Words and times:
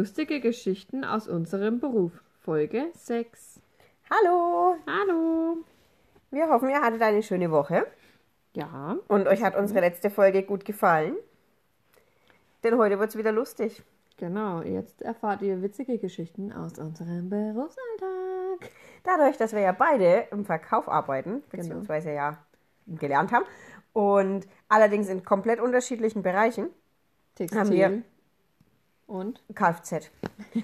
Lustige 0.00 0.40
Geschichten 0.40 1.04
aus 1.06 1.26
unserem 1.26 1.80
Beruf. 1.80 2.12
Folge 2.42 2.88
6. 2.92 3.62
Hallo! 4.10 4.76
Hallo. 4.86 5.56
Wir 6.30 6.50
hoffen, 6.50 6.68
ihr 6.68 6.82
hattet 6.82 7.00
eine 7.00 7.22
schöne 7.22 7.50
Woche 7.50 7.86
Ja, 8.52 8.98
und 9.08 9.26
euch 9.26 9.42
hat 9.42 9.56
unsere 9.56 9.80
letzte 9.80 10.10
Folge 10.10 10.42
gut 10.42 10.66
gefallen. 10.66 11.16
Denn 12.62 12.76
heute 12.76 12.98
wird 12.98 13.08
es 13.08 13.16
wieder 13.16 13.32
lustig. 13.32 13.82
genau. 14.18 14.60
Jetzt 14.60 15.00
erfahrt 15.00 15.40
ihr 15.40 15.62
witzige 15.62 15.96
Geschichten 15.96 16.52
aus 16.52 16.78
unserem 16.78 17.30
Berufsalltag. 17.30 18.70
Dadurch, 19.02 19.38
dass 19.38 19.54
wir 19.54 19.60
ja 19.60 19.72
beide 19.72 20.26
im 20.30 20.44
Verkauf 20.44 20.90
arbeiten, 20.90 21.42
beziehungsweise 21.50 22.12
ja 22.12 22.36
gelernt 22.86 23.32
haben, 23.32 23.46
und 23.94 24.46
allerdings 24.68 25.08
in 25.08 25.24
komplett 25.24 25.58
unterschiedlichen 25.58 26.22
Bereichen, 26.22 26.68
Textil. 27.34 27.58
Haben 27.58 27.70
wir- 27.70 28.02
Und? 29.06 29.42
Kfz. 29.54 30.10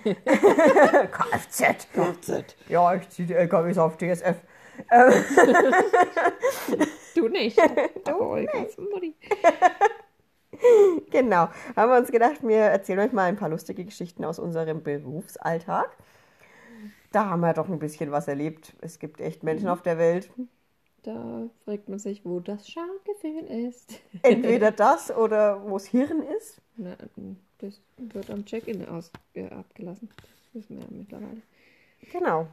Kfz. 1.10 1.86
Kfz. 1.92 2.56
Ja, 2.68 2.94
ich 2.94 3.08
ziehe 3.08 3.28
die 3.28 3.34
LKWs 3.34 3.78
auf 3.78 3.96
DSF. 3.96 4.36
Du 7.14 7.28
nicht. 7.28 7.58
du 8.06 8.34
nicht. 8.36 8.78
Mutti. 8.78 9.14
Genau. 11.10 11.48
Haben 11.76 11.90
wir 11.90 11.98
uns 11.98 12.10
gedacht, 12.10 12.42
wir 12.42 12.56
erzählen 12.56 13.00
euch 13.00 13.12
mal 13.12 13.24
ein 13.24 13.36
paar 13.36 13.48
lustige 13.48 13.84
Geschichten 13.84 14.24
aus 14.24 14.38
unserem 14.38 14.82
Berufsalltag. 14.82 15.96
Da 17.10 17.28
haben 17.28 17.40
wir 17.40 17.52
doch 17.52 17.68
ein 17.68 17.78
bisschen 17.78 18.10
was 18.10 18.28
erlebt. 18.28 18.74
Es 18.80 18.98
gibt 18.98 19.20
echt 19.20 19.42
Menschen 19.42 19.68
auf 19.68 19.82
der 19.82 19.98
Welt. 19.98 20.30
Da 21.02 21.48
fragt 21.64 21.88
man 21.88 21.98
sich, 21.98 22.24
wo 22.24 22.40
das 22.40 22.68
Schamgefühl 22.68 23.44
ist. 23.66 24.00
Entweder 24.22 24.70
das 24.70 25.10
oder 25.10 25.62
wo 25.64 25.72
das 25.72 25.86
Hirn 25.86 26.22
ist. 26.38 26.60
Na, 26.76 26.96
das 27.58 27.80
wird 27.96 28.30
am 28.30 28.44
Check-in 28.44 28.82
äh, 29.34 29.48
abgelassen. 29.48 30.08
Das 30.16 30.54
wissen 30.54 30.76
wir 30.76 30.84
ja 30.84 30.90
mittlerweile. 30.90 31.42
Genau. 32.12 32.46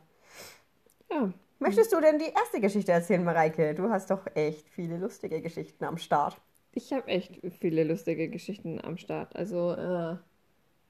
Ja, 1.11 1.33
Möchtest 1.59 1.91
du 1.91 1.99
denn 1.99 2.19
die 2.19 2.31
erste 2.33 2.61
Geschichte 2.61 2.93
erzählen, 2.93 3.23
Mareike? 3.23 3.75
Du 3.75 3.89
hast 3.89 4.09
doch 4.09 4.25
echt 4.33 4.69
viele 4.69 4.97
lustige 4.97 5.41
Geschichten 5.41 5.83
am 5.83 5.97
Start. 5.97 6.39
Ich 6.71 6.93
habe 6.93 7.07
echt 7.07 7.37
viele 7.59 7.83
lustige 7.83 8.29
Geschichten 8.29 8.79
am 8.81 8.97
Start. 8.97 9.35
Also 9.35 9.73
äh, 9.73 10.15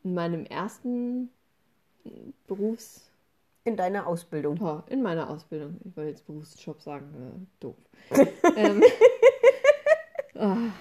in 0.03 0.13
meinem 0.13 0.45
ersten 0.45 1.31
Berufs... 2.47 3.08
In 3.65 3.75
deiner 3.75 4.07
Ausbildung. 4.07 4.59
Oh, 4.61 4.81
in 4.89 5.01
meiner 5.01 5.29
Ausbildung. 5.29 5.79
Ich 5.83 5.95
wollte 5.95 6.11
jetzt 6.11 6.25
Berufsjob 6.25 6.81
sagen. 6.81 7.07
Äh, 7.13 7.59
doof. 7.59 7.75
ähm, 8.55 8.81
oh, 10.35 10.71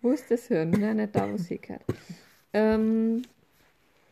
wo 0.00 0.10
ist 0.10 0.30
das 0.30 0.46
Hirn? 0.46 0.70
Na, 0.78 0.94
nicht 0.94 1.14
da, 1.14 1.30
wo 1.30 1.34
es 1.34 1.46
hickert. 1.46 1.82
Ähm, 2.52 3.22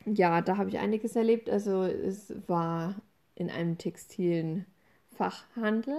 ja, 0.04 0.42
da 0.42 0.56
habe 0.56 0.68
ich 0.68 0.78
einiges 0.78 1.16
erlebt. 1.16 1.48
Also 1.48 1.84
es 1.84 2.32
war 2.46 2.96
in 3.34 3.50
einem 3.50 3.78
textilen 3.78 4.66
Fachhandel. 5.16 5.98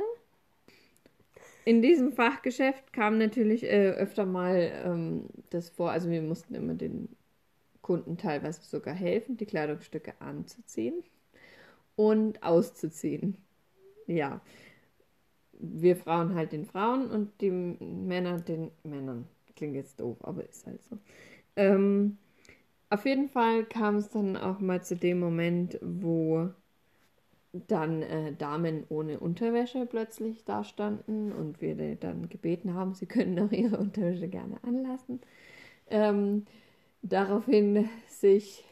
In 1.65 1.81
diesem 1.81 2.13
Fachgeschäft 2.13 2.93
kam 2.93 3.17
natürlich 3.17 3.63
äh, 3.63 3.89
öfter 3.89 4.25
mal 4.25 4.71
ähm, 4.85 5.25
das 5.49 5.69
vor, 5.69 5.91
also 5.91 6.09
wir 6.09 6.21
mussten 6.21 6.55
immer 6.55 6.75
den 6.75 7.09
Kunden 7.81 8.17
teilweise 8.17 8.61
sogar 8.61 8.93
helfen, 8.93 9.35
die 9.35 9.45
Kleidungsstücke 9.45 10.13
anzuziehen 10.19 11.03
und 11.97 12.41
auszuziehen. 12.43 13.35
Ja. 14.05 14.39
Wir 15.59 15.97
Frauen 15.97 16.35
halt 16.35 16.53
den 16.53 16.65
Frauen 16.65 17.09
und 17.11 17.41
die 17.41 17.51
Männer 17.51 18.39
den 18.39 18.71
Männern. 18.83 19.27
Klingt 19.55 19.75
jetzt 19.75 19.99
doof, 19.99 20.17
aber 20.21 20.47
ist 20.47 20.65
halt 20.65 20.81
so. 20.83 20.97
Ähm, 21.55 22.17
auf 22.89 23.05
jeden 23.05 23.27
Fall 23.27 23.65
kam 23.65 23.97
es 23.97 24.09
dann 24.09 24.37
auch 24.37 24.59
mal 24.59 24.83
zu 24.83 24.95
dem 24.95 25.19
Moment, 25.19 25.79
wo 25.81 26.49
dann 27.67 28.01
äh, 28.03 28.33
Damen 28.33 28.83
ohne 28.89 29.19
Unterwäsche 29.19 29.85
plötzlich 29.85 30.45
da 30.45 30.63
standen 30.63 31.31
und 31.31 31.61
wir 31.61 31.95
dann 31.95 32.29
gebeten 32.29 32.73
haben, 32.73 32.93
sie 32.93 33.05
können 33.07 33.39
auch 33.39 33.51
ihre 33.51 33.77
Unterwäsche 33.77 34.27
gerne 34.27 34.63
anlassen. 34.63 35.21
Ähm, 35.89 36.45
daraufhin 37.01 37.89
sich 38.07 38.63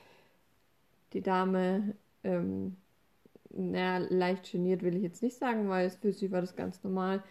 die 1.14 1.22
Dame, 1.22 1.96
ähm, 2.24 2.78
na, 3.56 3.98
leicht 3.98 4.52
geniert 4.52 4.84
will 4.84 4.96
ich 4.96 5.04
jetzt 5.04 5.24
nicht 5.24 5.38
sagen, 5.38 5.70
weil 5.70 5.88
es 5.88 5.96
für 5.96 6.12
sie 6.12 6.32
war 6.32 6.42
das 6.42 6.56
ganz 6.56 6.84
normal, 6.84 7.24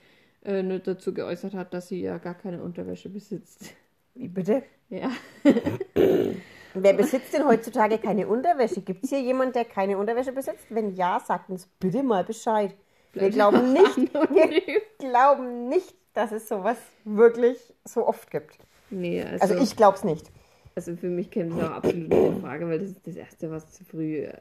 äh, 0.45 0.63
nur 0.63 0.79
dazu 0.79 1.13
geäußert 1.15 1.55
hat, 1.55 1.73
dass 1.75 1.89
sie 1.89 2.01
ja 2.01 2.19
gar 2.19 2.35
keine 2.35 2.63
Unterwäsche 2.63 3.09
besitzt. 3.09 3.75
Wie 4.15 4.29
bitte? 4.29 4.63
Ja. 4.89 5.11
Wer 6.75 6.93
besitzt 6.93 7.33
denn 7.33 7.47
heutzutage 7.47 7.99
keine 7.99 8.27
Unterwäsche? 8.27 8.81
Gibt 8.81 9.05
es 9.05 9.11
hier 9.11 9.21
jemand, 9.21 9.55
der 9.55 9.65
keine 9.65 9.97
Unterwäsche 9.97 10.33
besitzt? 10.33 10.67
Wenn 10.71 10.95
ja, 10.97 11.21
sagt 11.25 11.49
uns 11.51 11.67
bitte 11.79 12.03
mal 12.03 12.25
Bescheid. 12.25 12.75
Wir 13.13 13.31
glauben 13.31 13.73
nicht, 13.73 13.97
wir 14.13 14.81
glauben 14.99 15.69
nicht, 15.69 15.95
dass 16.15 16.33
es 16.33 16.49
sowas 16.49 16.79
wirklich 17.05 17.59
so 17.85 18.07
oft 18.07 18.29
gibt. 18.31 18.59
Nee, 18.91 19.23
also, 19.23 19.43
Also 19.43 19.63
ich 19.63 19.77
glaube 19.77 19.99
es 19.99 20.05
nicht. 20.05 20.31
also 20.75 20.97
für 20.97 21.09
mich 21.09 21.31
käme 21.31 21.55
das 21.55 21.69
auch 21.69 21.75
absolut 21.75 22.13
in 22.13 22.41
Frage, 22.41 22.69
weil 22.69 22.81
das 22.81 22.91
ist 22.91 23.07
das 23.07 23.15
Erste, 23.17 23.51
was 23.53 23.73
zu 23.73 23.85
früh 23.85 24.25
äh, 24.25 24.37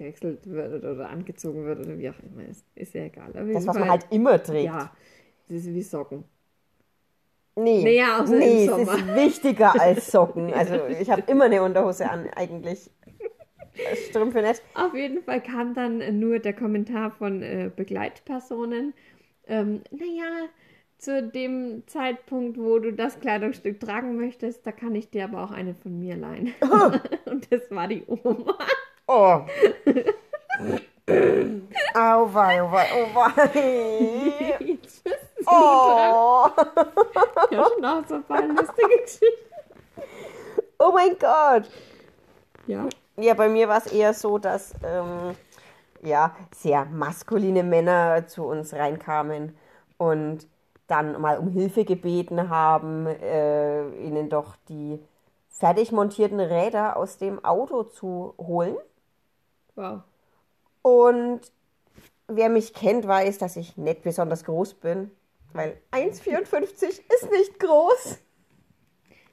gewechselt 0.00 0.50
wird 0.50 0.82
oder, 0.84 1.10
angezogen 1.10 1.64
wird 1.64 1.80
oder 1.80 1.98
wie 1.98 2.08
auch 2.08 2.18
immer. 2.22 2.48
Ist, 2.48 2.64
ist 2.74 2.94
ja 2.94 3.04
egal. 3.04 3.28
Auf 3.28 3.52
Das, 3.52 3.66
was 3.66 3.78
man 3.78 3.90
halt 3.90 4.06
immer 4.10 4.42
trägt. 4.42 4.64
Ja, 4.64 4.90
das 5.48 5.58
ist 5.58 5.74
wie 5.74 5.82
Socken. 5.82 6.24
Nee, 7.56 7.84
Naja, 7.84 8.22
außer 8.22 8.36
nee 8.36 8.66
es 8.66 8.78
ist 8.78 9.14
wichtiger 9.14 9.78
als 9.78 10.06
Socken. 10.12 10.52
Also 10.54 10.86
ich 10.86 11.10
habe 11.10 11.22
immer 11.26 11.44
eine 11.44 11.62
Unterhose 11.62 12.08
an, 12.08 12.28
eigentlich. 12.34 12.90
Strümpfe 14.08 14.42
nicht. 14.42 14.62
Auf 14.74 14.94
jeden 14.94 15.22
Fall 15.22 15.42
kam 15.42 15.74
dann 15.74 16.18
nur 16.18 16.38
der 16.38 16.54
Kommentar 16.54 17.10
von 17.10 17.42
äh, 17.42 17.70
Begleitpersonen. 17.74 18.94
Ähm, 19.46 19.82
naja, 19.90 20.48
zu 20.98 21.22
dem 21.22 21.82
Zeitpunkt, 21.86 22.58
wo 22.58 22.78
du 22.78 22.92
das 22.92 23.20
Kleidungsstück 23.20 23.80
tragen 23.80 24.16
möchtest, 24.16 24.66
da 24.66 24.72
kann 24.72 24.94
ich 24.94 25.10
dir 25.10 25.24
aber 25.24 25.42
auch 25.44 25.50
eine 25.50 25.74
von 25.74 25.98
mir 25.98 26.16
leihen. 26.16 26.52
Und 27.26 27.52
das 27.52 27.70
war 27.70 27.88
die 27.88 28.04
Oma. 28.06 28.58
Oh. 29.12 29.44
Au 31.94 32.32
wei, 32.32 32.62
oh 32.62 32.70
wei, 32.70 32.86
oh 32.94 33.08
wei. 33.16 34.78
Oh. 35.46 36.48
Ja, 37.50 37.66
ein 37.76 38.24
paar 38.24 38.46
lustige 38.46 39.02
Geschichten. 39.02 39.26
oh 40.78 40.92
mein 40.94 41.18
Gott. 41.18 41.68
Ja. 42.68 42.88
Ja, 43.16 43.34
bei 43.34 43.48
mir 43.48 43.68
war 43.68 43.78
es 43.78 43.92
eher 43.92 44.14
so, 44.14 44.38
dass 44.38 44.74
ähm, 44.84 45.34
ja, 46.02 46.36
sehr 46.54 46.84
maskuline 46.84 47.64
Männer 47.64 48.28
zu 48.28 48.44
uns 48.44 48.72
reinkamen 48.74 49.56
und 49.98 50.46
dann 50.86 51.20
mal 51.20 51.38
um 51.38 51.48
Hilfe 51.48 51.84
gebeten 51.84 52.48
haben, 52.48 53.06
äh, 53.06 53.88
ihnen 54.04 54.30
doch 54.30 54.54
die 54.68 55.00
fertig 55.48 55.90
montierten 55.90 56.38
Räder 56.38 56.96
aus 56.96 57.18
dem 57.18 57.44
Auto 57.44 57.82
zu 57.82 58.34
holen. 58.38 58.76
Wow. 59.80 60.02
Und 60.82 61.40
wer 62.28 62.48
mich 62.50 62.74
kennt, 62.74 63.06
weiß, 63.06 63.38
dass 63.38 63.56
ich 63.56 63.76
nicht 63.78 64.02
besonders 64.02 64.44
groß 64.44 64.74
bin, 64.74 65.10
weil 65.54 65.80
1,54 65.92 66.88
ist 67.14 67.30
nicht 67.30 67.60
groß. 67.60 68.18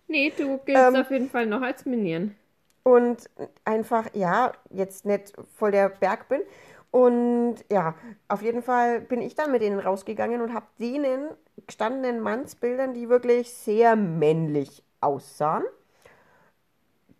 Nee, 0.07 0.31
du 0.35 0.57
giltst 0.65 0.95
Ähm. 0.95 0.95
auf 0.95 1.09
jeden 1.11 1.29
Fall 1.29 1.45
noch 1.45 1.61
als 1.61 1.85
Minion. 1.85 2.35
und 2.83 3.29
einfach, 3.65 4.07
ja, 4.13 4.53
jetzt 4.69 5.05
nicht 5.05 5.33
voll 5.55 5.71
der 5.71 5.89
Berg 5.89 6.29
bin. 6.29 6.41
Und 6.91 7.57
ja, 7.71 7.95
auf 8.29 8.41
jeden 8.41 8.61
Fall 8.63 9.01
bin 9.01 9.21
ich 9.21 9.35
dann 9.35 9.51
mit 9.51 9.61
denen 9.61 9.79
rausgegangen 9.79 10.41
und 10.41 10.53
habe 10.53 10.67
denen 10.79 11.29
gestandenen 11.67 12.21
Mannsbildern, 12.21 12.93
die 12.93 13.09
wirklich 13.09 13.51
sehr 13.53 13.95
männlich 13.95 14.83
aussahen, 15.01 15.63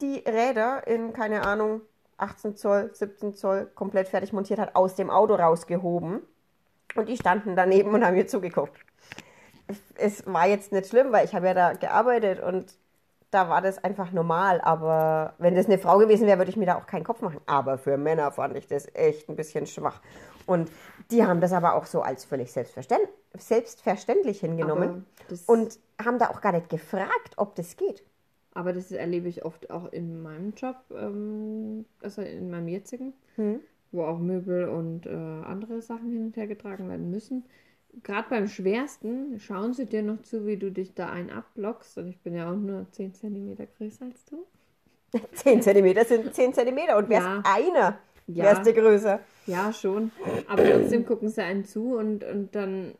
die 0.01 0.19
Räder 0.27 0.85
in, 0.87 1.13
keine 1.13 1.43
Ahnung, 1.43 1.81
18 2.17 2.55
Zoll, 2.55 2.89
17 2.93 3.35
Zoll 3.35 3.67
komplett 3.75 4.07
fertig 4.07 4.33
montiert 4.33 4.59
hat, 4.59 4.75
aus 4.75 4.95
dem 4.95 5.09
Auto 5.09 5.35
rausgehoben. 5.35 6.21
Und 6.95 7.09
die 7.09 7.17
standen 7.17 7.55
daneben 7.55 7.93
und 7.93 8.05
haben 8.05 8.15
mir 8.15 8.27
zugeguckt. 8.27 8.79
Es 9.95 10.25
war 10.25 10.47
jetzt 10.47 10.71
nicht 10.71 10.87
schlimm, 10.87 11.11
weil 11.11 11.25
ich 11.25 11.35
habe 11.35 11.47
ja 11.47 11.53
da 11.53 11.73
gearbeitet 11.73 12.39
und 12.39 12.73
da 13.29 13.49
war 13.49 13.61
das 13.61 13.83
einfach 13.83 14.11
normal. 14.11 14.61
Aber 14.61 15.33
wenn 15.37 15.55
das 15.55 15.65
eine 15.65 15.77
Frau 15.77 15.97
gewesen 15.97 16.25
wäre, 16.27 16.37
würde 16.37 16.49
ich 16.49 16.57
mir 16.57 16.65
da 16.65 16.77
auch 16.77 16.87
keinen 16.87 17.03
Kopf 17.03 17.21
machen. 17.21 17.41
Aber 17.45 17.77
für 17.77 17.97
Männer 17.97 18.31
fand 18.31 18.55
ich 18.55 18.67
das 18.67 18.87
echt 18.95 19.29
ein 19.29 19.35
bisschen 19.35 19.67
schwach. 19.67 20.01
Und 20.45 20.71
die 21.11 21.25
haben 21.25 21.41
das 21.41 21.51
aber 21.51 21.75
auch 21.75 21.85
so 21.85 22.01
als 22.01 22.23
völlig 22.23 22.51
selbstverständ 22.51 23.07
selbstverständlich 23.37 24.39
hingenommen 24.39 25.05
und 25.45 25.79
haben 26.03 26.19
da 26.19 26.29
auch 26.29 26.41
gar 26.41 26.51
nicht 26.51 26.69
gefragt, 26.69 27.33
ob 27.35 27.55
das 27.55 27.75
geht. 27.75 28.03
Aber 28.57 28.73
das 28.73 28.91
erlebe 28.91 29.27
ich 29.29 29.45
oft 29.45 29.69
auch 29.69 29.91
in 29.93 30.19
meinem 30.23 30.51
Job, 30.57 30.77
ähm, 30.91 31.85
also 32.01 32.23
in 32.23 32.49
meinem 32.49 32.67
jetzigen, 32.69 33.13
wo 33.91 34.03
auch 34.03 34.17
Möbel 34.17 34.67
und 34.67 35.05
äh, 35.05 35.11
andere 35.11 35.79
Sachen 35.83 36.09
hin 36.11 36.25
und 36.25 36.37
her 36.37 36.47
getragen 36.47 36.89
werden 36.89 37.11
müssen. 37.11 37.45
Gerade 38.01 38.27
beim 38.31 38.47
schwersten 38.47 39.39
schauen 39.39 39.73
sie 39.75 39.85
dir 39.85 40.01
noch 40.01 40.23
zu, 40.23 40.47
wie 40.47 40.57
du 40.57 40.71
dich 40.71 40.95
da 40.95 41.11
ein 41.11 41.29
abblockst. 41.29 41.99
Und 41.99 42.07
ich 42.07 42.19
bin 42.21 42.33
ja 42.33 42.51
auch 42.51 42.55
nur 42.57 42.87
10 42.93 43.13
cm 43.13 43.55
größer 43.77 44.05
als 44.05 44.25
du. 44.25 44.43
10 45.33 45.61
Zentimeter 45.61 46.03
sind 46.03 46.33
10 46.33 46.51
Zentimeter 46.51 46.97
und 46.97 47.09
wär's 47.09 47.25
Ja. 47.25 47.43
einer, 47.45 47.99
Ja. 48.25 48.43
wär's 48.45 48.63
dir 48.63 48.73
größer. 48.73 49.19
Ja, 49.45 49.71
schon. 49.71 50.11
Aber 50.49 50.63
trotzdem 50.63 51.05
gucken 51.05 51.29
sie 51.29 51.43
einen 51.43 51.63
zu 51.63 51.95
und, 51.95 52.23
und 52.23 52.55
dann 52.55 52.95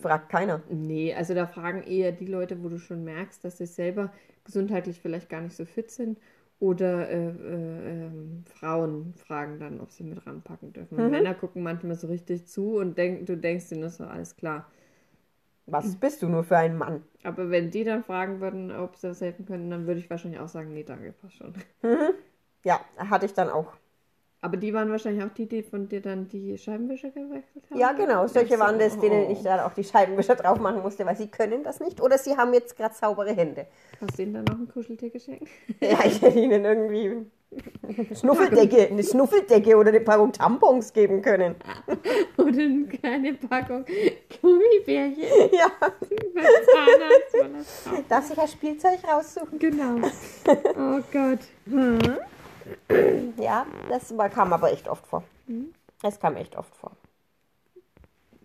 Fragt 0.00 0.28
keiner. 0.28 0.60
Nee, 0.70 1.14
also 1.14 1.34
da 1.34 1.46
fragen 1.46 1.82
eher 1.82 2.12
die 2.12 2.26
Leute, 2.26 2.62
wo 2.62 2.68
du 2.68 2.78
schon 2.78 3.04
merkst, 3.04 3.44
dass 3.44 3.58
sie 3.58 3.66
selber 3.66 4.12
gesundheitlich 4.44 5.00
vielleicht 5.00 5.28
gar 5.28 5.40
nicht 5.40 5.56
so 5.56 5.64
fit 5.64 5.90
sind. 5.90 6.18
Oder 6.58 7.10
äh, 7.10 7.28
äh, 7.28 8.06
ähm, 8.06 8.44
Frauen 8.46 9.12
fragen 9.14 9.58
dann, 9.58 9.80
ob 9.80 9.90
sie 9.90 10.04
mit 10.04 10.26
ranpacken 10.26 10.72
dürfen. 10.72 10.96
Und 10.96 11.10
Männer 11.10 11.34
gucken 11.34 11.62
manchmal 11.62 11.96
so 11.96 12.06
richtig 12.06 12.46
zu 12.46 12.76
und 12.76 12.96
denk, 12.96 13.26
du 13.26 13.36
denkst 13.36 13.68
dir 13.68 13.78
nur 13.78 13.90
so, 13.90 14.04
alles 14.04 14.36
klar. 14.36 14.66
Was 15.66 15.96
bist 15.96 16.22
du 16.22 16.28
nur 16.28 16.44
für 16.44 16.56
ein 16.56 16.78
Mann? 16.78 17.02
Aber 17.24 17.50
wenn 17.50 17.70
die 17.70 17.84
dann 17.84 18.04
fragen 18.04 18.40
würden, 18.40 18.70
ob 18.70 18.96
sie 18.96 19.08
das 19.08 19.20
helfen 19.20 19.44
können, 19.46 19.68
dann 19.68 19.86
würde 19.86 20.00
ich 20.00 20.08
wahrscheinlich 20.08 20.40
auch 20.40 20.48
sagen, 20.48 20.72
nee, 20.72 20.84
danke, 20.84 21.12
passt 21.12 21.36
schon. 21.36 21.54
Ja, 22.64 22.80
hatte 22.96 23.26
ich 23.26 23.34
dann 23.34 23.48
auch. 23.50 23.72
Aber 24.46 24.58
die 24.58 24.72
waren 24.72 24.88
wahrscheinlich 24.92 25.24
auch 25.24 25.34
die, 25.34 25.46
die 25.46 25.64
von 25.64 25.88
dir 25.88 26.00
dann 26.00 26.28
die 26.28 26.56
Scheibenwischer 26.56 27.10
gewechselt 27.10 27.64
haben? 27.68 27.80
Ja, 27.80 27.90
genau. 27.90 28.28
Solche 28.28 28.54
so, 28.54 28.60
waren 28.60 28.78
das, 28.78 28.96
denen 28.96 29.26
oh. 29.26 29.32
ich 29.32 29.42
dann 29.42 29.58
auch 29.58 29.74
die 29.74 29.82
Scheibenwischer 29.82 30.36
drauf 30.36 30.60
machen 30.60 30.82
musste, 30.82 31.04
weil 31.04 31.16
sie 31.16 31.26
können 31.26 31.64
das 31.64 31.80
nicht. 31.80 32.00
Oder 32.00 32.16
sie 32.16 32.36
haben 32.36 32.54
jetzt 32.54 32.76
gerade 32.76 32.94
saubere 32.94 33.34
Hände. 33.34 33.66
Hast 34.00 34.16
du 34.16 34.22
ihnen 34.22 34.34
dann 34.34 34.44
noch 34.44 34.54
ein 34.56 34.68
Kuscheltier 34.68 35.10
geschenkt? 35.10 35.48
Ja, 35.80 35.98
ich 36.04 36.22
hätte 36.22 36.38
ihnen 36.38 36.64
irgendwie 36.64 37.26
eine 37.82 38.14
Schnuffeldecke, 38.14 38.88
eine 38.88 39.02
Schnuffeldecke 39.02 39.76
oder 39.76 39.88
eine 39.88 40.00
Packung 40.00 40.30
Tampons 40.30 40.92
geben 40.92 41.22
können. 41.22 41.56
Oder 42.36 42.62
eine 42.62 42.86
kleine 42.86 43.34
Packung 43.34 43.84
Gummibärchen. 44.40 45.24
Ja, 45.52 45.72
Zahnarzt 45.80 47.34
das 47.34 48.08
darf 48.08 48.26
sich 48.26 48.36
ja 48.36 48.46
Spielzeug 48.46 48.98
raussuchen. 49.10 49.58
Genau. 49.58 50.06
Oh 50.46 51.00
Gott. 51.12 51.40
Ja, 53.38 53.66
das 53.88 54.14
kam 54.32 54.52
aber 54.52 54.72
echt 54.72 54.88
oft 54.88 55.06
vor. 55.06 55.24
Es 56.02 56.20
kam 56.20 56.36
echt 56.36 56.56
oft 56.56 56.74
vor. 56.76 56.92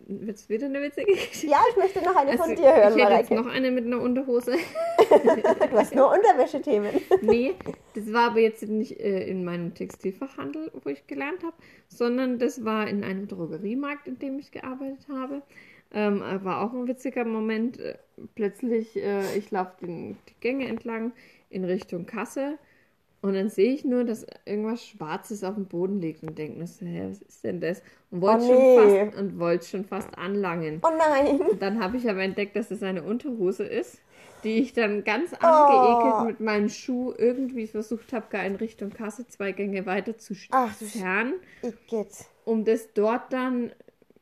Wird's 0.07 0.49
wieder 0.49 0.65
eine 0.65 0.81
witzige 0.81 1.13
Geschichte? 1.13 1.47
Ja, 1.47 1.59
ich 1.69 1.77
möchte 1.77 2.03
noch 2.03 2.15
eine 2.15 2.31
von 2.31 2.49
Also, 2.49 2.55
dir 2.61 2.75
hören, 2.75 2.97
ich 2.97 3.03
hätte 3.03 3.13
jetzt 3.13 3.31
noch 3.31 3.45
eine 3.45 3.71
mit 3.71 3.85
einer 3.85 4.01
Unterhose. 4.01 4.55
Du 5.11 5.77
hast 5.77 5.93
nur 5.93 6.11
Unterwäschethemen. 6.11 7.01
Nee, 7.21 7.53
das 7.95 8.11
war 8.13 8.31
aber 8.31 8.39
jetzt 8.39 8.63
nicht 8.63 8.99
äh, 8.99 9.27
in 9.27 9.43
meinem 9.43 9.73
Textilfachhandel, 9.73 10.71
wo 10.83 10.89
ich 10.89 11.05
gelernt 11.07 11.43
habe, 11.43 11.55
sondern 11.87 12.39
das 12.39 12.63
war 12.63 12.87
in 12.87 13.03
einem 13.03 13.27
Drogeriemarkt, 13.27 14.07
in 14.07 14.19
dem 14.19 14.39
ich 14.39 14.51
gearbeitet 14.51 15.07
habe. 15.09 15.41
Ähm, 15.93 16.21
äh, 16.21 16.43
war 16.43 16.61
auch 16.61 16.73
ein 16.73 16.87
witziger 16.87 17.25
Moment. 17.25 17.79
Äh, 17.79 17.97
plötzlich, 18.35 18.95
äh, 18.95 19.37
ich 19.37 19.51
laufe 19.51 19.73
die 19.81 20.15
Gänge 20.39 20.67
entlang 20.67 21.11
in 21.49 21.65
Richtung 21.65 22.05
Kasse 22.05 22.57
und 23.21 23.33
dann 23.35 23.49
sehe 23.49 23.73
ich 23.73 23.85
nur, 23.85 24.03
dass 24.03 24.25
irgendwas 24.45 24.85
Schwarzes 24.85 25.43
auf 25.43 25.55
dem 25.55 25.67
Boden 25.67 26.01
liegt 26.01 26.23
und 26.23 26.37
denke 26.37 26.59
mir 26.59 26.67
so, 26.67 26.85
hä, 26.85 27.07
was 27.09 27.21
ist 27.21 27.43
denn 27.43 27.61
das? 27.61 27.81
Und 28.09 28.21
wollte 28.21 28.33
Oh, 28.33 28.47
nee. 28.47 28.47
schon, 28.47 28.65
fast, 28.65 29.01
und 29.15 29.39
wollte 29.39 29.67
schon 29.67 29.85
fast 29.85 30.17
anlangen. 30.17 30.83
Oh 30.83 30.89
nein. 30.97 31.39
Dann 31.49 31.81
habe 31.83 31.97
ich 31.97 32.09
aber 32.09 32.23
entdeckt, 32.23 32.55
dass 32.55 32.71
es 32.71 32.83
eine 32.83 33.03
Unterhose 33.03 33.63
ist, 33.65 34.01
die 34.43 34.59
ich 34.59 34.73
dann 34.73 35.03
ganz 35.03 35.33
Oh. 35.43 35.45
angeekelt 35.45 36.19
mit 36.19 36.39
meinem 36.39 36.69
Schuh 36.69 37.13
irgendwie 37.17 37.67
versucht 37.67 38.13
habe, 38.13 38.27
gar 38.29 38.45
in 38.45 38.55
Richtung 38.55 38.93
Kasse 38.93 39.27
zwei 39.27 39.51
Gänge 39.51 39.85
weiter 39.85 40.17
zu 40.17 40.33
Ach, 40.51 40.75
zerren, 40.77 41.33
um 42.43 42.65
das 42.65 42.93
dort 42.93 43.33
dann, 43.33 43.71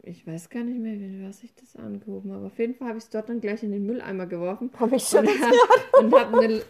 ich 0.03 0.25
weiß 0.25 0.49
gar 0.49 0.63
nicht 0.63 0.79
mehr, 0.79 0.93
wie 0.99 1.27
was 1.27 1.43
ich 1.43 1.53
das 1.55 1.75
angehoben 1.75 2.31
habe. 2.33 2.45
Auf 2.47 2.57
jeden 2.57 2.75
Fall 2.75 2.87
habe 2.89 2.97
ich 2.97 3.03
es 3.05 3.09
dort 3.09 3.29
dann 3.29 3.41
gleich 3.41 3.63
in 3.63 3.71
den 3.71 3.85
Mülleimer 3.85 4.25
geworfen. 4.27 4.71
Komm 4.77 4.93
ich 4.93 5.03
schon 5.03 5.27
Und 5.27 5.41
hab, 5.41 5.53
und 6.03 6.13
hab 6.13 6.33
eine, 6.33 6.61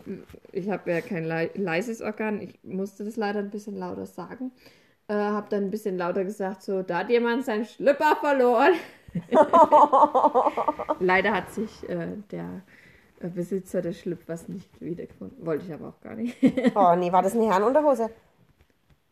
ich 0.52 0.70
habe 0.70 0.92
ja 0.92 1.02
kein 1.02 1.26
lei- 1.26 1.52
leises 1.56 2.02
Organ, 2.02 2.42
ich 2.42 2.60
musste 2.64 3.04
das 3.06 3.16
leider 3.18 3.40
ein 3.40 3.50
bisschen 3.52 3.78
lauter 3.78 4.06
sagen. 4.06 4.52
Äh, 5.08 5.14
habe 5.14 5.48
dann 5.50 5.66
ein 5.66 5.72
bisschen 5.72 5.98
lauter 5.98 6.24
gesagt, 6.24 6.64
so, 6.64 6.82
da 6.84 7.00
hat 7.00 7.10
jemand 7.10 7.46
seinen 7.46 7.66
Schlüpper 7.66 8.16
verloren. 8.20 8.74
leider 11.00 11.32
hat 11.34 11.52
sich 11.52 11.88
äh, 11.90 12.10
der 12.32 12.62
äh, 13.20 13.28
Besitzer 13.30 13.82
des 13.82 14.00
Schlüppers 14.00 14.48
nicht 14.48 14.70
wiedergefunden. 14.82 15.46
Wollte 15.46 15.66
ich 15.66 15.74
aber 15.74 15.90
auch 15.90 16.02
gar 16.02 16.16
nicht. 16.16 16.36
Oh 16.76 16.96
nee, 16.96 17.12
war 17.12 17.22
das 17.24 17.36
eine 17.36 17.46
Herrenunterhose? 17.50 18.10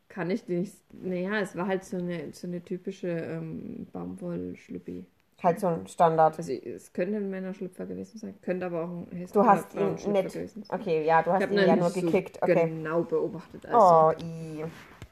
Kann 0.10 0.30
ich 0.32 0.48
nicht. 0.48 0.74
Naja, 0.94 1.40
es 1.40 1.56
war 1.56 1.68
halt 1.68 1.84
so 1.84 1.98
eine, 1.98 2.32
so 2.34 2.48
eine 2.48 2.62
typische 2.64 3.10
ähm, 3.10 3.88
Baumwollschlüppi. 3.92 5.06
Halt 5.44 5.60
so 5.60 5.68
ein 5.68 5.86
Standard. 5.88 6.38
Also 6.38 6.52
es 6.52 6.92
könnte 6.94 7.18
ein 7.18 7.30
Männerschlüpfer 7.30 7.86
gewesen 7.86 8.18
sein, 8.18 8.34
könnte 8.42 8.66
aber 8.66 8.86
auch 8.86 8.90
ein 8.90 9.08
Hessen- 9.18 9.34
Du 9.34 9.46
hast 9.46 9.76
ihn 9.76 9.94
nicht. 10.14 10.34
gewesen 10.34 10.64
sein. 10.64 10.80
Okay, 10.80 11.06
ja, 11.06 11.22
du 11.22 11.32
hast 11.32 11.44
ihn 11.52 11.58
ja 11.60 11.76
nur 11.76 11.90
so 11.90 12.02
gekickt. 12.02 12.42
Okay. 12.42 12.70
genau 12.70 13.04
beobachtet. 13.04 13.66
Also 13.68 14.18
Oh, 14.18 14.24
i. 14.24 14.64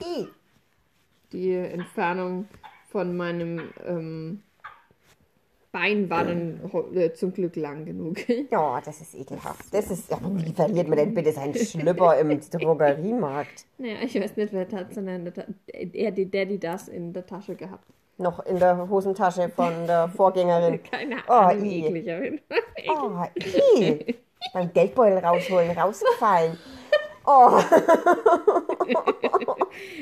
I. 0.04 0.28
die 1.32 1.54
Entfernung 1.54 2.48
von 2.90 3.16
meinem 3.16 3.70
ähm, 3.86 4.42
Bein 5.76 6.10
war 6.10 6.24
dann 6.24 6.62
äh, 6.94 7.12
zum 7.12 7.34
Glück 7.34 7.58
lang 7.58 7.84
genug. 7.84 8.18
Ja, 8.50 8.80
das 8.80 9.02
ist 9.02 9.14
ekelhaft. 9.14 9.66
Das 9.74 9.92
ist. 9.92 10.10
Ja, 10.10 10.18
wie 10.24 10.54
verliert 10.54 10.88
man 10.88 10.98
denn 10.98 11.14
bitte 11.14 11.34
seinen 11.34 11.54
Schlüpper 11.54 12.18
im 12.18 12.40
Drogeriemarkt? 12.50 13.66
naja, 13.78 13.96
ich 14.02 14.16
weiß 14.16 14.38
nicht, 14.38 14.54
wer 14.54 14.66
hat 14.72 14.94
sondern 14.94 15.30
er, 15.68 16.12
die, 16.12 16.26
die 16.32 16.60
das 16.60 16.88
in 16.88 17.12
der 17.12 17.26
Tasche 17.26 17.56
gehabt. 17.56 17.84
Noch 18.18 18.46
in 18.46 18.58
der 18.58 18.90
Hosentasche 18.90 19.50
von 19.50 19.86
der 19.86 20.08
Vorgängerin. 20.16 20.80
Keine 20.90 21.18
Oh, 21.28 21.32
Ahnung, 21.34 21.66
i. 21.66 21.86
eklig. 21.88 22.42
Oh, 22.88 23.12
i. 23.78 24.16
Beim 24.54 24.72
Geldbeutel 24.72 25.18
rausholen, 25.18 25.72
rausgefallen. 25.72 26.58
Oh, 27.28 27.60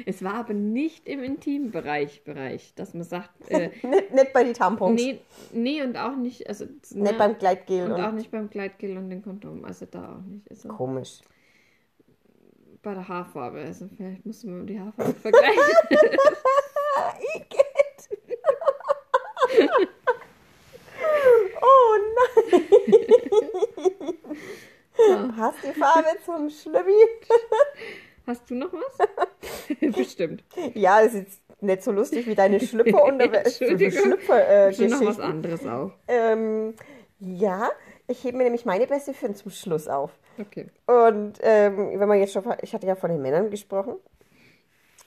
Es 0.05 0.23
war 0.23 0.35
aber 0.35 0.53
nicht 0.53 1.07
im 1.07 1.23
Intimbereich, 1.23 2.23
Bereich, 2.23 2.73
dass 2.75 2.93
man 2.93 3.03
sagt, 3.03 3.29
äh, 3.49 3.69
nicht, 3.87 4.11
nicht 4.13 4.33
bei 4.33 4.43
die 4.43 4.53
Tampons. 4.53 5.01
nee, 5.01 5.19
nee 5.51 5.81
und 5.81 5.97
auch 5.97 6.15
nicht, 6.15 6.47
also 6.47 6.65
Nicht 6.65 6.95
ne, 6.95 7.13
beim 7.13 7.37
Gleitgel. 7.37 7.85
und 7.85 7.93
Und 7.93 8.01
auch 8.01 8.11
nicht 8.11 8.31
beim 8.31 8.49
Gleitgel 8.49 8.97
und 8.97 9.09
den 9.09 9.21
Kondom, 9.21 9.63
also 9.65 9.85
da 9.89 10.15
auch 10.17 10.21
nicht. 10.25 10.49
Also 10.49 10.69
Komisch. 10.69 11.21
bei 12.81 12.93
der 12.93 13.07
Haarfarbe, 13.07 13.59
also 13.61 13.87
vielleicht 13.95 14.25
musste 14.25 14.47
man 14.47 14.67
die 14.67 14.79
Haarfarbe 14.79 15.13
vergleichen. 15.13 15.59
Oh 21.61 21.97
nein. 22.15 22.63
Passt 25.35 25.57
die 25.63 25.72
Farbe 25.83 26.17
zum 26.25 26.49
Schlüppi? 26.49 26.91
Hast 28.27 28.49
du 28.49 28.55
noch 28.55 28.71
was? 28.71 29.07
Bestimmt. 29.95 30.43
Ja, 30.73 30.99
ist 30.99 31.13
jetzt 31.15 31.41
nicht 31.61 31.83
so 31.83 31.91
lustig 31.91 32.25
wie 32.27 32.35
deine 32.35 32.59
Schlüpfer 32.59 33.03
und. 33.03 33.21
Schlüpfer 33.51 34.47
äh, 34.67 34.73
Schon 34.73 34.87
noch 34.89 35.05
was 35.05 35.19
anderes 35.19 35.65
auch. 35.67 35.91
Ähm, 36.07 36.73
ja, 37.19 37.69
ich 38.07 38.23
hebe 38.23 38.37
mir 38.37 38.43
nämlich 38.45 38.65
meine 38.65 38.87
beste 38.87 39.13
für 39.13 39.33
zum 39.33 39.51
Schluss 39.51 39.87
auf. 39.87 40.11
Okay. 40.39 40.67
Und 40.87 41.33
ähm, 41.41 41.99
wenn 41.99 42.07
man 42.07 42.19
jetzt 42.19 42.33
schon, 42.33 42.43
ich 42.61 42.73
hatte 42.73 42.87
ja 42.87 42.95
von 42.95 43.09
den 43.11 43.21
Männern 43.21 43.49
gesprochen. 43.49 43.95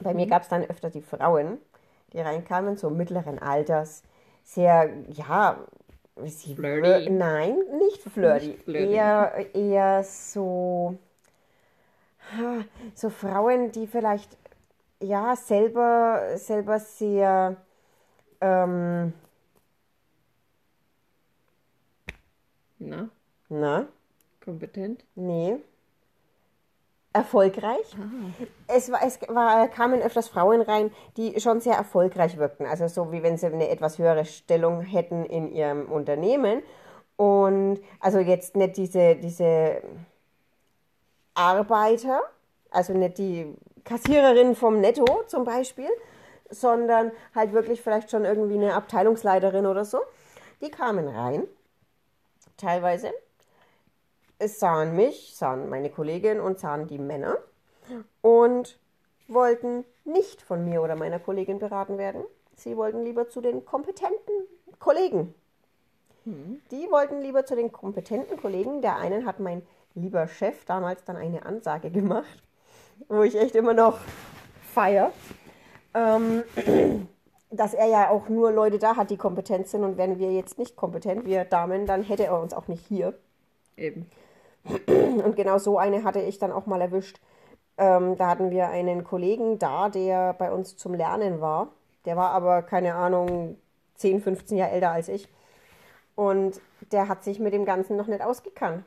Bei 0.01 0.11
Mhm. 0.11 0.17
mir 0.17 0.27
gab 0.27 0.43
es 0.43 0.49
dann 0.49 0.65
öfter 0.65 0.91
die 0.91 1.01
Frauen, 1.03 1.59
die 2.13 2.21
reinkamen, 2.21 2.77
so 2.77 2.91
mittleren 2.91 3.39
Alters, 3.39 4.03
sehr, 4.45 4.91
ja, 5.09 5.59
sie 6.25 6.55
Flirty. 6.55 7.11
Nein, 7.11 7.59
nicht 7.79 8.03
flirty. 8.03 8.49
Nicht 8.49 8.63
flirty. 8.63 8.93
Eher, 8.93 9.55
eher 9.55 10.05
so, 10.05 10.99
so 12.95 13.11
Frauen, 13.11 13.73
die 13.73 13.87
vielleicht, 13.87 14.37
ja, 15.01 15.37
selber, 15.37 16.37
selber 16.37 16.79
sehr, 16.81 17.57
ähm, 18.41 19.13
Na, 22.79 23.09
na, 23.49 23.89
kompetent. 24.45 25.05
Nee. 25.15 25.59
Erfolgreich. 27.17 27.97
Es, 28.69 28.93
war, 28.93 29.01
es 29.03 29.19
war, 29.29 29.69
kamen 29.69 30.03
öfters 30.03 30.29
Frauen 30.29 30.61
rein, 30.61 30.93
die 31.17 31.41
schon 31.41 31.61
sehr 31.61 31.75
erfolgreich 31.75 32.37
wirkten. 32.37 32.67
Also 32.67 32.89
so 32.89 33.11
wie 33.11 33.23
wenn 33.23 33.39
sie 33.39 33.47
eine 33.47 33.69
etwas 33.71 33.99
höhere 33.99 34.27
Stellung 34.27 34.83
hätten 34.83 35.25
in 35.25 35.51
ihrem 35.51 35.91
Unternehmen. 35.91 36.63
Und 37.17 37.81
also 38.01 38.19
jetzt 38.19 38.55
nicht 38.57 38.77
diese, 38.77 39.17
diese 39.17 39.81
Arbeiter, 41.35 42.21
also 42.71 42.93
nicht 42.93 43.17
die 43.17 43.55
Kassiererin 43.85 44.55
vom 44.55 44.81
Netto 44.81 45.07
zum 45.27 45.45
Beispiel, 45.45 45.89
sondern 46.51 47.13
halt 47.35 47.55
wirklich 47.55 47.81
vielleicht 47.81 48.11
schon 48.11 48.27
irgendwie 48.27 48.57
eine 48.57 48.75
Abteilungsleiterin 48.75 49.65
oder 49.65 49.87
so. 49.87 50.01
Die 50.61 50.71
kamen 50.71 51.09
rein, 51.09 51.45
teilweise 52.59 53.11
es 54.39 54.59
sahen 54.61 54.97
mich, 54.97 55.35
sahen 55.35 55.69
meine 55.69 55.91
Kollegin 55.91 56.41
und 56.41 56.59
sahen 56.59 56.87
die 56.87 56.99
Männer 56.99 57.39
und 58.21 58.79
wollten 59.29 59.85
nicht 60.05 60.43
von 60.43 60.65
mir 60.65 60.83
oder 60.83 60.97
meiner 60.97 61.19
Kollegin 61.19 61.59
beraten 61.59 61.99
werden. 61.99 62.23
Sie 62.55 62.77
wollten 62.77 63.03
lieber 63.03 63.29
zu 63.29 63.41
den 63.41 63.65
kompetenten 63.65 64.35
Kollegen. 64.79 65.35
Die 66.73 66.91
wollten 66.91 67.21
lieber 67.21 67.47
zu 67.47 67.55
den 67.55 67.71
kompetenten 67.71 68.37
Kollegen. 68.37 68.83
Der 68.83 68.97
einen 68.97 69.27
hat 69.27 69.39
mein 69.39 69.63
lieber 69.95 70.27
Chef 70.27 70.65
damals 70.65 71.05
dann 71.05 71.17
eine 71.17 71.47
Ansage 71.47 71.91
gemacht. 71.91 72.43
wo 73.09 73.23
ich 73.23 73.37
echt 73.37 73.55
immer 73.55 73.75
noch 73.75 73.99
feier. 74.75 75.13
Ähm, 75.95 76.43
dass 77.51 77.75
er 77.75 77.87
ja 77.87 78.11
auch 78.11 78.29
nur 78.29 78.51
Leute 78.51 78.79
da 78.79 78.97
hat, 78.97 79.11
die 79.11 79.17
kompetent 79.17 79.69
sind. 79.69 79.85
Und 79.85 79.97
wären 79.97 80.19
wir 80.19 80.33
jetzt 80.33 80.59
nicht 80.59 80.77
kompetent, 80.77 81.25
wir 81.25 81.45
Damen, 81.45 81.87
dann 81.87 82.03
hätte 82.03 82.25
er 82.25 82.41
uns 82.41 82.53
auch 82.53 82.69
nicht 82.69 82.85
hier. 82.87 83.15
Eben. 83.77 84.11
Und 85.25 85.37
genau 85.37 85.59
so 85.59 85.79
eine 85.79 86.05
hatte 86.05 86.21
ich 86.21 86.39
dann 86.39 86.53
auch 86.53 86.67
mal 86.67 86.81
erwischt. 86.81 87.21
Ähm, 87.79 88.17
da 88.17 88.29
hatten 88.29 88.51
wir 88.51 88.69
einen 88.69 89.05
Kollegen 89.05 89.59
da, 89.59 89.89
der 89.89 90.33
bei 90.35 90.51
uns 90.51 90.77
zum 90.77 90.95
Lernen 90.95 91.41
war. 91.41 91.69
Der 92.05 92.17
war 92.17 92.31
aber, 92.31 92.63
keine 92.63 92.95
Ahnung, 92.95 93.59
10, 93.97 94.23
15 94.23 94.57
Jahre 94.59 94.73
älter 94.73 94.91
als 94.93 95.09
ich. 95.09 95.29
Und 96.15 96.61
der 96.93 97.09
hat 97.09 97.25
sich 97.25 97.39
mit 97.41 97.53
dem 97.53 97.65
Ganzen 97.65 97.97
noch 97.97 98.07
nicht 98.07 98.23
ausgekannt. 98.23 98.85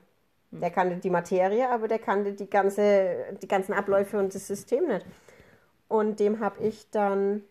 Der 0.52 0.72
kannte 0.72 0.98
die 0.98 1.12
Materie, 1.12 1.70
aber 1.70 1.88
der 1.88 2.00
kannte 2.00 2.34
die, 2.34 2.50
ganze, 2.50 3.38
die 3.42 3.48
ganzen 3.48 3.74
Abläufe 3.74 4.18
und 4.18 4.34
das 4.34 4.48
System 4.48 4.88
nicht. 4.88 5.06
Und 5.88 6.20
dem 6.20 6.40
habe 6.40 6.64
ich 6.64 6.90
dann, 6.90 7.44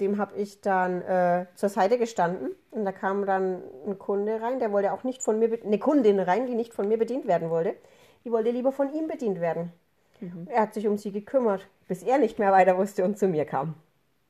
dem 0.00 0.18
habe 0.18 0.36
ich 0.36 0.60
dann 0.60 1.02
äh, 1.02 1.46
zur 1.54 1.68
Seite 1.68 1.98
gestanden. 1.98 2.54
Und 2.70 2.84
da 2.84 2.92
kam 2.92 3.26
dann 3.26 3.62
ein 3.86 3.98
Kunde 3.98 4.40
rein, 4.40 4.58
der 4.58 4.72
wollte 4.72 4.92
auch 4.92 5.04
nicht 5.04 5.22
von 5.22 5.38
mir, 5.38 5.58
eine 5.64 5.78
Kundin 5.78 6.20
rein, 6.20 6.46
die 6.46 6.54
nicht 6.54 6.74
von 6.74 6.88
mir 6.88 6.98
bedient 6.98 7.26
werden 7.26 7.50
wollte. 7.50 7.74
Die 8.24 8.32
wollte 8.32 8.50
lieber 8.50 8.72
von 8.72 8.92
ihm 8.92 9.08
bedient 9.08 9.40
werden. 9.40 9.72
Er 10.46 10.62
hat 10.62 10.74
sich 10.74 10.88
um 10.88 10.96
sie 10.96 11.12
gekümmert, 11.12 11.66
bis 11.88 12.02
er 12.02 12.18
nicht 12.18 12.38
mehr 12.38 12.52
weiter 12.52 12.76
wusste 12.78 13.04
und 13.04 13.18
zu 13.18 13.28
mir 13.28 13.44
kam. 13.44 13.74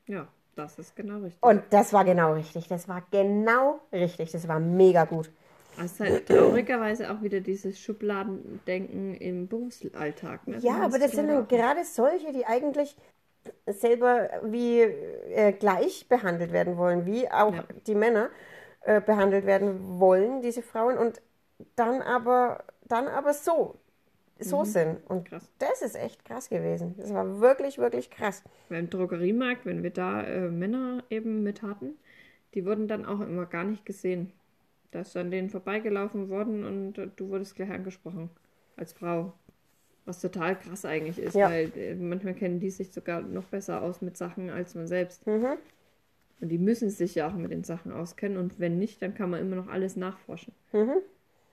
Ja, 0.05 0.27
das 0.55 0.77
ist 0.79 0.95
genau 0.95 1.19
richtig. 1.19 1.41
Und 1.41 1.63
das 1.69 1.93
war 1.93 2.03
genau 2.03 2.33
richtig. 2.33 2.67
Das 2.67 2.87
war 2.87 3.03
genau 3.11 3.79
richtig. 3.91 4.31
Das 4.31 4.47
war 4.47 4.59
mega 4.59 5.05
gut. 5.05 5.29
Das 5.77 5.91
ist 5.91 5.99
halt 5.99 6.27
traurigerweise 6.27 7.11
auch 7.11 7.21
wieder 7.21 7.39
dieses 7.39 7.79
Schubladendenken 7.79 9.13
im 9.15 9.47
Berufsalltag. 9.47 10.47
Ne? 10.47 10.57
Ja, 10.59 10.81
aber 10.81 10.97
das 10.97 11.11
sind 11.11 11.27
dann 11.27 11.47
gerade 11.47 11.83
solche, 11.85 12.33
die 12.33 12.45
eigentlich 12.45 12.95
selber 13.65 14.29
wie 14.43 14.81
äh, 14.81 15.51
gleich 15.53 16.07
behandelt 16.09 16.51
werden 16.51 16.77
wollen, 16.77 17.05
wie 17.05 17.29
auch 17.29 17.53
Ja. 17.53 17.63
die 17.87 17.95
Männer 17.95 18.29
äh, 18.81 19.01
behandelt 19.01 19.45
werden 19.45 19.99
wollen, 19.99 20.41
diese 20.41 20.61
Frauen, 20.61 20.97
und 20.97 21.21
dann 21.75 22.01
aber, 22.01 22.63
dann 22.85 23.07
aber 23.07 23.33
so, 23.33 23.75
so 24.39 24.63
sind. 24.63 24.99
Und 25.09 25.29
Krass. 25.29 25.49
das 25.59 25.81
ist 25.81 25.95
echt 25.95 26.23
krass 26.25 26.49
gewesen. 26.49 26.95
Das 26.97 27.13
war 27.13 27.39
wirklich, 27.41 27.77
wirklich 27.79 28.09
krass. 28.11 28.43
Beim 28.69 28.89
Drogeriemarkt, 28.89 29.65
wenn 29.65 29.83
wir 29.83 29.89
da 29.91 30.23
äh, 30.23 30.49
Männer 30.49 31.03
eben 31.09 31.43
mit 31.43 31.61
hatten, 31.63 31.97
die 32.53 32.65
wurden 32.65 32.87
dann 32.87 33.05
auch 33.05 33.19
immer 33.21 33.45
gar 33.45 33.63
nicht 33.63 33.85
gesehen. 33.85 34.31
Da 34.91 35.01
ist 35.01 35.17
an 35.17 35.31
denen 35.31 35.49
vorbeigelaufen 35.49 36.29
worden 36.29 36.65
und 36.65 36.93
du 37.17 37.29
wurdest 37.29 37.55
gleich 37.55 37.71
angesprochen 37.71 38.29
als 38.77 38.93
Frau. 38.93 39.33
Was 40.07 40.21
total 40.21 40.55
krass 40.57 40.85
eigentlich 40.85 41.19
ist, 41.19 41.35
Ja. 41.35 41.49
weil 41.49 41.69
äh, 41.77 41.93
manchmal 41.93 42.33
kennen 42.33 42.59
die 42.61 42.69
sich 42.71 42.91
sogar 42.93 43.19
noch 43.21 43.43
besser 43.43 43.81
aus 43.81 44.01
mit 44.01 44.15
Sachen 44.15 44.49
als 44.49 44.73
man 44.73 44.87
selbst. 44.87 45.27
Mhm. 45.27 45.57
Und 46.39 46.49
die 46.49 46.57
müssen 46.57 46.89
sich 46.89 47.13
ja 47.15 47.27
auch 47.27 47.33
mit 47.33 47.51
den 47.51 47.63
Sachen 47.65 47.91
auskennen 47.91 48.37
und 48.37 48.57
wenn 48.59 48.79
nicht, 48.79 49.01
dann 49.01 49.13
kann 49.13 49.29
man 49.29 49.41
immer 49.41 49.57
noch 49.57 49.67
alles 49.67 49.95
nachforschen. 49.97 50.53
Mhm. 50.71 50.93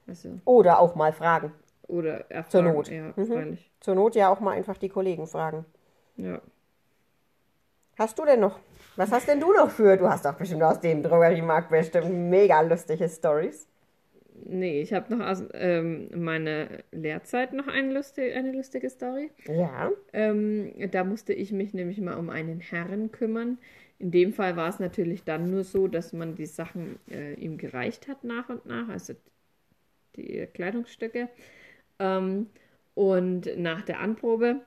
Also, 0.06 0.38
Oder 0.44 0.78
auch 0.78 0.94
mal 0.94 1.12
fragen. 1.12 1.52
oder 1.88 2.30
erfahren. 2.30 2.66
Not. 2.72 2.88
Ja, 2.88 3.12
Mhm. 3.16 3.58
Zur 3.80 3.94
Not 3.96 4.14
ja 4.14 4.28
auch 4.30 4.38
mal 4.40 4.52
einfach 4.52 4.76
die 4.78 4.88
Kollegen 4.88 5.26
fragen. 5.26 5.64
Ja. 6.16 6.40
Hast 7.98 8.18
du 8.18 8.24
denn 8.24 8.40
noch? 8.40 8.58
Was 8.96 9.10
hast 9.10 9.26
denn 9.28 9.40
du 9.40 9.52
noch 9.52 9.70
für? 9.70 9.96
Du 9.96 10.08
hast 10.08 10.24
doch 10.24 10.34
bestimmt 10.34 10.62
aus 10.62 10.78
dem 10.80 11.02
Drogeriemarkt 11.02 11.70
bestimmt 11.70 12.10
mega 12.30 12.60
lustige 12.60 13.08
Stories. 13.08 13.66
Nee, 14.46 14.82
ich 14.82 14.92
habe 14.92 15.14
noch 15.14 15.24
aus 15.24 15.44
ähm, 15.54 16.08
meiner 16.14 16.66
Lehrzeit 16.90 17.52
noch 17.52 17.68
eine 17.68 17.92
lustige, 17.92 18.34
eine 18.34 18.52
lustige 18.52 18.90
Story. 18.90 19.30
Ja. 19.46 19.92
Ähm, 20.12 20.72
da 20.90 21.04
musste 21.04 21.32
ich 21.32 21.52
mich 21.52 21.72
nämlich 21.72 22.00
mal 22.00 22.18
um 22.18 22.30
einen 22.30 22.60
Herren 22.60 23.12
kümmern. 23.12 23.58
In 23.98 24.10
dem 24.10 24.32
Fall 24.32 24.56
war 24.56 24.68
es 24.68 24.80
natürlich 24.80 25.22
dann 25.22 25.50
nur 25.50 25.62
so, 25.62 25.86
dass 25.86 26.12
man 26.12 26.34
die 26.34 26.46
Sachen 26.46 26.98
äh, 27.10 27.34
ihm 27.34 27.58
gereicht 27.58 28.08
hat 28.08 28.24
nach 28.24 28.48
und 28.48 28.66
nach, 28.66 28.88
also 28.88 29.14
die 30.16 30.46
Kleidungsstücke. 30.52 31.28
Ähm, 32.00 32.48
und 32.94 33.56
nach 33.56 33.82
der 33.82 34.00
Anprobe 34.00 34.60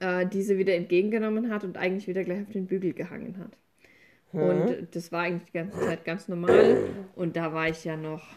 äh, 0.00 0.26
diese 0.26 0.58
wieder 0.58 0.74
entgegengenommen 0.74 1.50
hat 1.50 1.64
und 1.64 1.76
eigentlich 1.78 2.08
wieder 2.08 2.24
gleich 2.24 2.42
auf 2.42 2.52
den 2.52 2.66
Bügel 2.66 2.92
gehangen 2.92 3.38
hat. 3.38 3.56
Und 4.32 4.94
das 4.94 5.10
war 5.10 5.22
eigentlich 5.22 5.46
die 5.46 5.58
ganze 5.58 5.80
Zeit 5.80 6.04
ganz 6.04 6.28
normal. 6.28 6.82
Und 7.14 7.36
da 7.36 7.52
war 7.54 7.68
ich 7.68 7.84
ja 7.84 7.96
noch 7.96 8.36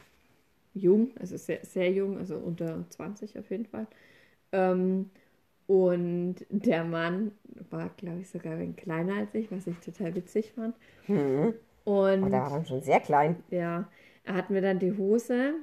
jung, 0.74 1.12
also 1.20 1.38
sehr, 1.38 1.60
sehr 1.66 1.92
jung, 1.92 2.18
also 2.18 2.38
unter 2.38 2.86
20 2.90 3.38
auf 3.40 3.50
jeden 3.52 3.66
Fall. 3.66 3.88
Ähm, 4.54 5.12
und 5.68 6.38
der 6.50 6.84
Mann 6.86 7.32
war, 7.72 7.90
glaube 7.98 8.22
ich, 8.22 8.30
sogar 8.30 8.56
ein 8.56 8.76
kleiner 8.76 9.16
als 9.18 9.36
ich, 9.36 9.52
was 9.52 9.68
ich 9.68 9.80
total 9.80 10.16
witzig 10.16 10.54
fand. 10.56 10.76
Hm. 11.06 11.54
Und 12.22 12.22
Oh, 12.22 12.30
da 12.30 12.42
war 12.44 12.50
dann 12.50 12.66
schon 12.66 12.82
sehr 12.82 13.00
klein. 13.02 13.44
ja, 13.50 13.88
er 14.24 14.34
hat 14.36 14.50
mir 14.50 14.62
dann 14.62 14.80
die 14.80 14.98
Hose 14.98 15.54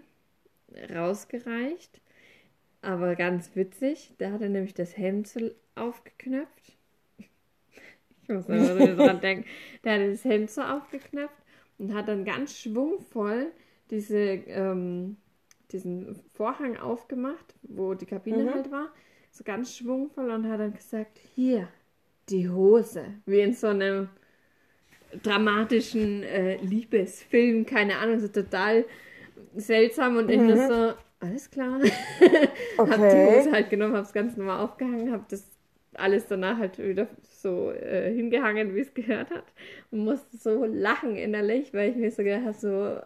rausgereicht. 0.94 2.00
Aber 2.82 3.16
ganz 3.16 3.56
witzig, 3.56 4.14
da 4.18 4.32
hat 4.32 4.42
er 4.42 4.50
nämlich 4.50 4.74
das 4.74 4.96
Hemd 4.98 5.34
aufgeknöpft. 5.76 6.76
Ich 8.22 8.28
muss 8.28 8.48
immer 8.48 8.78
so 8.78 8.96
dran 8.96 9.20
denken. 9.20 9.44
Der 9.84 9.94
hat 9.94 10.00
das 10.12 10.24
Hemd 10.24 10.50
so 10.50 10.62
aufgeknöpft 10.62 11.34
und 11.78 11.94
hat 11.94 12.08
dann 12.08 12.24
ganz 12.24 12.58
schwungvoll 12.58 13.52
diese, 13.90 14.16
ähm, 14.18 15.16
diesen 15.72 16.16
Vorhang 16.34 16.76
aufgemacht, 16.76 17.54
wo 17.62 17.94
die 17.94 18.06
Kabine 18.06 18.50
halt 18.50 18.70
war. 18.70 18.88
So 19.30 19.44
ganz 19.44 19.76
schwungvoll 19.76 20.30
und 20.30 20.48
hat 20.48 20.60
dann 20.60 20.74
gesagt, 20.74 21.18
hier, 21.34 21.68
die 22.28 22.48
Hose. 22.48 23.04
Wie 23.26 23.40
in 23.40 23.54
so 23.54 23.68
einem 23.68 24.08
dramatischen 25.22 26.22
äh, 26.22 26.56
Liebesfilm, 26.56 27.64
keine 27.66 27.96
Ahnung, 27.98 28.20
so 28.20 28.28
total 28.28 28.84
seltsam 29.56 30.16
und 30.16 30.30
ich 30.30 30.42
nur 30.42 30.56
so, 30.58 30.94
alles 31.20 31.50
klar. 31.50 31.80
hab 32.86 33.08
die 33.08 33.20
Okay. 33.20 33.22
Hose 33.22 33.50
halt 33.52 33.70
genommen, 33.70 33.96
hab's 33.96 34.12
ganz 34.12 34.36
normal 34.36 34.60
aufgehangen, 34.64 35.12
hab 35.12 35.28
das 35.28 35.48
alles 35.94 36.26
danach 36.26 36.58
halt 36.58 36.78
wieder 36.78 37.08
so 37.22 37.72
äh, 37.72 38.14
hingehangen, 38.14 38.74
wie 38.74 38.80
es 38.80 38.94
gehört 38.94 39.30
hat 39.30 39.44
und 39.90 40.00
musste 40.04 40.36
so 40.36 40.64
lachen 40.64 41.16
innerlich, 41.16 41.74
weil 41.74 41.90
ich 41.90 41.96
mir 41.96 42.10
so 42.10 42.22
gedacht 42.22 42.44
habe, 42.44 42.54
so, 42.58 43.00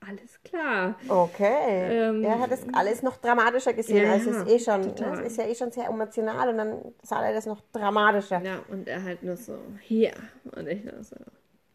alles 0.00 0.42
klar. 0.42 0.96
Okay. 1.08 2.08
Ähm, 2.08 2.24
er 2.24 2.38
hat 2.38 2.50
es 2.52 2.62
alles 2.72 3.02
noch 3.02 3.16
dramatischer 3.18 3.72
gesehen, 3.72 4.04
ja, 4.04 4.12
als 4.12 4.26
es 4.26 4.46
eh 4.46 4.58
schon. 4.58 4.82
total. 4.82 5.20
Es 5.24 5.32
ist 5.32 5.38
ja 5.38 5.46
eh 5.46 5.54
schon 5.54 5.70
sehr 5.72 5.86
emotional 5.86 6.48
und 6.48 6.58
dann 6.58 6.94
sah 7.02 7.24
er 7.26 7.34
das 7.34 7.46
noch 7.46 7.60
dramatischer. 7.72 8.40
Ja, 8.42 8.62
und 8.68 8.88
er 8.88 9.02
halt 9.02 9.22
nur 9.22 9.36
so, 9.36 9.58
hier. 9.80 10.12
Und 10.56 10.68
ich 10.68 10.84
nur 10.84 11.02
so, 11.02 11.16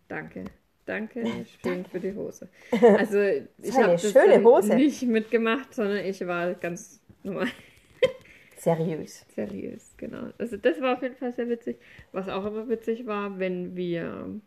danke. 0.08 0.46
Danke, 0.86 1.24
schön 1.63 1.86
für 1.86 2.00
die 2.00 2.13
Hose. 2.13 2.50
Also, 2.82 3.20
ich 3.62 3.77
habe 3.77 3.94
das 3.94 4.12
schöne 4.12 4.44
Hose. 4.44 4.75
nicht 4.75 5.03
mitgemacht, 5.03 5.74
sondern 5.74 6.06
ich 6.06 6.25
war 6.27 6.53
ganz 6.56 7.01
normal 7.24 7.48
Seriös. 8.58 9.25
seriös, 9.36 9.94
genau. 9.98 10.30
Also, 10.38 10.58
das 10.58 10.82
war 10.82 10.96
auf 10.98 11.01
jeden 11.01 11.15
Fall 11.15 11.34
sehr 11.34 11.48
witzig. 11.50 11.80
Was 12.12 12.27
auch 12.30 12.46
immer 12.46 12.68
witzig 12.68 13.06
war, 13.06 13.39
wenn 13.39 13.75
wir 13.75 14.42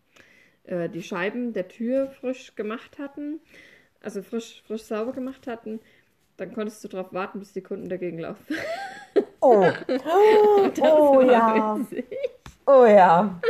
äh, 0.66 0.88
die 0.88 1.02
Scheiben 1.02 1.52
der 1.52 1.68
Tür 1.68 2.08
frisch 2.20 2.54
gemacht 2.54 2.98
hatten, 2.98 3.40
also 4.00 4.22
frisch, 4.22 4.62
frisch 4.66 4.82
sauber 4.82 5.12
gemacht 5.12 5.46
hatten, 5.46 5.80
dann 6.36 6.52
konntest 6.54 6.84
du 6.84 6.88
darauf 6.88 7.12
warten, 7.12 7.38
bis 7.38 7.52
die 7.52 7.62
Kunden 7.62 7.88
dagegen 7.88 8.18
laufen. 8.18 8.56
Oh. 9.40 9.64
Oh 10.80 11.16
war 11.18 11.24
ja. 11.24 11.78
witzig. 11.78 12.04
Oh 12.66 12.84
ja. 12.84 13.40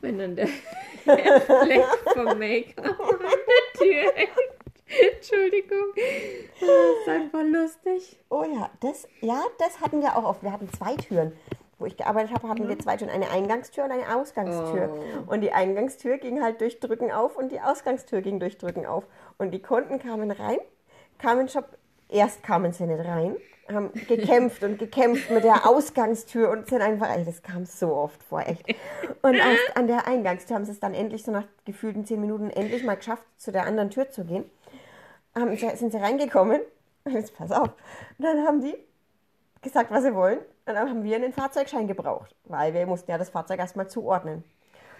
Wenn 0.00 0.18
dann 0.18 0.36
der, 0.36 0.48
der 1.06 1.40
Fleck 1.40 1.84
vom 2.12 2.38
Make-up 2.38 3.00
an 3.00 3.18
der 3.20 3.80
Tür 3.80 4.12
hängt. 4.14 5.14
Entschuldigung. 5.14 5.92
Das 5.94 6.68
ist 6.68 7.08
einfach 7.08 7.42
lustig. 7.44 8.18
Oh 8.28 8.44
ja. 8.44 8.70
Das, 8.80 9.08
ja, 9.20 9.42
das 9.58 9.80
hatten 9.80 10.02
wir 10.02 10.16
auch 10.16 10.24
oft. 10.24 10.42
Wir 10.42 10.52
hatten 10.52 10.68
zwei 10.72 10.96
Türen. 10.96 11.32
Wo 11.82 11.86
ich 11.86 11.96
gearbeitet 11.96 12.32
habe, 12.32 12.48
hatten 12.48 12.68
wir 12.68 12.78
zwei 12.78 12.96
Türen. 12.96 13.10
Eine 13.10 13.28
Eingangstür 13.30 13.82
und 13.82 13.90
eine 13.90 14.14
Ausgangstür. 14.14 14.88
Oh. 15.26 15.32
Und 15.32 15.40
die 15.40 15.50
Eingangstür 15.50 16.18
ging 16.18 16.40
halt 16.40 16.60
durch 16.60 16.78
Drücken 16.78 17.10
auf 17.10 17.36
und 17.36 17.50
die 17.50 17.60
Ausgangstür 17.60 18.20
ging 18.20 18.38
durch 18.38 18.56
Drücken 18.56 18.86
auf. 18.86 19.04
Und 19.36 19.50
die 19.50 19.60
Kunden 19.60 19.98
kamen 19.98 20.30
rein, 20.30 20.58
kamen 21.18 21.48
schon, 21.48 21.64
erst 22.08 22.44
kamen 22.44 22.72
sie 22.72 22.86
nicht 22.86 23.04
rein, 23.04 23.36
haben 23.68 23.90
gekämpft 24.06 24.62
und 24.62 24.78
gekämpft 24.78 25.28
mit 25.32 25.42
der 25.42 25.68
Ausgangstür 25.68 26.50
und 26.50 26.68
sind 26.68 26.82
einfach, 26.82 27.10
ey, 27.10 27.24
das 27.24 27.42
kam 27.42 27.66
so 27.66 27.96
oft 27.96 28.22
vor, 28.22 28.46
echt. 28.46 28.64
Und 29.22 29.36
an 29.74 29.88
der 29.88 30.06
Eingangstür 30.06 30.54
haben 30.54 30.64
sie 30.64 30.70
es 30.70 30.78
dann 30.78 30.94
endlich, 30.94 31.24
so 31.24 31.32
nach 31.32 31.46
gefühlten 31.64 32.06
zehn 32.06 32.20
Minuten, 32.20 32.48
endlich 32.48 32.84
mal 32.84 32.94
geschafft, 32.94 33.24
zu 33.38 33.50
der 33.50 33.66
anderen 33.66 33.90
Tür 33.90 34.08
zu 34.08 34.24
gehen. 34.24 34.44
Haben, 35.34 35.56
sind 35.56 35.90
sie 35.90 35.98
reingekommen, 35.98 36.60
jetzt 37.08 37.36
pass 37.36 37.50
auf, 37.50 37.70
dann 38.18 38.46
haben 38.46 38.60
die 38.60 38.76
gesagt, 39.62 39.90
was 39.90 40.04
sie 40.04 40.14
wollen. 40.14 40.38
Und 40.64 40.74
dann 40.74 40.88
haben 40.88 41.02
wir 41.02 41.16
einen 41.16 41.32
Fahrzeugschein 41.32 41.88
gebraucht, 41.88 42.34
weil 42.44 42.72
wir 42.72 42.86
mussten 42.86 43.10
ja 43.10 43.18
das 43.18 43.30
Fahrzeug 43.30 43.58
erstmal 43.58 43.88
zuordnen. 43.88 44.44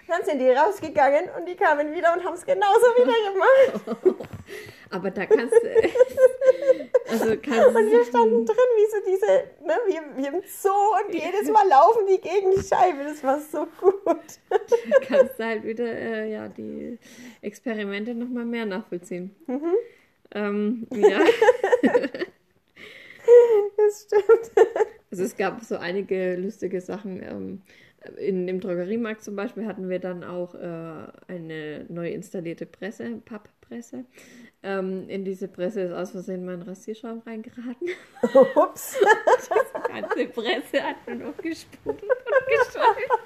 Dann 0.09 0.25
sind 0.25 0.40
die 0.40 0.50
rausgegangen 0.50 1.31
und 1.38 1.47
die 1.49 1.54
kamen 1.54 1.95
wieder 1.95 2.12
und 2.12 2.25
haben 2.25 2.35
es 2.35 2.45
genauso 2.45 2.87
wieder 2.97 3.14
gemacht. 3.33 4.28
Aber 4.90 5.11
da 5.11 5.26
kannst 5.26 5.54
du. 5.54 5.59
Also 7.09 7.37
kannst 7.42 7.76
Und 7.76 7.90
wir 7.90 8.04
standen 8.04 8.47
drin, 8.47 8.57
wie 8.76 8.90
so 8.90 8.97
diese, 9.07 9.45
ne, 9.66 9.75
wie, 9.87 10.23
wie 10.23 10.26
im 10.28 10.42
Zoo 10.47 10.71
und 10.71 11.12
jedes 11.12 11.50
Mal 11.50 11.69
laufen 11.69 12.07
die 12.07 12.19
gegen 12.19 12.52
die 12.52 12.62
Scheibe. 12.62 13.04
Das 13.04 13.23
war 13.23 13.38
so 13.38 13.66
gut. 13.81 14.40
kannst 15.09 15.38
du 15.38 15.45
halt 15.45 15.64
wieder 15.64 15.85
äh, 15.85 16.33
ja, 16.33 16.49
die 16.49 16.99
Experimente 17.42 18.14
nochmal 18.14 18.47
mehr 18.47 18.64
nachvollziehen. 18.64 19.35
Mhm. 19.47 19.75
Ähm, 20.35 20.87
ja, 20.90 21.21
Das 23.76 24.07
stimmt. 24.07 24.69
Also 25.12 25.25
es 25.25 25.37
gab 25.37 25.62
so 25.62 25.76
einige 25.76 26.37
lustige 26.37 26.81
Sachen. 26.81 27.23
Ähm, 27.23 27.62
in 28.16 28.47
dem 28.47 28.61
Drogeriemarkt 28.61 29.23
zum 29.23 29.37
Beispiel 29.37 29.66
hatten 29.66 29.88
wir 29.88 30.00
dann 30.00 30.25
auch 30.25 30.54
äh, 30.54 31.07
eine 31.28 31.85
neu 31.88 32.11
installierte 32.11 32.66
Presse, 32.66 33.21
Papppresse. 33.25 34.04
Ähm, 34.62 35.09
in 35.09 35.25
diese 35.25 35.49
Presse 35.49 35.83
ist 35.83 35.92
aus 35.92 36.11
Versehen 36.11 36.45
mein 36.45 36.62
Rasierschaum 36.62 37.23
reingeraten. 37.26 37.88
Ups. 38.57 38.97
Die 39.88 39.92
ganze 39.92 40.26
Presse 40.28 40.83
hat 40.83 40.97
nur 41.07 41.16
noch 41.26 41.37
gesprudelt 41.37 42.02
und 42.02 42.47
geschäumt. 42.49 43.21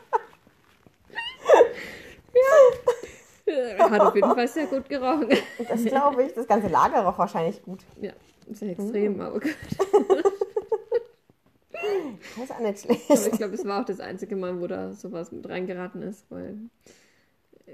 ja. 3.47 3.90
Hat 3.90 4.00
auf 4.00 4.14
jeden 4.14 4.35
Fall 4.35 4.49
sehr 4.49 4.66
gut 4.66 4.88
gerochen. 4.88 5.28
Das 5.69 5.85
glaube 5.85 6.25
ich. 6.25 6.33
Das 6.35 6.49
ganze 6.49 6.66
Lager 6.66 7.02
roch 7.02 7.16
wahrscheinlich 7.16 7.62
gut. 7.62 7.85
Ja, 8.00 8.12
sehr 8.50 8.71
extrem, 8.71 9.21
aber 9.21 9.38
gut. 9.38 9.55
Das 12.37 12.45
ist 12.45 12.52
auch 12.52 12.59
nicht 12.61 12.85
Aber 12.85 12.95
schlecht. 12.97 13.33
ich 13.33 13.38
glaube, 13.38 13.54
es 13.54 13.64
war 13.64 13.80
auch 13.83 13.85
das 13.85 14.00
einzige 14.00 14.37
Mal, 14.37 14.61
wo 14.61 14.66
da 14.66 14.92
sowas 14.92 15.33
mit 15.33 15.49
reingeraten 15.49 16.02
ist, 16.02 16.25
weil 16.30 16.56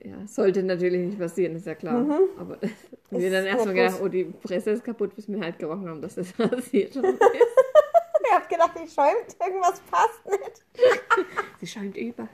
ja, 0.05 0.27
sollte 0.27 0.63
natürlich 0.63 1.07
nicht 1.07 1.19
passieren, 1.19 1.55
ist 1.57 1.67
ja 1.67 1.75
klar. 1.75 2.07
Aber 2.39 2.59
wir 3.11 3.31
dann 3.31 3.45
erstmal 3.45 3.77
ja 3.77 3.87
gedacht, 3.87 4.03
oh, 4.03 4.09
die 4.09 4.25
Presse 4.25 4.71
ist 4.71 4.85
kaputt, 4.85 5.15
bis 5.15 5.29
wir 5.29 5.41
halt 5.41 5.59
gerochen 5.59 5.89
haben, 5.89 6.01
dass 6.01 6.15
das 6.15 6.33
passiert 6.37 6.95
schon 6.95 7.05
ist. 7.05 7.21
Ich 8.25 8.33
habe 8.33 8.49
gedacht, 8.49 8.73
die 8.83 8.89
schäumt. 8.89 9.37
Irgendwas 9.45 9.81
passt 9.91 10.25
nicht. 10.27 10.65
Sie 11.61 11.67
schäumt 11.67 11.97
über. 11.97 12.27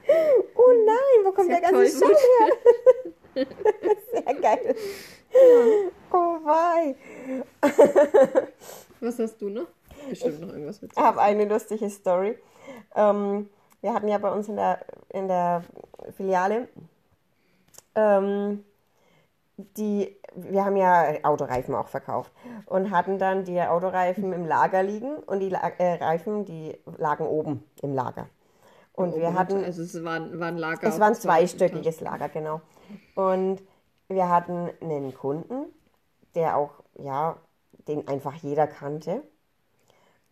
Oh 0.55 0.71
nein, 0.85 1.25
wo 1.25 1.31
kommt 1.31 1.49
Sehr 1.49 1.59
der 1.59 1.71
ganze 1.71 1.99
Schaum 1.99 2.11
her? 3.35 3.47
Sehr 4.13 4.33
geil. 4.35 4.75
Oh 6.11 6.37
wei. 6.45 6.95
Was 9.01 9.19
hast 9.19 9.41
du 9.41 9.49
noch? 9.49 9.67
Bestimmt 10.09 10.41
noch 10.41 10.49
irgendwas 10.49 10.77
Ich 10.77 10.83
Witziges. 10.83 11.03
habe 11.03 11.21
eine 11.21 11.45
lustige 11.45 11.89
Story. 11.89 12.37
Ähm, 12.95 13.49
wir 13.81 13.93
hatten 13.93 14.07
ja 14.07 14.17
bei 14.17 14.31
uns 14.31 14.49
in 14.49 14.55
der, 14.55 14.79
in 15.09 15.27
der 15.27 15.63
Filiale 16.15 16.67
ähm, 17.95 18.63
die, 19.77 20.15
wir 20.35 20.63
haben 20.63 20.77
ja 20.77 21.13
Autoreifen 21.23 21.75
auch 21.75 21.87
verkauft 21.89 22.31
und 22.65 22.91
hatten 22.91 23.19
dann 23.19 23.43
die 23.43 23.59
Autoreifen 23.61 24.31
im 24.31 24.45
Lager 24.45 24.83
liegen 24.83 25.17
und 25.17 25.39
die 25.41 25.51
äh, 25.51 25.93
Reifen, 25.95 26.45
die 26.45 26.77
lagen 26.97 27.25
oben 27.27 27.63
im 27.81 27.93
Lager. 27.93 28.27
Und 28.93 29.15
wir 29.15 29.33
hatten, 29.33 29.63
Also 29.63 29.81
es 29.83 30.03
war, 30.03 30.19
war 30.39 30.47
ein 30.47 30.57
Lager. 30.57 30.87
es 30.87 30.99
war 30.99 31.07
ein 31.07 31.15
zwei 31.15 31.39
zweistöckiges 31.45 32.01
Lager, 32.01 32.29
genau. 32.29 32.61
Und 33.15 33.61
wir 34.07 34.29
hatten 34.29 34.69
einen 34.81 35.13
Kunden, 35.13 35.65
der 36.35 36.57
auch, 36.57 36.71
ja, 36.95 37.37
den 37.87 38.07
einfach 38.07 38.35
jeder 38.35 38.67
kannte, 38.67 39.23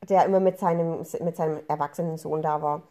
der 0.08 0.25
immer 0.25 0.39
mit 0.39 0.60
seinem, 0.60 1.00
mit 1.00 1.36
seinem 1.36 1.60
erwachsenen 1.68 2.18
Sohn 2.18 2.42
da 2.42 2.62
war. 2.62 2.84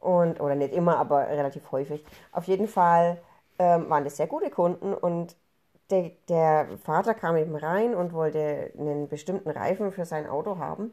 Und, 0.00 0.40
oder 0.40 0.54
nicht 0.54 0.72
immer, 0.72 0.98
aber 0.98 1.28
relativ 1.28 1.72
häufig. 1.72 2.04
Auf 2.32 2.44
jeden 2.44 2.68
Fall 2.68 3.18
ähm, 3.58 3.88
waren 3.90 4.04
das 4.04 4.16
sehr 4.16 4.26
gute 4.26 4.50
Kunden 4.50 4.94
und 4.94 5.36
der, 5.90 6.10
der 6.28 6.68
Vater 6.82 7.14
kam 7.14 7.36
eben 7.36 7.56
rein 7.56 7.94
und 7.94 8.12
wollte 8.12 8.72
einen 8.78 9.08
bestimmten 9.08 9.50
Reifen 9.50 9.92
für 9.92 10.04
sein 10.04 10.26
Auto 10.26 10.58
haben. 10.58 10.92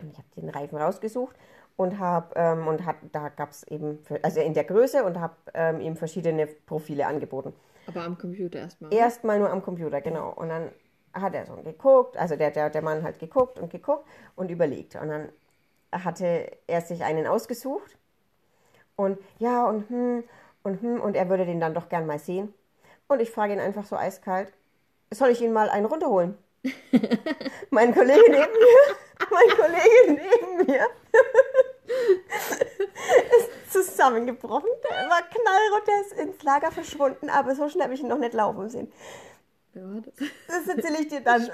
Und 0.00 0.12
ich 0.12 0.18
habe 0.18 0.28
den 0.36 0.48
Reifen 0.48 0.78
rausgesucht 0.78 1.36
und 1.76 1.98
habe 1.98 2.34
ähm, 2.36 2.66
und 2.66 2.84
hat, 2.84 2.96
da 3.12 3.28
gab 3.28 3.50
es 3.50 3.64
eben, 3.64 3.98
für, 4.04 4.22
also 4.22 4.40
in 4.40 4.54
der 4.54 4.64
Größe 4.64 5.04
und 5.04 5.20
habe 5.20 5.34
ähm, 5.54 5.80
ihm 5.80 5.96
verschiedene 5.96 6.46
Profile 6.46 7.06
angeboten. 7.06 7.52
Aber 7.86 8.02
am 8.02 8.18
Computer 8.18 8.60
erstmal. 8.60 8.92
Erstmal 8.92 9.38
nur 9.38 9.50
am 9.50 9.62
Computer, 9.62 10.00
genau. 10.00 10.32
Und 10.32 10.48
dann 10.48 10.70
hat 11.20 11.34
er 11.34 11.46
so 11.46 11.54
geguckt, 11.56 12.16
also 12.16 12.36
der, 12.36 12.50
der, 12.50 12.70
der 12.70 12.82
Mann 12.82 13.02
hat 13.02 13.18
geguckt 13.18 13.58
und 13.58 13.70
geguckt 13.70 14.06
und 14.36 14.50
überlegt. 14.50 14.96
Und 14.96 15.08
dann 15.08 15.28
hatte 15.92 16.50
er 16.66 16.80
sich 16.82 17.04
einen 17.04 17.26
ausgesucht 17.26 17.96
und 18.96 19.18
ja 19.38 19.64
und 19.66 19.88
hm 19.88 20.24
und 20.62 20.82
hm 20.82 21.00
und 21.00 21.16
er 21.16 21.28
würde 21.28 21.46
den 21.46 21.60
dann 21.60 21.74
doch 21.74 21.88
gern 21.88 22.06
mal 22.06 22.18
sehen. 22.18 22.52
Und 23.08 23.20
ich 23.20 23.30
frage 23.30 23.52
ihn 23.52 23.60
einfach 23.60 23.84
so 23.84 23.96
eiskalt, 23.96 24.52
soll 25.12 25.30
ich 25.30 25.40
ihn 25.40 25.52
mal 25.52 25.68
einen 25.68 25.86
runterholen? 25.86 26.36
mein 27.70 27.94
Kollege 27.94 28.24
neben 28.28 28.34
mir, 28.34 28.96
mein 29.30 29.56
Kollege 29.56 30.08
neben 30.08 30.66
mir 30.66 30.86
ist 33.38 33.72
zusammengebrochen. 33.72 34.68
Der 34.82 35.08
war 35.08 35.22
knallrot, 35.22 35.86
der 35.86 36.00
ist 36.00 36.12
ins 36.12 36.42
Lager 36.42 36.72
verschwunden, 36.72 37.30
aber 37.30 37.54
so 37.54 37.68
schnell 37.68 37.84
habe 37.84 37.94
ich 37.94 38.00
ihn 38.00 38.08
noch 38.08 38.18
nicht 38.18 38.34
laufen 38.34 38.68
sehen. 38.68 38.92
Ja, 39.76 39.82
das, 40.00 40.14
Das 40.48 40.76
erzähle 40.76 41.00
ich 41.00 41.08
dir 41.08 41.20
dann. 41.20 41.42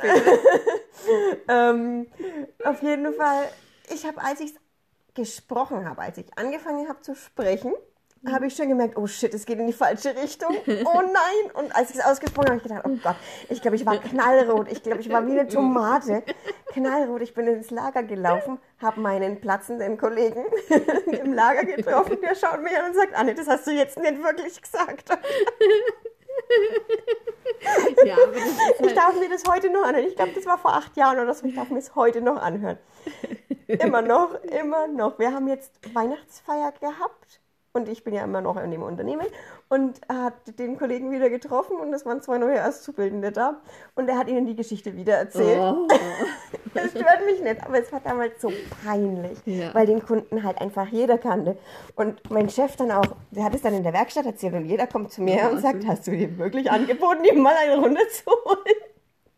ähm, 1.48 2.06
auf 2.64 2.80
jeden 2.82 3.12
Fall, 3.14 3.48
ich 3.92 4.06
habe, 4.06 4.22
als 4.22 4.40
ich 4.40 4.54
gesprochen 5.14 5.88
habe, 5.88 6.02
als 6.02 6.18
ich 6.18 6.26
angefangen 6.38 6.88
habe 6.88 7.00
zu 7.00 7.16
sprechen, 7.16 7.74
habe 8.30 8.46
ich 8.46 8.54
schon 8.54 8.68
gemerkt, 8.68 8.96
oh 8.96 9.08
shit, 9.08 9.34
es 9.34 9.44
geht 9.44 9.58
in 9.58 9.66
die 9.66 9.72
falsche 9.72 10.14
Richtung. 10.14 10.56
Oh 10.68 11.00
nein. 11.00 11.50
Und 11.54 11.74
als 11.74 11.90
ich 11.90 11.96
es 11.96 12.04
ausgesprochen 12.04 12.50
habe, 12.50 12.52
habe 12.52 12.56
ich 12.58 12.62
gedacht, 12.62 12.84
oh 12.86 12.96
Gott, 13.02 13.16
ich 13.48 13.60
glaube, 13.60 13.74
ich 13.74 13.84
war 13.84 13.98
knallrot. 13.98 14.70
Ich 14.70 14.84
glaube, 14.84 15.00
ich 15.00 15.10
war 15.10 15.26
wie 15.26 15.32
eine 15.32 15.48
Tomate. 15.48 16.22
Knallrot. 16.72 17.22
Ich 17.22 17.34
bin 17.34 17.48
ins 17.48 17.70
Lager 17.72 18.04
gelaufen, 18.04 18.60
habe 18.78 19.00
meinen 19.00 19.40
platzenden 19.40 19.98
Kollegen 19.98 20.44
im 21.06 21.32
Lager 21.32 21.64
getroffen. 21.64 22.18
Der 22.22 22.36
schaut 22.36 22.62
mich 22.62 22.78
an 22.78 22.90
und 22.90 22.94
sagt, 22.94 23.14
Anne, 23.14 23.34
das 23.34 23.48
hast 23.48 23.66
du 23.66 23.72
jetzt 23.72 23.98
nicht 23.98 24.22
wirklich 24.22 24.62
gesagt. 24.62 25.10
ja, 28.04 28.16
ist 28.16 28.80
Ich 28.80 28.86
halt, 28.86 28.96
darf 28.96 29.18
mir 29.18 29.28
das 29.28 29.44
heute 29.48 29.70
noch 29.70 29.84
anhören. 29.84 30.06
Ich 30.06 30.16
glaube, 30.16 30.32
das 30.32 30.46
war 30.46 30.58
vor 30.58 30.74
acht 30.74 30.96
Jahren 30.96 31.18
oder 31.18 31.34
so. 31.34 31.46
Ich 31.46 31.54
darf 31.54 31.70
mir 31.70 31.76
das 31.76 31.94
heute 31.94 32.20
noch 32.20 32.40
anhören. 32.40 32.78
Immer 33.66 34.02
noch, 34.02 34.34
immer 34.44 34.86
noch. 34.88 35.18
Wir 35.18 35.32
haben 35.32 35.48
jetzt 35.48 35.72
Weihnachtsfeier 35.94 36.72
gehabt 36.72 37.41
und 37.74 37.88
ich 37.88 38.04
bin 38.04 38.12
ja 38.14 38.22
immer 38.24 38.40
noch 38.42 38.56
in 38.62 38.70
dem 38.70 38.82
Unternehmen 38.82 39.26
und 39.70 40.00
hat 40.08 40.34
den 40.58 40.76
Kollegen 40.78 41.10
wieder 41.10 41.30
getroffen 41.30 41.76
und 41.78 41.92
es 41.94 42.04
waren 42.04 42.20
zwei 42.20 42.36
neue 42.38 42.64
Auszubildende 42.66 43.32
da 43.32 43.60
und 43.94 44.08
er 44.08 44.18
hat 44.18 44.28
ihnen 44.28 44.44
die 44.46 44.54
Geschichte 44.56 44.94
wieder 44.94 45.14
erzählt. 45.16 45.58
oh, 45.58 45.88
Das 46.74 46.90
stört 46.90 47.24
mich 47.26 47.40
nicht, 47.42 47.64
aber 47.64 47.78
es 47.80 47.90
war 47.92 48.00
damals 48.00 48.40
so 48.40 48.50
peinlich, 48.84 49.38
Ja. 49.46 49.74
weil 49.74 49.86
den 49.86 50.04
Kunden 50.04 50.42
halt 50.42 50.60
einfach 50.60 50.88
jeder 50.88 51.18
kannte. 51.18 51.56
Und 51.96 52.30
mein 52.30 52.48
Chef 52.50 52.76
dann 52.76 52.90
auch, 52.90 53.04
der 53.30 53.44
hat 53.44 53.54
es 53.54 53.62
dann 53.62 53.74
in 53.74 53.82
der 53.82 53.92
Werkstatt 53.92 54.26
erzählt 54.26 54.54
und 54.54 54.66
jeder 54.66 54.86
kommt 54.86 55.12
zu 55.12 55.22
mir 55.22 55.36
Ja, 55.36 55.48
und 55.48 55.60
sagt, 55.60 55.76
also- 55.76 55.88
hast 55.88 56.06
du 56.06 56.10
dir 56.12 56.36
wirklich 56.38 56.70
angeboten, 56.70 57.24
ihm 57.24 57.40
mal 57.40 57.54
eine 57.56 57.78
Runde 57.80 58.06
zu 58.08 58.30
holen? 58.30 58.76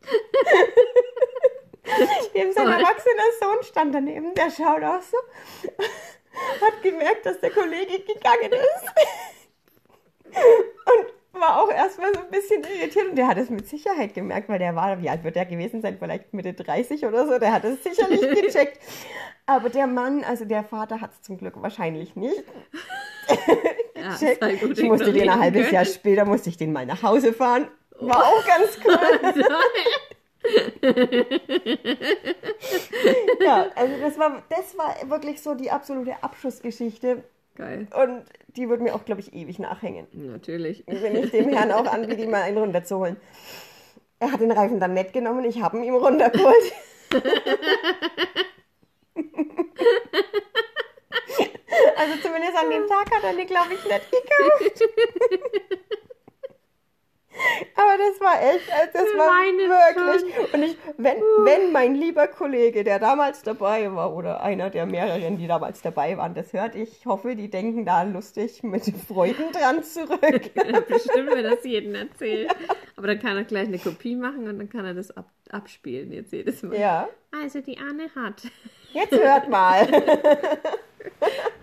Dem 2.35 2.53
sein 2.53 2.67
erwachsener 2.67 3.31
Sohn 3.41 3.63
stand 3.63 3.95
daneben, 3.95 4.35
der 4.35 4.51
schaut 4.51 4.83
auch 4.83 5.03
so, 5.03 5.17
hat 6.61 6.83
gemerkt, 6.83 7.27
dass 7.27 7.41
der 7.41 7.51
Kollege 7.51 8.01
gegangen 8.01 8.53
ist 8.53 8.85
und 10.35 11.41
war 11.41 11.63
auch 11.63 11.71
erstmal 11.71 12.13
so 12.15 12.21
ein 12.21 12.31
bisschen 12.31 12.63
irritiert 12.63 13.09
und 13.09 13.17
der 13.17 13.27
hat 13.27 13.39
es 13.39 13.51
mit 13.51 13.69
Sicherheit 13.69 14.15
gemerkt, 14.15 14.49
weil 14.49 14.59
der 14.59 14.75
war, 14.77 15.01
wie 15.03 15.11
alt 15.11 15.25
wird 15.25 15.37
der 15.37 15.47
gewesen 15.47 15.83
sein, 15.83 15.97
vielleicht 15.99 16.33
Mitte 16.33 16.55
30 16.55 17.05
oder 17.07 17.27
so, 17.27 17.39
der 17.39 17.53
hat 17.53 17.65
es 17.65 17.83
sicherlich 17.83 18.21
gecheckt. 18.43 18.79
Aber 19.47 19.69
der 19.69 19.87
Mann, 19.87 20.25
also 20.25 20.45
der 20.45 20.65
Vater 20.65 21.01
hat 21.01 21.13
es 21.13 21.23
zum 21.23 21.39
Glück 21.39 21.61
wahrscheinlich 21.61 22.17
nicht 22.17 22.45
ja, 23.97 24.13
gecheckt. 24.13 24.61
gut 24.61 24.79
Ich 24.79 24.85
musste 24.85 25.13
den 25.13 25.29
ein 25.29 25.41
halbes. 25.41 25.71
Jahr 25.71 25.85
später, 25.85 26.25
musste 26.25 26.51
ich 26.51 26.57
den 26.57 26.73
mal 26.73 26.87
nach 26.87 27.03
Hause 27.03 27.33
fahren. 27.33 27.69
War 28.01 28.25
auch 28.25 28.47
ganz 28.47 28.79
cool. 28.85 29.45
Ja, 33.41 33.67
also 33.75 33.95
das 34.01 34.19
war, 34.19 34.43
das 34.51 34.77
war 34.77 34.95
wirklich 35.09 35.43
so 35.43 35.55
die 35.55 35.71
absolute 35.71 36.23
Abschlussgeschichte 36.23 37.25
Geil, 37.57 37.87
und 37.95 38.25
die 38.49 38.69
wird 38.69 38.81
mir 38.81 38.95
auch, 38.95 39.05
glaube 39.05 39.21
ich, 39.21 39.33
ewig 39.33 39.61
nachhängen. 39.61 40.09
natürlich. 40.13 40.83
Wenn 40.87 41.17
ich 41.17 41.31
dem 41.31 41.51
Herrn 41.51 41.71
auch 41.71 41.87
anbiete, 41.87 42.23
ihm 42.23 42.31
mal 42.31 42.43
einen 42.43 42.59
runterzuholen. 42.59 43.17
Er 44.19 44.33
hat 44.33 44.41
den 44.41 44.51
Reifen 44.51 44.81
dann 44.81 44.95
nicht 44.95 45.13
genommen, 45.13 45.45
ich 45.45 45.63
habe 45.63 45.77
ihn 45.79 45.85
ihm 45.85 45.95
runtergeholt. 45.95 46.73
Also 51.97 52.17
zumindest 52.23 52.57
an 52.57 52.71
dem 52.71 52.87
Tag 52.89 53.11
hat 53.15 53.25
er 53.25 53.35
den, 53.35 53.47
glaube 53.47 53.75
ich, 53.75 53.85
nicht 53.85 54.11
gekauft. 54.11 54.83
Aber 57.75 57.97
das 57.99 58.21
war 58.21 58.41
echt, 58.41 58.73
also 58.73 58.91
das 58.93 59.19
war 59.19 59.27
weinen 59.29 59.69
wirklich. 59.69 60.55
Und 60.55 60.63
ich, 60.63 60.77
wenn, 60.97 61.17
wenn 61.45 61.73
mein 61.73 61.95
lieber 61.95 62.29
Kollege, 62.29 62.85
der 62.85 62.99
damals 62.99 63.43
dabei 63.43 63.93
war, 63.93 64.15
oder 64.15 64.43
einer 64.43 64.71
der 64.71 64.87
mehreren, 64.87 65.37
die 65.37 65.47
damals 65.47 65.83
dabei 65.83 66.17
waren, 66.17 66.35
das 66.35 66.53
hört, 66.53 66.75
ich 66.75 67.05
hoffe, 67.07 67.35
die 67.35 67.51
denken 67.51 67.85
da 67.85 68.03
lustig 68.03 68.63
mit 68.63 68.85
Freuden 69.09 69.51
dran 69.53 69.83
zurück. 69.83 70.55
Bestimmt, 70.89 71.31
wenn 71.35 71.45
das 71.45 71.65
jedem 71.65 71.95
erzählt. 71.95 72.55
Aber 72.97 73.09
dann 73.09 73.19
kann 73.19 73.37
er 73.37 73.45
gleich 73.45 73.69
eine 73.69 73.79
Kopie 73.79 74.15
machen 74.17 74.49
und 74.49 74.59
dann 74.59 74.69
kann 74.69 74.85
er 74.85 74.95
das 74.95 75.11
ab, 75.17 75.29
abspielen 75.51 76.13
jetzt 76.13 76.33
jedes 76.33 76.63
Mal. 76.63 76.79
Ja, 76.79 77.09
Also 77.43 77.61
die 77.61 77.79
Anne 77.79 78.09
hat. 78.15 78.43
jetzt 78.93 79.13
hört 79.13 79.49
mal. 79.49 79.87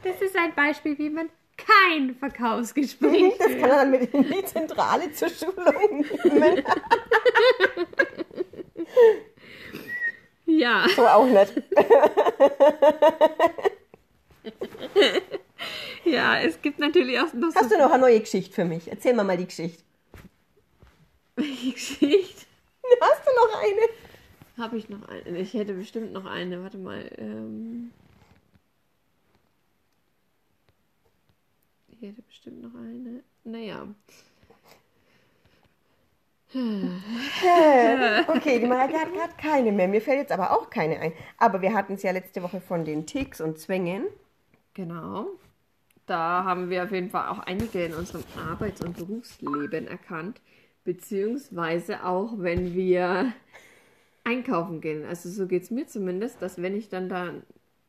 Das 0.04 0.22
ist 0.22 0.36
ein 0.38 0.54
Beispiel, 0.56 0.98
wie 0.98 1.10
man 1.10 1.30
kein 1.66 2.16
Verkaufsgespräch 2.16 3.34
Das 3.40 3.48
kann 3.48 3.62
er 3.62 3.76
dann 3.78 3.92
mit 3.92 4.14
in 4.14 4.24
die 4.24 4.46
Zentrale 4.46 5.12
zur 5.12 5.30
Schulung 5.30 6.06
nehmen. 6.24 6.64
Ja. 10.46 10.86
So 10.96 11.08
auch 11.08 11.26
nicht. 11.26 11.54
Ja, 16.06 16.40
es 16.40 16.62
gibt 16.62 16.80
natürlich 16.80 17.20
auch 17.20 17.32
noch 17.34 17.54
Hast 17.56 17.70
so 17.70 17.76
du 17.76 17.82
noch 17.82 17.92
eine 17.92 18.02
neue 18.02 18.20
Geschichte 18.20 18.54
für 18.54 18.66
mich? 18.66 18.90
Erzähl 18.90 19.14
mal 19.14 19.24
mal 19.24 19.38
die 19.38 19.46
Geschichte. 19.46 19.84
welche 21.36 21.72
Geschichte. 21.72 22.46
Hast 23.00 23.22
du 23.26 23.32
noch 23.36 23.62
eine? 23.62 23.82
Habe 24.58 24.78
ich 24.78 24.90
noch 24.90 25.08
eine? 25.08 25.40
Ich 25.40 25.54
hätte 25.54 25.74
bestimmt 25.74 26.12
noch 26.12 26.26
eine. 26.26 26.64
Warte 26.64 26.78
mal. 26.78 27.10
Ähm... 27.18 27.92
Ich 32.02 32.08
hätte 32.08 32.24
bestimmt 32.24 32.64
noch 32.64 32.74
eine. 32.74 33.24
Naja. 33.44 33.88
Okay, 38.28 38.60
die 38.60 38.66
Mareike 38.66 39.00
hat 39.00 39.14
gerade 39.14 39.34
keine 39.38 39.72
mehr. 39.72 39.88
Mir 39.88 40.02
fällt 40.02 40.18
jetzt 40.20 40.32
aber 40.34 40.52
auch 40.52 40.70
keine 40.70 41.00
ein. 41.00 41.14
Aber 41.38 41.62
wir 41.62 41.74
hatten 41.74 41.94
es 41.94 42.04
ja 42.04 42.12
letzte 42.12 42.44
Woche 42.44 42.60
von 42.60 42.84
den 42.84 43.06
Ticks 43.06 43.40
und 43.40 43.58
Zwängen. 43.58 44.08
Genau. 44.74 45.28
Da 46.08 46.44
haben 46.44 46.70
wir 46.70 46.84
auf 46.84 46.92
jeden 46.92 47.10
Fall 47.10 47.30
auch 47.30 47.40
einige 47.40 47.86
in 47.86 47.94
unserem 47.94 48.24
Arbeits- 48.36 48.82
und 48.82 48.98
Berufsleben 48.98 49.88
erkannt. 49.88 50.42
Beziehungsweise 50.84 52.04
auch, 52.04 52.34
wenn 52.38 52.74
wir 52.74 53.32
einkaufen 54.26 54.82
gehen. 54.82 55.06
Also 55.06 55.30
so 55.30 55.48
geht 55.48 55.64
es 55.64 55.72
mir 55.72 55.88
zumindest, 55.88 56.42
dass 56.42 56.62
wenn 56.62 56.76
ich 56.76 56.90
dann 56.90 57.08
da 57.08 57.34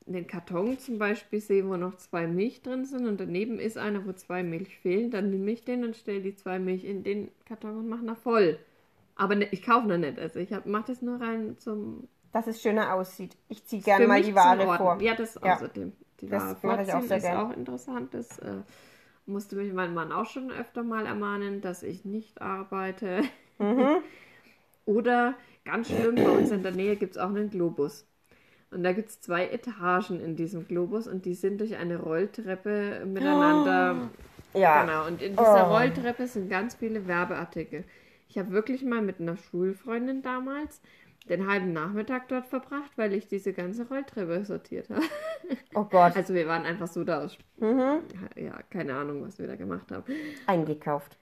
einen 0.07 0.27
Karton 0.27 0.79
zum 0.79 0.99
Beispiel 0.99 1.41
sehe, 1.41 1.67
wo 1.69 1.77
noch 1.77 1.97
zwei 1.97 2.27
Milch 2.27 2.63
drin 2.63 2.85
sind 2.85 3.07
und 3.07 3.21
daneben 3.21 3.59
ist 3.59 3.79
einer, 3.79 4.05
wo 4.07 4.13
zwei 4.13 4.43
Milch 4.43 4.77
fehlen, 4.79 5.11
dann 5.11 5.31
nehme 5.31 5.51
ich 5.53 5.65
den 5.65 5.85
und 5.85 5.97
stelle 5.97 6.21
die 6.21 6.35
zwei 6.35 6.59
Milch 6.59 6.85
in 6.85 7.03
den 7.05 7.31
Karton 7.47 7.77
und 7.79 7.89
mache 7.89 8.05
nach 8.05 8.17
voll. 8.17 8.59
Aber 9.15 9.35
ne, 9.35 9.47
ich 9.51 9.63
kaufe 9.63 9.87
noch 9.87 9.99
nicht. 9.99 10.19
Also 10.19 10.41
ich 10.41 10.51
mache 10.65 10.85
das 10.89 11.03
nur 11.03 11.21
rein 11.21 11.57
zum 11.59 12.09
Dass 12.33 12.47
es 12.47 12.61
schöner 12.63 12.95
aussieht. 12.95 13.37
Ich 13.49 13.65
ziehe 13.67 13.83
gerne 13.83 14.07
mal 14.07 14.23
die 14.23 14.35
Ware 14.35 14.77
vor. 14.77 15.01
Ja, 15.01 15.15
das 15.15 15.39
Ja. 15.45 15.55
außerdem. 15.57 15.93
Die 16.21 16.29
Das 16.29 16.43
Ware 16.43 16.57
mache 16.67 16.83
ich 16.83 16.89
auch 16.93 16.93
vorziehen 16.93 17.09
sehr 17.09 17.17
ist 17.19 17.23
gern. 17.25 17.37
auch 17.37 17.57
interessant. 17.57 18.15
Das 18.15 18.39
äh, 18.39 18.63
musste 19.27 19.57
mich 19.57 19.73
mein 19.73 19.95
Mann 19.95 20.13
auch 20.13 20.27
schon 20.27 20.51
öfter 20.51 20.83
mal 20.83 21.07
ermahnen, 21.07 21.61
dass 21.61 21.83
ich 21.83 22.05
nicht 22.05 22.41
arbeite. 22.41 23.23
Mhm. 23.59 24.03
Oder 24.85 25.35
ganz 25.65 25.89
schlimm, 25.89 26.17
bei 26.17 26.31
uns 26.31 26.51
in 26.51 26.63
der 26.63 26.73
Nähe 26.73 26.97
gibt 26.97 27.13
es 27.17 27.19
auch 27.23 27.29
einen 27.29 27.51
Globus. 27.51 28.07
Und 28.73 28.83
da 28.85 28.93
gibt 28.93 29.11
es 29.11 29.21
zwei 29.21 29.49
Etagen 29.49 30.21
in 30.21 30.35
diesem 30.37 30.67
Globus 30.67 31.07
und 31.07 31.25
die 31.25 31.35
sind 31.35 31.61
durch 31.61 31.77
eine 31.77 31.99
Rolltreppe 31.99 33.05
miteinander. 33.05 34.11
Ja. 34.55 34.85
Genau, 34.85 35.07
und 35.07 35.23
in 35.23 35.33
dieser 35.33 35.69
Oh. 35.69 35.75
Rolltreppe 35.75 36.27
sind 36.27 36.49
ganz 36.51 36.75
viele 36.75 37.07
Werbeartikel. 37.07 37.85
Ich 38.29 38.39
habe 38.39 38.51
wirklich 38.51 38.83
mal 38.83 39.03
mit 39.03 39.21
einer 39.21 39.37
Schulfreundin 39.37 40.23
damals 40.23 40.81
den 41.29 41.47
halben 41.49 41.73
Nachmittag 41.73 42.29
dort 42.29 42.47
verbracht, 42.47 42.91
weil 42.97 43.13
ich 43.13 43.29
diese 43.29 43.53
ganze 43.53 43.87
Rolltreppe 43.87 44.45
sortiert 44.45 44.91
habe. 44.91 45.03
Oh 45.75 45.85
Gott. 45.85 46.17
Also 46.17 46.35
wir 46.35 46.47
waren 46.49 46.65
einfach 46.65 46.89
so 46.89 47.05
da. 47.05 47.29
Mhm. 47.59 48.01
Ja, 48.37 48.59
keine 48.71 48.95
Ahnung, 48.95 49.23
was 49.23 49.39
wir 49.39 49.47
da 49.47 49.57
gemacht 49.57 49.91
haben. 49.93 50.05
Eingekauft. 50.47 51.17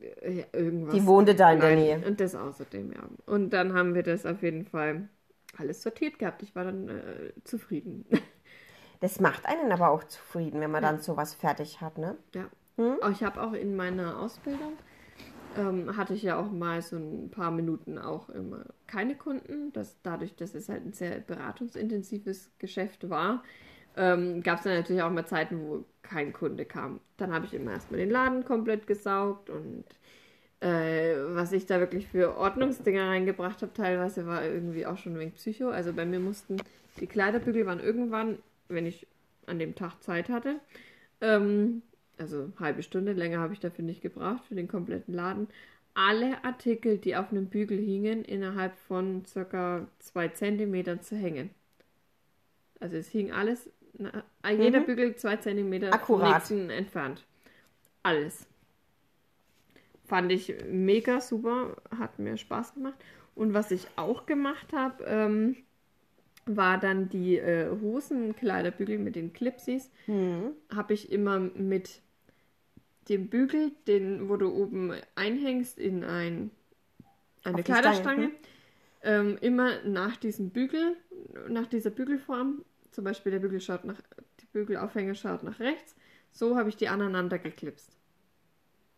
Ja, 0.00 0.44
irgendwas. 0.52 0.94
Die 0.94 1.06
wohnte 1.06 1.34
da 1.34 1.52
in 1.52 1.60
der 1.60 1.76
Nähe. 1.76 2.02
Und 2.06 2.20
das 2.20 2.34
außerdem, 2.34 2.92
ja. 2.92 3.02
Und 3.26 3.50
dann 3.50 3.72
haben 3.72 3.94
wir 3.94 4.02
das 4.02 4.26
auf 4.26 4.42
jeden 4.42 4.66
Fall 4.66 5.08
alles 5.58 5.82
sortiert 5.82 6.18
gehabt. 6.18 6.42
Ich 6.42 6.54
war 6.54 6.64
dann 6.64 6.88
äh, 6.88 7.32
zufrieden. 7.44 8.06
Das 9.00 9.18
macht 9.18 9.46
einen 9.46 9.72
aber 9.72 9.90
auch 9.90 10.04
zufrieden, 10.04 10.60
wenn 10.60 10.70
man 10.70 10.80
dann 10.80 11.00
sowas 11.02 11.34
fertig 11.34 11.80
hat, 11.80 11.98
ne? 11.98 12.16
Ja. 12.36 12.48
Hm? 12.76 12.98
Ich 13.10 13.24
habe 13.24 13.42
auch 13.42 13.52
in 13.52 13.74
meiner 13.74 14.20
Ausbildung, 14.20 14.74
ähm, 15.58 15.96
hatte 15.96 16.14
ich 16.14 16.22
ja 16.22 16.38
auch 16.38 16.52
mal 16.52 16.80
so 16.82 16.98
ein 16.98 17.28
paar 17.28 17.50
Minuten 17.50 17.98
auch 17.98 18.28
immer 18.28 18.64
keine 18.86 19.16
Kunden. 19.16 19.72
Das, 19.72 19.96
dadurch, 20.02 20.36
dass 20.36 20.54
es 20.54 20.68
halt 20.68 20.84
ein 20.86 20.92
sehr 20.92 21.18
beratungsintensives 21.18 22.52
Geschäft 22.58 23.10
war, 23.10 23.42
ähm, 23.96 24.42
gab 24.42 24.58
es 24.58 24.64
dann 24.64 24.74
natürlich 24.74 25.02
auch 25.02 25.10
mal 25.10 25.26
Zeiten, 25.26 25.60
wo 25.60 25.84
kein 26.02 26.32
Kunde 26.32 26.64
kam. 26.64 27.00
Dann 27.16 27.32
habe 27.32 27.46
ich 27.46 27.54
immer 27.54 27.72
erstmal 27.72 27.98
den 27.98 28.10
Laden 28.10 28.44
komplett 28.44 28.86
gesaugt 28.86 29.50
und 29.50 29.84
äh, 30.62 31.14
was 31.34 31.52
ich 31.52 31.66
da 31.66 31.80
wirklich 31.80 32.06
für 32.08 32.36
Ordnungsdinger 32.36 33.08
reingebracht 33.08 33.62
habe, 33.62 33.72
teilweise 33.74 34.26
war 34.26 34.44
irgendwie 34.44 34.86
auch 34.86 34.96
schon 34.98 35.14
ein 35.14 35.18
wenig 35.20 35.34
Psycho. 35.34 35.70
Also 35.70 35.92
bei 35.92 36.04
mir 36.06 36.20
mussten 36.20 36.56
die 37.00 37.06
Kleiderbügel 37.06 37.66
waren 37.66 37.80
irgendwann, 37.80 38.38
wenn 38.68 38.86
ich 38.86 39.06
an 39.46 39.58
dem 39.58 39.74
Tag 39.74 40.02
Zeit 40.02 40.28
hatte, 40.28 40.60
ähm, 41.20 41.82
also 42.18 42.52
halbe 42.60 42.82
Stunde 42.82 43.12
länger 43.12 43.40
habe 43.40 43.54
ich 43.54 43.60
dafür 43.60 43.84
nicht 43.84 44.02
gebraucht, 44.02 44.44
für 44.46 44.54
den 44.54 44.68
kompletten 44.68 45.14
Laden, 45.14 45.48
alle 45.94 46.42
Artikel, 46.44 46.98
die 46.98 47.16
auf 47.16 47.30
einem 47.32 47.46
Bügel 47.46 47.78
hingen, 47.78 48.24
innerhalb 48.24 48.76
von 48.76 49.24
circa 49.26 49.86
zwei 49.98 50.28
Zentimetern 50.28 51.00
zu 51.02 51.16
hängen. 51.16 51.50
Also 52.80 52.96
es 52.96 53.08
hing 53.08 53.32
alles, 53.32 53.68
na, 53.98 54.24
jeder 54.48 54.80
Mhm. 54.80 54.86
Bügel 54.86 55.16
zwei 55.16 55.36
Zentimeter 55.36 55.92
Akkurat. 55.92 56.50
entfernt. 56.50 57.24
Alles. 58.02 58.46
Fand 60.04 60.32
ich 60.32 60.54
mega 60.68 61.20
super, 61.20 61.76
hat 61.98 62.18
mir 62.18 62.36
Spaß 62.36 62.74
gemacht. 62.74 62.98
Und 63.34 63.54
was 63.54 63.70
ich 63.70 63.86
auch 63.96 64.26
gemacht 64.26 64.72
habe, 64.72 65.04
ähm, 65.04 65.56
war 66.44 66.78
dann 66.78 67.08
die 67.08 67.38
äh, 67.38 67.70
Hosenkleiderbügel 67.70 68.98
mit 68.98 69.16
den 69.16 69.32
Clipsies. 69.32 69.90
Hm. 70.06 70.52
Habe 70.74 70.94
ich 70.94 71.12
immer 71.12 71.38
mit 71.38 72.00
dem 73.08 73.28
Bügel, 73.28 73.72
den, 73.86 74.28
wo 74.28 74.36
du 74.36 74.52
oben 74.52 74.92
einhängst, 75.14 75.78
in 75.78 76.04
ein, 76.04 76.50
eine 77.44 77.58
Auf 77.58 77.64
Kleiderstange, 77.64 78.26
hm. 78.26 78.32
ähm, 79.02 79.38
immer 79.40 79.82
nach 79.84 80.16
diesem 80.16 80.50
Bügel, 80.50 80.96
nach 81.48 81.66
dieser 81.66 81.90
Bügelform, 81.90 82.64
zum 82.90 83.04
Beispiel 83.04 83.32
der 83.32 83.38
Bügel 83.38 83.60
schaut 83.60 83.84
nach, 83.84 84.00
die 84.40 84.46
Bügelaufhänger 84.46 85.14
schaut 85.14 85.42
nach 85.42 85.58
rechts, 85.60 85.96
so 86.32 86.56
habe 86.56 86.68
ich 86.68 86.76
die 86.76 86.88
aneinander 86.88 87.38
geklipst. 87.38 87.96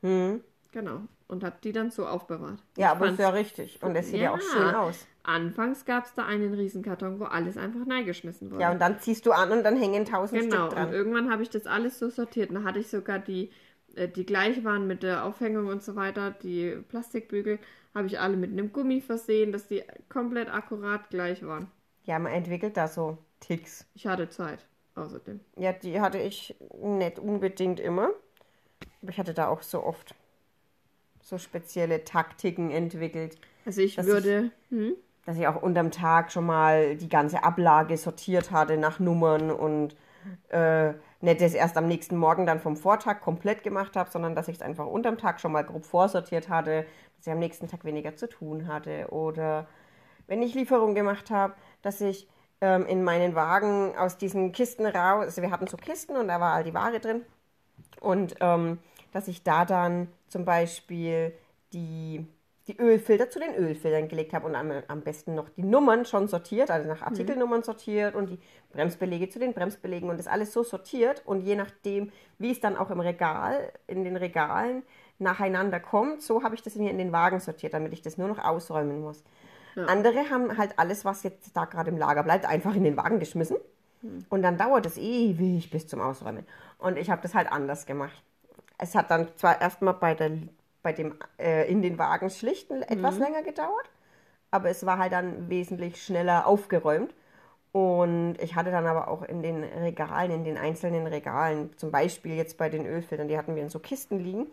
Hm. 0.03 0.43
Genau. 0.75 1.03
Und 1.29 1.45
habe 1.45 1.55
die 1.63 1.71
dann 1.71 1.93
so 1.93 2.05
aufbewahrt. 2.05 2.59
Ja, 2.77 2.89
Ich 2.89 2.97
aber 2.97 3.07
ist 3.09 3.19
ja 3.21 3.29
richtig. 3.29 3.81
Und 3.81 3.95
es 3.95 4.09
sieht 4.09 4.21
ja, 4.21 4.33
auch 4.33 4.39
Ja. 4.39 4.43
schön 4.53 4.75
aus. 4.75 5.07
Anfangs 5.23 5.85
gab 5.85 6.05
es 6.05 6.13
da 6.15 6.27
einen 6.27 6.53
Riesenkarton, 6.53 7.21
wo 7.21 7.25
alles 7.27 7.57
einfach 7.57 7.87
neigeschmissen 7.87 8.51
wurde. 8.51 8.61
Ja, 8.61 8.73
und 8.73 8.81
dann 8.81 8.99
ziehst 8.99 9.25
du 9.25 9.31
an 9.33 9.53
und 9.53 9.63
dann 9.63 9.77
hängen 9.77 10.05
tausend 10.05 10.43
genau. 10.43 10.67
Stück 10.67 10.79
Und 10.79 10.87
dran. 10.87 10.93
irgendwann 10.93 11.31
habe 11.31 11.45
ich 11.45 11.49
das 11.51 11.67
alles 11.67 11.99
so 12.01 12.11
sortiert. 12.11 12.51
Und 12.51 12.57
da 12.57 12.63
hatte 12.65 12.81
ich 12.81 12.89
sogar 12.89 13.21
die, 13.21 13.53
äh, 13.95 14.09
die 14.09 14.27
gleich 14.27 14.65
waren 14.65 14.89
mit 14.89 15.05
der 15.05 15.25
Aufhängung 15.25 15.69
und 15.69 15.83
so 15.83 15.95
weiter, 15.95 16.33
die 16.33 16.77
Plastikbügel, 16.89 17.61
habe 17.95 18.09
ich 18.09 18.19
alle 18.19 18.37
mit 18.37 18.51
einem 18.51 18.73
Gummi 18.73 19.01
versehen, 19.01 19.53
dass 19.53 19.69
die 19.69 19.85
komplett 20.09 20.53
akkurat 20.53 21.09
gleich 21.09 21.47
waren. 21.47 21.71
Ja, 22.03 22.19
man 22.19 22.33
entwickelt 22.33 22.77
da 22.77 22.89
so 22.89 23.17
Ticks. 23.39 23.87
Ich 23.95 24.09
hatte 24.09 24.29
Zeit, 24.29 24.67
außerdem. 24.97 25.39
Ja, 25.57 25.73
die 25.73 26.01
hatte 26.01 26.19
ich 26.19 26.57
nicht 26.83 27.21
unbedingt 27.21 27.79
immer. 27.79 28.11
Aber 29.01 29.11
ich 29.11 29.19
hatte 29.19 29.33
da 29.35 29.47
auch 29.47 29.63
so 29.63 29.85
oft 29.85 30.15
so 31.25 31.39
spezielle 31.39 32.05
Taktiken 32.05 32.71
entwickelt, 32.71 33.39
Also 33.67 33.81
ich 33.81 33.97
Dass 33.97 34.07
würde. 34.07 34.51
hm? 34.71 34.95
dass 35.25 35.39
ich 35.39 35.47
auch 35.49 35.63
unterm 35.63 35.91
Tag 35.91 36.31
schon 36.31 36.45
mal 36.45 36.97
die 36.97 37.09
ganze 37.09 37.43
Ablage 37.43 37.97
sortiert 37.97 38.51
hatte 38.51 38.77
nach 38.77 39.01
Nummern 39.01 39.51
und 39.51 39.97
äh, 40.51 40.93
nicht 41.23 41.41
das 41.41 41.55
erst 41.55 41.79
am 41.79 41.89
nächsten 41.89 42.19
Morgen 42.19 42.45
dann 42.45 42.61
vom 42.61 42.77
Vortag 42.77 43.21
komplett 43.23 43.63
gemacht 43.63 43.97
habe, 43.97 44.11
sondern 44.11 44.35
dass 44.35 44.49
ich 44.49 44.57
es 44.57 44.63
einfach 44.63 44.87
unterm 44.87 45.17
Tag 45.17 45.41
schon 45.41 45.53
mal 45.53 45.63
grob 45.65 45.87
vorsortiert 45.87 46.51
hatte, 46.51 46.85
dass 47.17 47.27
ich 47.27 47.33
am 47.33 47.39
nächsten 47.39 47.69
Tag 47.69 47.85
weniger 47.85 48.15
zu 48.17 48.29
tun 48.29 48.69
hatte. 48.69 49.07
Oder 49.11 49.67
wenn 50.27 50.43
ich 50.43 50.55
Lieferung 50.55 50.95
gemacht 50.95 51.31
habe, 51.31 51.55
dass 51.81 52.03
ich 52.03 52.29
ähm, 52.61 52.85
in 52.85 53.03
meinen 53.03 53.35
Wagen 53.35 53.97
aus 53.97 54.19
diesen 54.19 54.53
Kisten 54.53 54.85
raus, 54.85 55.25
also 55.25 55.41
wir 55.41 55.51
hatten 55.51 55.67
so 55.67 55.79
Kisten 55.79 56.17
und 56.17 56.29
da 56.29 56.39
war 56.39 56.53
all 56.53 56.65
die 56.65 56.75
Ware 56.75 57.01
drin. 57.01 57.23
Und 58.01 58.35
ähm, 58.41 58.79
dass 59.13 59.29
ich 59.29 59.43
da 59.43 59.65
dann 59.65 60.09
zum 60.35 60.45
Beispiel 60.45 61.33
die, 61.73 62.27
die 62.67 62.77
Ölfilter 62.77 63.31
zu 63.31 63.39
den 63.39 63.55
Ölfiltern 63.55 64.09
gelegt 64.09 64.33
habe 64.33 64.47
und 64.47 64.57
am, 64.57 64.73
am 64.89 65.01
besten 65.03 65.37
noch 65.37 65.49
die 65.49 65.63
Nummern 65.63 66.07
schon 66.07 66.27
sortiert, 66.27 66.73
also 66.73 66.89
nach 66.89 67.03
Artikelnummern 67.03 67.63
sortiert 67.63 68.17
und 68.17 68.31
die 68.31 68.41
Bremsbelege 68.73 69.29
zu 69.29 69.39
den 69.39 69.55
Bremsbelegen 69.55 70.11
und 70.11 70.19
das 70.19 70.27
alles 70.27 70.53
so 70.53 70.65
sortiert 70.65 71.23
und 71.25 71.43
je 71.43 71.55
nachdem, 71.55 72.11
wie 72.41 72.51
es 72.51 72.59
dann 72.59 72.77
auch 72.77 72.91
im 72.91 72.99
Regal, 72.99 73.73
in 73.87 74.03
den 74.03 74.17
Regalen 74.17 74.83
nacheinander 75.21 75.79
kommt. 75.79 76.21
So 76.21 76.43
habe 76.43 76.57
ich 76.57 76.63
das 76.63 76.73
hier 76.73 76.91
in 76.91 76.99
den 76.99 77.13
Wagen 77.13 77.39
sortiert, 77.39 77.73
damit 77.73 77.93
ich 77.93 78.03
das 78.03 78.19
nur 78.19 78.27
noch 78.27 78.41
ausräumen 78.41 79.03
muss. 79.03 79.23
Andere 79.87 80.31
haben 80.31 80.59
halt 80.59 80.81
alles, 80.81 81.05
was 81.05 81.23
jetzt 81.23 81.57
da 81.57 81.65
gerade 81.65 81.91
im 81.91 81.97
Lager 81.97 82.25
bleibt, 82.25 82.45
einfach 82.45 82.75
in 82.75 82.83
den 82.83 82.97
Wagen 82.97 83.21
geschmissen. 83.21 83.57
Und 84.31 84.43
dann 84.43 84.59
dauert 84.59 84.85
es 84.85 84.99
ewig 84.99 85.71
bis 85.71 85.87
zum 85.87 86.01
Ausräumen. 86.01 86.45
Und 86.79 86.99
ich 86.99 87.09
habe 87.09 87.23
das 87.23 87.35
halt 87.35 87.53
anders 87.53 87.87
gemacht. 87.87 88.21
Es 88.79 88.95
hat 88.95 89.11
dann 89.11 89.29
zwar 89.37 89.61
erstmal 89.61 89.95
bei, 89.95 90.15
der, 90.15 90.33
bei 90.83 90.93
dem 90.93 91.15
äh, 91.39 91.71
in 91.71 91.83
den 91.83 91.99
Wagen 91.99 92.31
schlichten 92.31 92.83
etwas 92.83 93.19
länger 93.19 93.43
gedauert, 93.43 93.91
aber 94.51 94.69
es 94.71 94.85
war 94.85 94.99
halt 94.99 95.13
dann 95.13 95.49
wesentlich 95.49 96.03
schneller 96.03 96.47
aufgeräumt. 96.47 97.15
Und 97.73 98.37
ich 98.41 98.55
hatte 98.55 98.71
dann 98.71 98.87
aber 98.87 99.09
auch 99.09 99.23
in 99.23 99.43
den 99.43 99.65
Regalen, 99.65 100.31
in 100.31 100.45
den 100.45 100.57
einzelnen 100.57 101.09
Regalen, 101.09 101.77
zum 101.77 101.91
Beispiel 101.91 102.35
jetzt 102.35 102.57
bei 102.57 102.69
den 102.69 102.87
Ölfiltern, 102.87 103.27
die 103.27 103.37
hatten 103.37 103.57
wir 103.57 103.63
in 103.65 103.69
so 103.69 103.81
Kisten 103.81 104.21
liegen. 104.21 104.47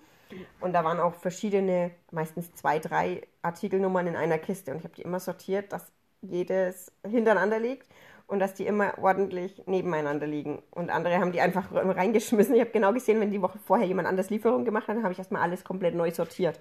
Und 0.59 0.73
da 0.73 0.83
waren 0.83 0.99
auch 0.99 1.13
verschiedene, 1.13 1.91
meistens 2.09 2.53
zwei, 2.55 2.79
drei 2.79 3.21
Artikelnummern 3.43 4.07
in 4.07 4.15
einer 4.15 4.39
Kiste. 4.39 4.71
Und 4.71 4.77
ich 4.77 4.83
habe 4.85 4.95
die 4.95 5.03
immer 5.03 5.19
sortiert, 5.19 5.71
dass 5.71 5.91
jedes 6.21 6.91
hintereinander 7.07 7.59
liegt 7.59 7.85
und 8.31 8.39
dass 8.39 8.53
die 8.53 8.65
immer 8.65 8.97
ordentlich 8.97 9.61
nebeneinander 9.67 10.25
liegen. 10.25 10.63
Und 10.71 10.89
andere 10.89 11.19
haben 11.19 11.33
die 11.33 11.41
einfach 11.41 11.65
reingeschmissen. 11.73 12.55
Ich 12.55 12.61
habe 12.61 12.71
genau 12.71 12.93
gesehen, 12.93 13.19
wenn 13.19 13.29
die 13.29 13.41
Woche 13.41 13.59
vorher 13.59 13.85
jemand 13.85 14.07
anders 14.07 14.29
Lieferung 14.29 14.63
gemacht 14.63 14.87
hat, 14.87 14.95
dann 14.95 15.03
habe 15.03 15.11
ich 15.11 15.19
erstmal 15.19 15.41
alles 15.41 15.65
komplett 15.65 15.95
neu 15.95 16.11
sortiert. 16.11 16.57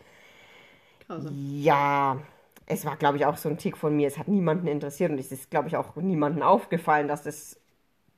Grausam. 1.07 1.33
Ja, 1.37 2.19
es 2.67 2.85
war, 2.85 2.97
glaube 2.97 3.19
ich, 3.19 3.25
auch 3.25 3.37
so 3.37 3.49
ein 3.49 3.57
Tick 3.57 3.77
von 3.77 3.95
mir. 3.95 4.09
Es 4.09 4.19
hat 4.19 4.27
niemanden 4.27 4.67
interessiert 4.67 5.13
und 5.13 5.19
es 5.19 5.31
ist, 5.31 5.49
glaube 5.49 5.69
ich, 5.69 5.77
auch 5.77 5.95
niemandem 5.95 6.43
aufgefallen, 6.43 7.07
dass 7.07 7.25
es 7.25 7.61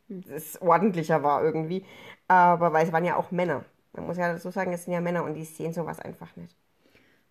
das 0.08 0.60
ordentlicher 0.62 1.22
war 1.22 1.44
irgendwie. 1.44 1.84
Aber 2.28 2.72
weil 2.72 2.86
es 2.86 2.92
waren 2.92 3.04
ja 3.04 3.16
auch 3.16 3.30
Männer. 3.30 3.66
Man 3.92 4.06
muss 4.06 4.16
ja 4.16 4.38
so 4.38 4.50
sagen, 4.50 4.72
es 4.72 4.84
sind 4.84 4.94
ja 4.94 5.02
Männer 5.02 5.24
und 5.24 5.34
die 5.34 5.44
sehen 5.44 5.74
sowas 5.74 6.00
einfach 6.00 6.34
nicht. 6.36 6.56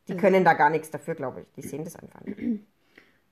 Die 0.07 0.15
können 0.15 0.43
da 0.43 0.53
gar 0.53 0.69
nichts 0.69 0.91
dafür, 0.91 1.15
glaube 1.15 1.41
ich. 1.41 1.47
Die 1.55 1.67
sehen 1.67 1.83
das 1.83 1.95
einfach 1.95 2.21
nicht. 2.21 2.37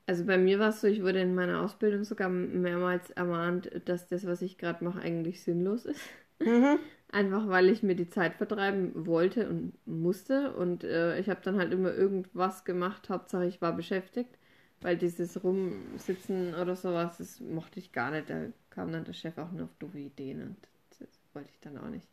Also 0.06 0.24
bei 0.24 0.38
mir 0.38 0.58
war 0.58 0.70
es 0.70 0.80
so, 0.80 0.86
ich 0.86 1.02
wurde 1.02 1.20
in 1.20 1.34
meiner 1.34 1.60
Ausbildung 1.62 2.04
sogar 2.04 2.28
mehrmals 2.28 3.10
ermahnt, 3.10 3.70
dass 3.84 4.08
das, 4.08 4.26
was 4.26 4.42
ich 4.42 4.58
gerade 4.58 4.84
mache, 4.84 5.00
eigentlich 5.00 5.42
sinnlos 5.42 5.84
ist. 5.84 6.00
Einfach 7.12 7.48
weil 7.48 7.68
ich 7.68 7.82
mir 7.82 7.96
die 7.96 8.08
Zeit 8.08 8.34
vertreiben 8.34 9.06
wollte 9.06 9.48
und 9.48 9.72
musste. 9.86 10.52
Und 10.54 10.84
äh, 10.84 11.18
ich 11.18 11.28
habe 11.28 11.40
dann 11.42 11.58
halt 11.58 11.72
immer 11.72 11.92
irgendwas 11.92 12.64
gemacht. 12.64 13.08
Hauptsache 13.10 13.46
ich 13.46 13.60
war 13.60 13.74
beschäftigt. 13.74 14.38
Weil 14.80 14.96
dieses 14.96 15.42
Rumsitzen 15.44 16.54
oder 16.54 16.74
sowas, 16.74 17.18
das 17.18 17.40
mochte 17.40 17.78
ich 17.78 17.92
gar 17.92 18.10
nicht. 18.10 18.30
Da 18.30 18.46
kam 18.70 18.92
dann 18.92 19.04
der 19.04 19.12
Chef 19.12 19.36
auch 19.38 19.50
nur 19.52 19.64
auf 19.64 19.74
doofe 19.78 19.98
Ideen 19.98 20.42
und 20.42 20.56
das 20.98 21.08
wollte 21.34 21.50
ich 21.52 21.60
dann 21.60 21.76
auch 21.78 21.88
nicht. 21.88 22.06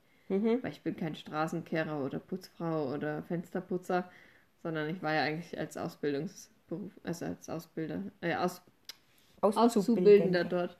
Weil 0.61 0.71
ich 0.71 0.81
bin 0.81 0.97
kein 0.97 1.15
Straßenkehrer 1.15 2.03
oder 2.03 2.19
Putzfrau 2.19 2.93
oder 2.93 3.23
Fensterputzer, 3.23 4.09
sondern 4.63 4.89
ich 4.89 5.01
war 5.01 5.13
ja 5.13 5.23
eigentlich 5.23 5.57
als 5.57 5.77
Ausbildungsberuf, 5.77 6.56
also 7.03 7.25
als 7.25 7.49
Ausbilder, 7.49 8.03
äh, 8.21 8.35
Aus, 8.35 8.61
Auszubildender 9.41 10.43
dort. 10.43 10.77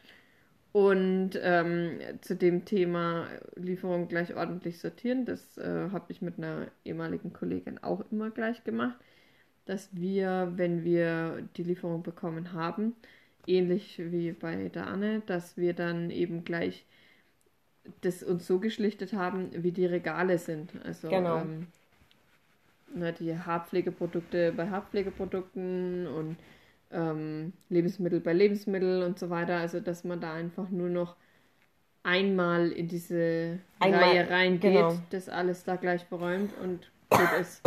Und 0.74 1.32
ähm, 1.42 2.00
zu 2.22 2.36
dem 2.36 2.66
Thema 2.66 3.28
Lieferung 3.56 4.08
gleich 4.08 4.36
ordentlich 4.36 4.80
sortieren, 4.80 5.26
das 5.26 5.58
äh, 5.58 5.90
habe 5.92 6.12
ich 6.12 6.22
mit 6.22 6.38
einer 6.38 6.68
ehemaligen 6.86 7.34
Kollegin 7.34 7.80
auch 7.84 8.04
immer 8.12 8.30
gleich 8.30 8.64
gemacht, 8.64 8.98
dass 9.66 9.90
wir, 9.96 10.54
wenn 10.56 10.84
wir 10.84 11.48
die 11.58 11.64
Lieferung 11.64 12.04
bekommen 12.04 12.54
haben, 12.54 12.96
ähnlich 13.48 14.00
wie 14.00 14.34
bei 14.34 14.70
der 14.70 14.88
Anne, 14.88 15.22
dass 15.26 15.58
wir 15.58 15.74
dann 15.74 16.12
eben 16.12 16.44
gleich 16.44 16.86
das 18.02 18.24
uns 18.24 18.46
so 18.48 18.60
geschlichtet 18.60 19.14
haben, 19.14 19.50
wie 19.64 19.72
die 19.72 19.86
Regale 19.86 20.38
sind. 20.38 20.72
Also 20.86 21.08
Genau. 21.10 21.38
ähm, 21.38 21.68
ne, 22.94 23.14
die 23.14 23.38
Haarpflegeprodukte 23.38 24.52
bei 24.52 24.70
Haarpflegeprodukten 24.70 26.08
und 26.08 26.38
ähm, 26.92 27.54
Lebensmittel 27.70 28.20
bei 28.20 28.34
Lebensmitteln 28.34 29.04
und 29.04 29.20
so 29.20 29.30
weiter. 29.30 29.58
Also 29.58 29.80
dass 29.80 30.04
man 30.04 30.20
da 30.22 30.34
einfach 30.34 30.70
nur 30.70 30.90
noch 30.90 31.16
einmal 32.04 32.72
in 32.72 32.88
diese 32.88 33.60
Einmal, 33.80 34.04
Reihe 34.04 34.30
reingeht, 34.30 34.74
genau. 34.74 34.94
das 35.10 35.30
alles 35.30 35.64
da 35.64 35.76
gleich 35.76 36.06
beräumt 36.08 36.54
und 36.64 36.90
gut 37.10 37.40
ist. 37.40 37.62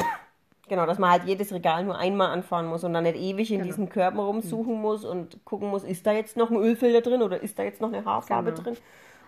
Genau, 0.68 0.86
dass 0.86 0.98
man 0.98 1.10
halt 1.10 1.24
jedes 1.24 1.52
Regal 1.52 1.84
nur 1.84 1.98
einmal 1.98 2.28
anfahren 2.30 2.66
muss 2.66 2.84
und 2.84 2.94
dann 2.94 3.02
nicht 3.02 3.16
ewig 3.16 3.50
in 3.50 3.58
Genau. 3.58 3.66
diesen 3.66 3.88
Körben 3.88 4.20
rumsuchen 4.20 4.80
muss 4.80 5.04
und 5.04 5.44
gucken 5.44 5.68
muss, 5.68 5.82
ist 5.82 6.06
da 6.06 6.12
jetzt 6.12 6.36
noch 6.36 6.50
ein 6.50 6.56
Ölfilter 6.56 7.00
drin 7.00 7.22
oder 7.22 7.42
ist 7.42 7.58
da 7.58 7.64
jetzt 7.64 7.80
noch 7.80 7.92
eine 7.92 8.04
Haarfarbe 8.04 8.52
Genau. 8.52 8.62
drin? 8.62 8.76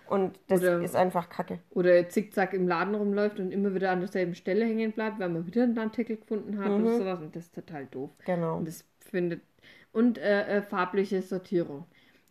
Und 0.07 0.37
das 0.47 0.61
Oder- 0.61 0.81
ist 0.81 0.95
einfach 0.95 1.29
kacke. 1.29 1.59
Oder 1.71 2.07
zickzack 2.09 2.53
im 2.53 2.67
Laden 2.67 2.95
rumläuft 2.95 3.39
und 3.39 3.51
immer 3.51 3.73
wieder 3.73 3.91
an 3.91 3.99
derselben 3.99 4.35
Stelle 4.35 4.65
hängen 4.65 4.91
bleibt, 4.91 5.19
weil 5.19 5.29
man 5.29 5.45
wieder 5.45 5.63
einen 5.63 5.77
Artikel 5.77 6.17
gefunden 6.17 6.57
hat 6.59 6.69
oder 6.69 6.97
sowas. 6.97 7.21
Und 7.21 7.35
das 7.35 7.45
ist 7.45 7.55
total 7.55 7.85
doof. 7.87 8.11
Genau. 8.25 8.57
Und 8.57 8.67
das 8.67 8.85
findet. 8.99 9.41
Und 9.91 10.17
äh, 10.17 10.57
äh, 10.57 10.61
farbliche 10.61 11.21
Sortierung. 11.21 11.85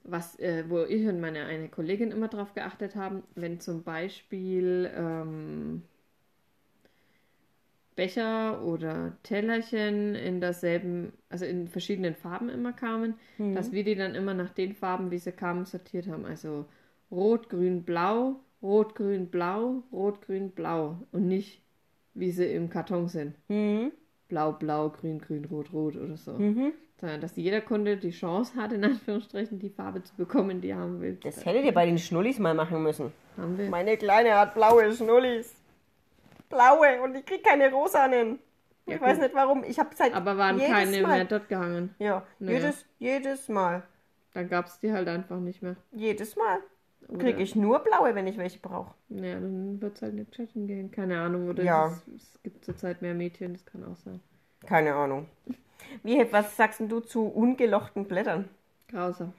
Was, 0.05 0.39
äh, 0.41 0.65
wo 0.69 0.81
ich 0.81 1.07
und 1.07 1.21
meine 1.21 1.45
eine 1.45 1.69
Kollegin 1.69 2.11
immer 2.11 2.29
drauf 2.29 2.55
geachtet 2.55 2.97
haben, 2.97 3.23
wenn 3.37 3.61
zum 3.61 3.85
Beispiel 3.85 4.91
ähm, 4.97 5.83
Becher 7.95 8.63
oder 8.65 9.13
Tellerchen 9.23 10.15
in 10.15 10.41
derselben, 10.41 11.13
also 11.29 11.45
in 11.45 11.69
verschiedenen 11.69 12.15
Farben 12.15 12.49
immer 12.49 12.73
kamen, 12.73 13.15
dass 13.39 13.71
wir 13.71 13.85
die 13.85 13.95
dann 13.95 14.15
immer 14.15 14.35
nach 14.35 14.51
den 14.51 14.73
Farben, 14.75 15.11
wie 15.11 15.19
sie 15.19 15.33
kamen, 15.33 15.67
sortiert 15.67 16.09
haben. 16.09 16.25
Also 16.25 16.67
rot, 17.12 17.48
grün, 17.48 17.85
blau, 17.85 18.40
rot, 18.62 18.94
grün, 18.96 19.29
blau, 19.29 19.83
rot, 19.92 20.22
grün, 20.27 20.51
blau. 20.51 20.96
Und 21.12 21.29
nicht, 21.29 21.62
wie 22.14 22.33
sie 22.33 22.46
im 22.46 22.70
Karton 22.70 23.07
sind. 23.09 23.37
Mhm. 23.48 23.92
Blau, 24.29 24.53
blau, 24.53 24.88
grün, 24.90 25.18
grün, 25.20 25.44
rot, 25.44 25.72
rot 25.72 25.94
oder 25.96 26.16
so. 26.16 26.33
Sondern 26.98 27.20
dass 27.20 27.37
jeder 27.37 27.61
Kunde 27.61 27.96
die 27.96 28.11
Chance 28.11 28.55
hat, 28.57 28.72
in 28.72 28.85
Anführungsstrichen, 28.85 29.59
die 29.59 29.68
Farbe 29.70 30.03
zu 30.03 30.14
bekommen, 30.16 30.61
die 30.61 30.70
er 30.70 30.79
haben 30.79 31.01
will. 31.01 31.18
Das 31.22 31.44
hättet 31.44 31.64
ihr 31.64 31.75
bei 31.75 31.85
den 31.87 31.98
Schnullis 31.98 32.38
mal 32.38 32.55
machen 32.55 32.83
müssen. 32.83 33.12
haben 33.37 33.59
wir. 33.59 33.68
Meine 33.68 33.96
Kleine 33.96 34.35
hat 34.38 34.55
blaue 34.55 34.90
Schnullis. 34.92 35.55
Blaue 36.48 37.03
und 37.03 37.14
ich 37.16 37.25
krieg 37.27 37.42
keine 37.44 37.70
rosanen. 37.72 38.38
Ja, 38.87 38.96
ich 38.96 39.01
weiß 39.01 39.14
gut. 39.14 39.22
nicht 39.25 39.35
warum. 39.35 39.64
Ich 39.64 39.79
habe 39.79 39.90
seit 39.94 40.14
Aber 40.14 40.37
waren 40.38 40.59
keine 40.59 41.01
Mal. 41.03 41.16
mehr 41.16 41.25
dort 41.25 41.48
gehangen. 41.48 41.94
Ja, 41.98 42.25
Naja. 42.38 42.59
jedes, 42.59 42.85
jedes 42.98 43.48
Mal. 43.48 43.83
Dann 44.35 44.48
gab 44.48 44.66
es 44.66 44.79
die 44.81 44.92
halt 44.92 45.09
einfach 45.09 45.38
nicht 45.38 45.62
mehr. 45.62 45.77
Jedes 45.92 46.37
Mal. 46.37 46.59
Kriege 47.19 47.43
ich 47.43 47.55
nur 47.57 47.81
blaue, 47.81 48.15
wenn 48.15 48.27
ich 48.27 48.38
welche 48.38 48.59
brauche. 48.59 48.95
Ja, 49.11 49.35
dann 49.35 49.81
wird 49.83 49.97
es 49.97 50.03
halt 50.03 50.15
nicht 50.15 50.33
chatten 50.33 50.67
gehen. 50.67 50.91
Keine 50.91 51.21
Ahnung. 51.21 51.49
Oder 51.49 51.62
Ja. 51.62 51.87
es, 51.88 52.15
es 52.17 52.43
gibt 52.43 52.65
zurzeit 52.65 53.03
mehr 53.03 53.15
Mädchen, 53.15 53.53
das 53.55 53.65
kann 53.67 53.85
auch 53.85 53.97
sein. 53.97 54.21
Keine 54.67 54.95
Ahnung. 54.95 55.27
Wie, 56.03 56.25
was 56.33 56.57
sagst 56.57 56.81
du 56.81 57.01
zu 57.01 57.27
ungelochten 57.27 58.07
Blättern? 58.07 58.49
Grausam. 58.88 59.33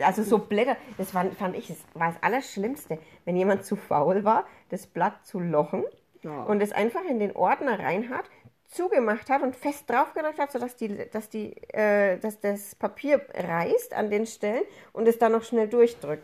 Also 0.00 0.22
so 0.22 0.38
Blätter, 0.38 0.76
das 0.98 1.10
fand, 1.12 1.34
fand 1.34 1.56
ich, 1.56 1.68
das 1.68 1.78
war 1.94 2.12
das 2.12 2.22
Allerschlimmste, 2.22 2.98
wenn 3.24 3.36
jemand 3.36 3.64
zu 3.64 3.74
faul 3.74 4.22
war, 4.22 4.44
das 4.68 4.86
Blatt 4.86 5.24
zu 5.26 5.40
lochen 5.40 5.82
Ja. 6.22 6.42
und 6.44 6.60
es 6.62 6.72
einfach 6.72 7.02
in 7.08 7.18
den 7.18 7.34
Ordner 7.34 7.78
rein 7.78 8.10
hat, 8.10 8.26
zugemacht 8.66 9.30
hat 9.30 9.40
und 9.42 9.56
fest 9.56 9.88
draufgedrückt 9.88 10.38
hat, 10.38 10.52
sodass 10.52 10.76
die, 10.76 10.94
dass 11.10 11.30
die, 11.30 11.56
äh, 11.72 12.18
dass 12.18 12.38
das 12.38 12.74
Papier 12.74 13.22
reißt 13.34 13.94
an 13.94 14.10
den 14.10 14.26
Stellen 14.26 14.62
und 14.92 15.08
es 15.08 15.18
dann 15.18 15.32
noch 15.32 15.42
schnell 15.42 15.68
durchdrückt. 15.68 16.22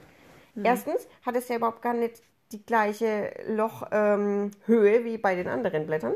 Erstens 0.62 1.08
hat 1.24 1.36
es 1.36 1.48
ja 1.48 1.56
überhaupt 1.56 1.82
gar 1.82 1.94
nicht 1.94 2.22
die 2.52 2.64
gleiche 2.64 3.32
Lochhöhe 3.48 4.50
ähm, 4.96 5.04
wie 5.04 5.18
bei 5.18 5.34
den 5.34 5.48
anderen 5.48 5.86
Blättern. 5.86 6.14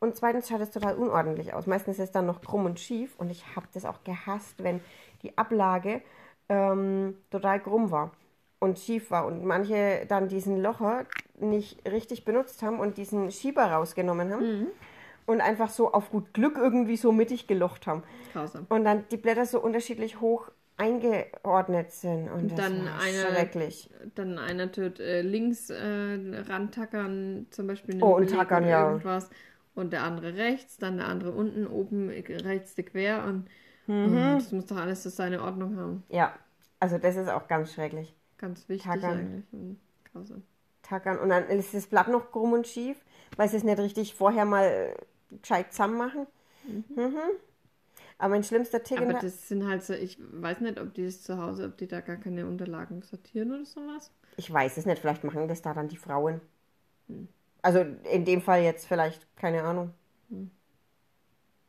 Und 0.00 0.16
zweitens 0.16 0.48
schaut 0.48 0.60
es 0.60 0.70
total 0.70 0.96
unordentlich 0.96 1.54
aus. 1.54 1.66
Meistens 1.66 1.98
ist 1.98 2.04
es 2.04 2.12
dann 2.12 2.26
noch 2.26 2.42
krumm 2.42 2.66
und 2.66 2.78
schief. 2.78 3.14
Und 3.18 3.30
ich 3.30 3.56
habe 3.56 3.66
das 3.72 3.84
auch 3.84 4.04
gehasst, 4.04 4.62
wenn 4.62 4.80
die 5.22 5.36
Ablage 5.38 6.02
ähm, 6.48 7.16
total 7.30 7.60
krumm 7.60 7.90
war 7.90 8.10
und 8.58 8.78
schief 8.78 9.10
war. 9.10 9.26
Und 9.26 9.44
manche 9.44 10.04
dann 10.06 10.28
diesen 10.28 10.60
Locher 10.60 11.06
nicht 11.38 11.88
richtig 11.90 12.24
benutzt 12.24 12.62
haben 12.62 12.80
und 12.80 12.98
diesen 12.98 13.30
Schieber 13.30 13.64
rausgenommen 13.64 14.32
haben. 14.32 14.42
Und 15.26 15.40
einfach 15.40 15.70
so 15.70 15.90
auf 15.92 16.10
gut 16.10 16.34
Glück 16.34 16.58
irgendwie 16.58 16.98
so 16.98 17.10
mittig 17.10 17.46
gelocht 17.46 17.86
haben. 17.86 18.02
Grausam. 18.34 18.66
Und 18.68 18.84
dann 18.84 19.04
die 19.10 19.16
Blätter 19.16 19.46
so 19.46 19.58
unterschiedlich 19.58 20.20
hoch 20.20 20.50
eingeordnet 20.76 21.92
sind. 21.92 22.28
Und 22.30 22.50
das 22.52 22.58
dann 22.60 22.84
war 22.84 23.00
eine- 23.00 23.34
schrecklich. 23.34 23.90
Dann 24.14 24.38
einer 24.38 24.70
tut 24.72 25.00
äh, 25.00 25.22
links 25.22 25.70
äh, 25.70 26.42
rantackern, 26.48 27.46
zum 27.50 27.66
Beispiel 27.66 27.94
eine 27.94 28.04
Oh, 28.04 28.16
und 28.16 28.30
tackern, 28.30 28.66
ja. 28.66 28.88
irgendwas. 28.88 29.30
Und 29.74 29.92
der 29.92 30.02
andere 30.04 30.34
rechts, 30.36 30.76
dann 30.78 30.98
der 30.98 31.08
andere 31.08 31.32
unten, 31.32 31.66
oben 31.66 32.08
rechts 32.10 32.74
die 32.74 32.82
quer. 32.84 33.24
Und 33.24 33.48
Mhm. 33.86 34.16
oh, 34.16 34.34
das 34.36 34.50
muss 34.52 34.64
doch 34.66 34.76
alles 34.78 35.02
so 35.02 35.10
seine 35.10 35.42
Ordnung 35.42 35.76
haben. 35.76 36.04
Ja, 36.08 36.34
also 36.80 36.96
das 36.96 37.16
ist 37.16 37.28
auch 37.28 37.48
ganz 37.48 37.74
schrecklich. 37.74 38.14
Ganz 38.38 38.66
wichtig 38.68 38.90
Tackern. 38.90 39.18
eigentlich. 39.18 39.44
Und 39.52 39.78
grausam. 40.10 40.42
Tackern. 40.82 41.18
Und 41.18 41.28
dann 41.28 41.48
ist 41.48 41.74
das 41.74 41.86
Blatt 41.86 42.08
noch 42.08 42.30
krumm 42.30 42.52
und 42.54 42.66
schief, 42.66 42.96
weil 43.36 43.48
sie 43.48 43.58
es 43.58 43.62
nicht 43.64 43.78
richtig 43.78 44.14
vorher 44.14 44.44
mal 44.46 44.64
äh, 44.64 45.36
gescheit 45.36 45.72
zusammen 45.72 45.98
machen. 45.98 46.26
Mhm. 46.66 47.14
Aber 48.18 48.30
mein 48.30 48.44
schlimmster 48.44 48.82
Tick 48.82 49.00
Aber 49.00 49.14
das 49.14 49.48
sind 49.48 49.66
halt 49.66 49.82
so, 49.82 49.92
ich 49.92 50.18
weiß 50.20 50.60
nicht, 50.60 50.80
ob 50.80 50.94
die 50.94 51.04
das 51.04 51.22
zu 51.22 51.38
Hause, 51.38 51.66
ob 51.66 51.76
die 51.76 51.88
da 51.88 52.00
gar 52.00 52.16
keine 52.16 52.46
Unterlagen 52.46 53.02
sortieren 53.02 53.52
oder 53.52 53.64
sowas. 53.64 54.12
Ich 54.36 54.52
weiß 54.52 54.76
es 54.76 54.86
nicht, 54.86 55.00
vielleicht 55.00 55.24
machen 55.24 55.48
das 55.48 55.62
da 55.62 55.74
dann 55.74 55.88
die 55.88 55.96
Frauen. 55.96 56.40
Also 57.62 57.80
in 57.80 58.24
dem 58.24 58.40
Fall 58.40 58.62
jetzt 58.62 58.86
vielleicht, 58.86 59.36
keine 59.36 59.62
Ahnung. 59.62 59.92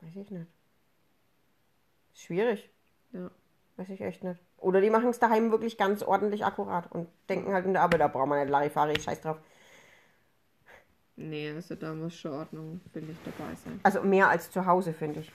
Weiß 0.02 0.16
ich 0.16 0.30
nicht. 0.30 0.48
Schwierig. 2.14 2.70
Ja. 3.12 3.32
Weiß 3.78 3.90
ich 3.90 4.02
echt 4.02 4.24
nicht. 4.24 4.40
Oder 4.58 4.82
die 4.82 4.90
machen 4.90 5.10
es 5.10 5.20
daheim 5.20 5.52
wirklich 5.52 5.78
ganz 5.78 6.02
ordentlich 6.02 6.46
akkurat 6.46 6.92
und 6.92 7.08
denken 7.28 7.54
halt 7.54 7.66
in 7.66 7.74
der 7.74 7.82
Arbeit, 7.82 8.00
da 8.00 8.08
braucht 8.08 8.28
man 8.28 8.40
nicht 8.40 8.50
Larifari, 8.50 9.00
scheiß 9.00 9.22
drauf. 9.22 9.38
Nee, 11.18 11.52
also 11.52 11.76
da 11.76 11.94
muss 11.94 12.16
schon 12.16 12.32
Ordnung, 12.34 12.82
finde 12.92 13.12
ich, 13.12 13.18
dabei 13.24 13.56
sein. 13.56 13.80
Also 13.84 14.02
mehr 14.02 14.30
als 14.30 14.52
zu 14.52 14.66
Hause, 14.66 14.94
finde 14.94 15.22
ich. 15.22 15.32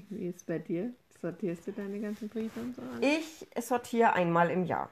Wie 0.10 0.26
ist 0.28 0.36
es 0.36 0.44
bei 0.44 0.58
dir? 0.58 0.92
Sortierst 1.20 1.66
du 1.66 1.72
deine 1.72 2.00
ganzen 2.00 2.28
Briefe 2.28 2.60
und 2.60 2.74
so 2.76 2.82
an? 2.82 3.02
Ich 3.02 3.46
sortiere 3.60 4.12
einmal 4.12 4.50
im 4.50 4.64
Jahr. 4.64 4.90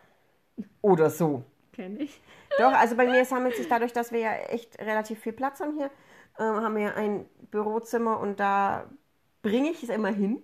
Oder 0.82 1.10
so. 1.10 1.44
Kenn 1.72 1.98
ich. 2.00 2.20
Doch, 2.58 2.72
also 2.72 2.96
bei 2.96 3.06
mir 3.06 3.24
sammelt 3.24 3.56
sich 3.56 3.68
dadurch, 3.68 3.92
dass 3.92 4.12
wir 4.12 4.20
ja 4.20 4.32
echt 4.34 4.78
relativ 4.80 5.18
viel 5.20 5.32
Platz 5.32 5.60
haben 5.60 5.76
hier, 5.76 5.90
ähm, 6.38 6.62
haben 6.62 6.76
wir 6.76 6.96
ein 6.96 7.26
Bürozimmer 7.50 8.20
und 8.20 8.38
da 8.40 8.88
bringe 9.42 9.70
ich 9.70 9.82
es 9.82 9.88
immer 9.88 10.08
hin. 10.10 10.42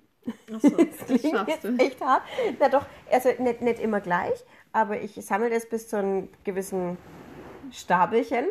Achso, 0.52 0.70
Das 0.76 1.06
das 1.06 1.22
schaffst 1.30 1.64
du. 1.64 1.76
echt 1.78 2.00
hart. 2.00 2.22
Na 2.58 2.68
doch, 2.68 2.84
also 3.10 3.30
nicht, 3.38 3.62
nicht 3.62 3.80
immer 3.80 4.00
gleich, 4.00 4.44
aber 4.72 5.00
ich 5.00 5.14
sammle 5.24 5.50
das 5.50 5.68
bis 5.68 5.88
zu 5.88 5.96
einem 5.96 6.28
gewissen 6.44 6.98
Stapelchen 7.72 8.46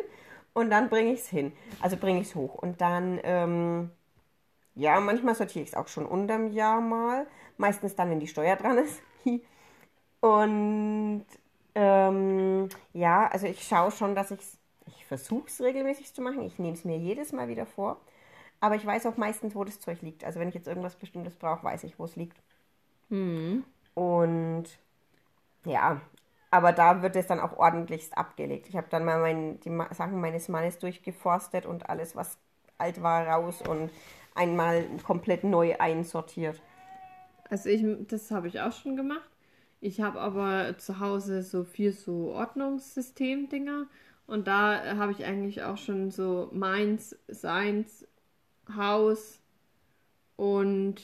und 0.52 0.70
dann 0.70 0.88
bringe 0.88 1.12
ich 1.12 1.20
es 1.20 1.28
hin. 1.28 1.52
Also 1.80 1.96
bringe 1.96 2.20
ich 2.20 2.28
es 2.28 2.34
hoch. 2.34 2.54
Und 2.54 2.80
dann, 2.80 3.20
ähm, 3.22 3.90
ja, 4.74 5.00
manchmal 5.00 5.34
sortiere 5.34 5.64
ich 5.64 5.70
es 5.70 5.76
auch 5.76 5.88
schon 5.88 6.06
unterm 6.06 6.52
Jahr 6.52 6.80
mal. 6.80 7.26
Meistens 7.56 7.94
dann, 7.94 8.10
wenn 8.10 8.20
die 8.20 8.26
Steuer 8.28 8.56
dran 8.56 8.78
ist. 8.78 9.02
Und 10.20 11.24
ähm, 11.74 12.68
ja, 12.92 13.28
also 13.28 13.46
ich 13.46 13.62
schaue 13.62 13.90
schon, 13.90 14.14
dass 14.14 14.30
ich 14.30 14.40
es, 14.40 14.58
ich 14.86 15.06
versuche 15.06 15.48
es 15.48 15.60
regelmäßig 15.60 16.14
zu 16.14 16.22
machen. 16.22 16.42
Ich 16.42 16.58
nehme 16.58 16.74
es 16.74 16.84
mir 16.84 16.98
jedes 16.98 17.32
Mal 17.32 17.48
wieder 17.48 17.66
vor. 17.66 18.00
Aber 18.60 18.74
ich 18.76 18.84
weiß 18.84 19.06
auch 19.06 19.16
meistens, 19.16 19.54
wo 19.54 19.64
das 19.64 19.80
Zeug 19.80 20.02
liegt. 20.02 20.24
Also 20.24 20.38
wenn 20.40 20.48
ich 20.48 20.54
jetzt 20.54 20.68
irgendwas 20.68 20.96
Bestimmtes 20.96 21.34
brauche, 21.36 21.64
weiß 21.64 21.84
ich, 21.84 21.98
wo 21.98 22.04
es 22.04 22.16
liegt. 22.16 22.36
Mhm. 23.08 23.64
Und 23.94 24.64
ja, 25.64 26.00
aber 26.50 26.72
da 26.72 27.02
wird 27.02 27.16
es 27.16 27.26
dann 27.26 27.40
auch 27.40 27.56
ordentlichst 27.56 28.16
abgelegt. 28.16 28.68
Ich 28.68 28.76
habe 28.76 28.88
dann 28.90 29.04
mal 29.04 29.20
mein, 29.20 29.60
die 29.60 29.70
Sachen 29.92 30.20
meines 30.20 30.48
Mannes 30.48 30.78
durchgeforstet 30.78 31.66
und 31.66 31.88
alles, 31.88 32.16
was 32.16 32.38
alt 32.78 33.02
war, 33.02 33.26
raus 33.26 33.62
und 33.62 33.90
einmal 34.34 34.84
komplett 35.04 35.44
neu 35.44 35.76
einsortiert. 35.78 36.60
Also 37.48 37.68
ich, 37.68 37.84
das 38.06 38.30
habe 38.30 38.48
ich 38.48 38.60
auch 38.60 38.72
schon 38.72 38.96
gemacht. 38.96 39.28
Ich 39.80 40.00
habe 40.00 40.20
aber 40.20 40.76
zu 40.78 41.00
Hause 41.00 41.42
so 41.42 41.64
vier 41.64 41.92
so 41.92 42.32
Ordnungssystem-Dinger 42.32 43.86
und 44.26 44.46
da 44.46 44.96
habe 44.96 45.12
ich 45.12 45.24
eigentlich 45.24 45.62
auch 45.62 45.78
schon 45.78 46.10
so 46.10 46.48
meins, 46.52 47.16
seins, 47.28 48.06
Haus 48.76 49.40
und 50.36 50.96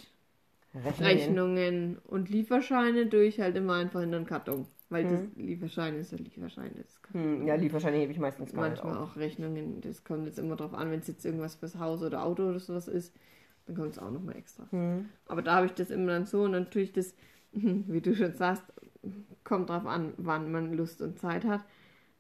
Rechnungen 1.01 1.99
und 2.05 2.29
Lieferscheine 2.29 3.07
durch 3.07 3.41
halt 3.41 3.57
immer 3.57 3.75
einfach 3.75 4.03
in 4.03 4.13
den 4.13 4.27
Karton. 4.27 4.67
Weil 4.89 5.05
das 5.05 5.23
Lieferschein 5.35 5.97
ist 5.97 6.13
ja 6.13 6.19
Lieferschein. 6.19 6.71
Das 6.77 7.01
Hm, 7.13 7.47
ja, 7.47 7.57
Lieferscheine 7.57 7.97
hebe 7.97 8.13
ich 8.13 8.19
meistens 8.21 8.53
gar 8.53 8.69
nicht 8.69 8.85
manchmal 8.85 9.03
auf. 9.03 9.11
auch 9.13 9.17
Rechnungen. 9.17 9.81
Das 9.81 10.05
kommt 10.05 10.27
jetzt 10.27 10.39
immer 10.39 10.55
drauf 10.55 10.75
an, 10.75 10.91
wenn 10.91 11.01
es 11.01 11.09
jetzt 11.09 11.25
irgendwas 11.25 11.57
fürs 11.57 11.79
Haus 11.79 12.03
oder 12.03 12.23
Auto 12.23 12.49
oder 12.49 12.61
sowas 12.61 12.87
ist, 12.87 13.13
dann 13.67 13.75
kommt 13.77 13.91
es 13.93 13.99
auch 13.99 14.11
nochmal 14.11 14.37
extra. 14.37 14.69
Aber 15.27 15.43
da 15.43 15.57
habe 15.57 15.67
ich 15.67 15.73
das 15.73 15.91
immer 15.91 16.13
dann 16.13 16.27
so 16.27 16.43
und 16.45 16.53
dann 16.53 16.71
tue 16.71 16.83
ich 16.83 16.93
das, 16.93 17.15
wie 17.53 18.01
du 18.01 18.15
schon 18.15 18.33
sagst, 18.35 18.63
kommt 19.43 19.71
drauf 19.71 19.87
an, 19.87 20.15
wann 20.19 20.53
man 20.53 20.73
Lust 20.73 21.03
und 21.03 21.19
Zeit 21.19 21.45
hat. 21.45 21.65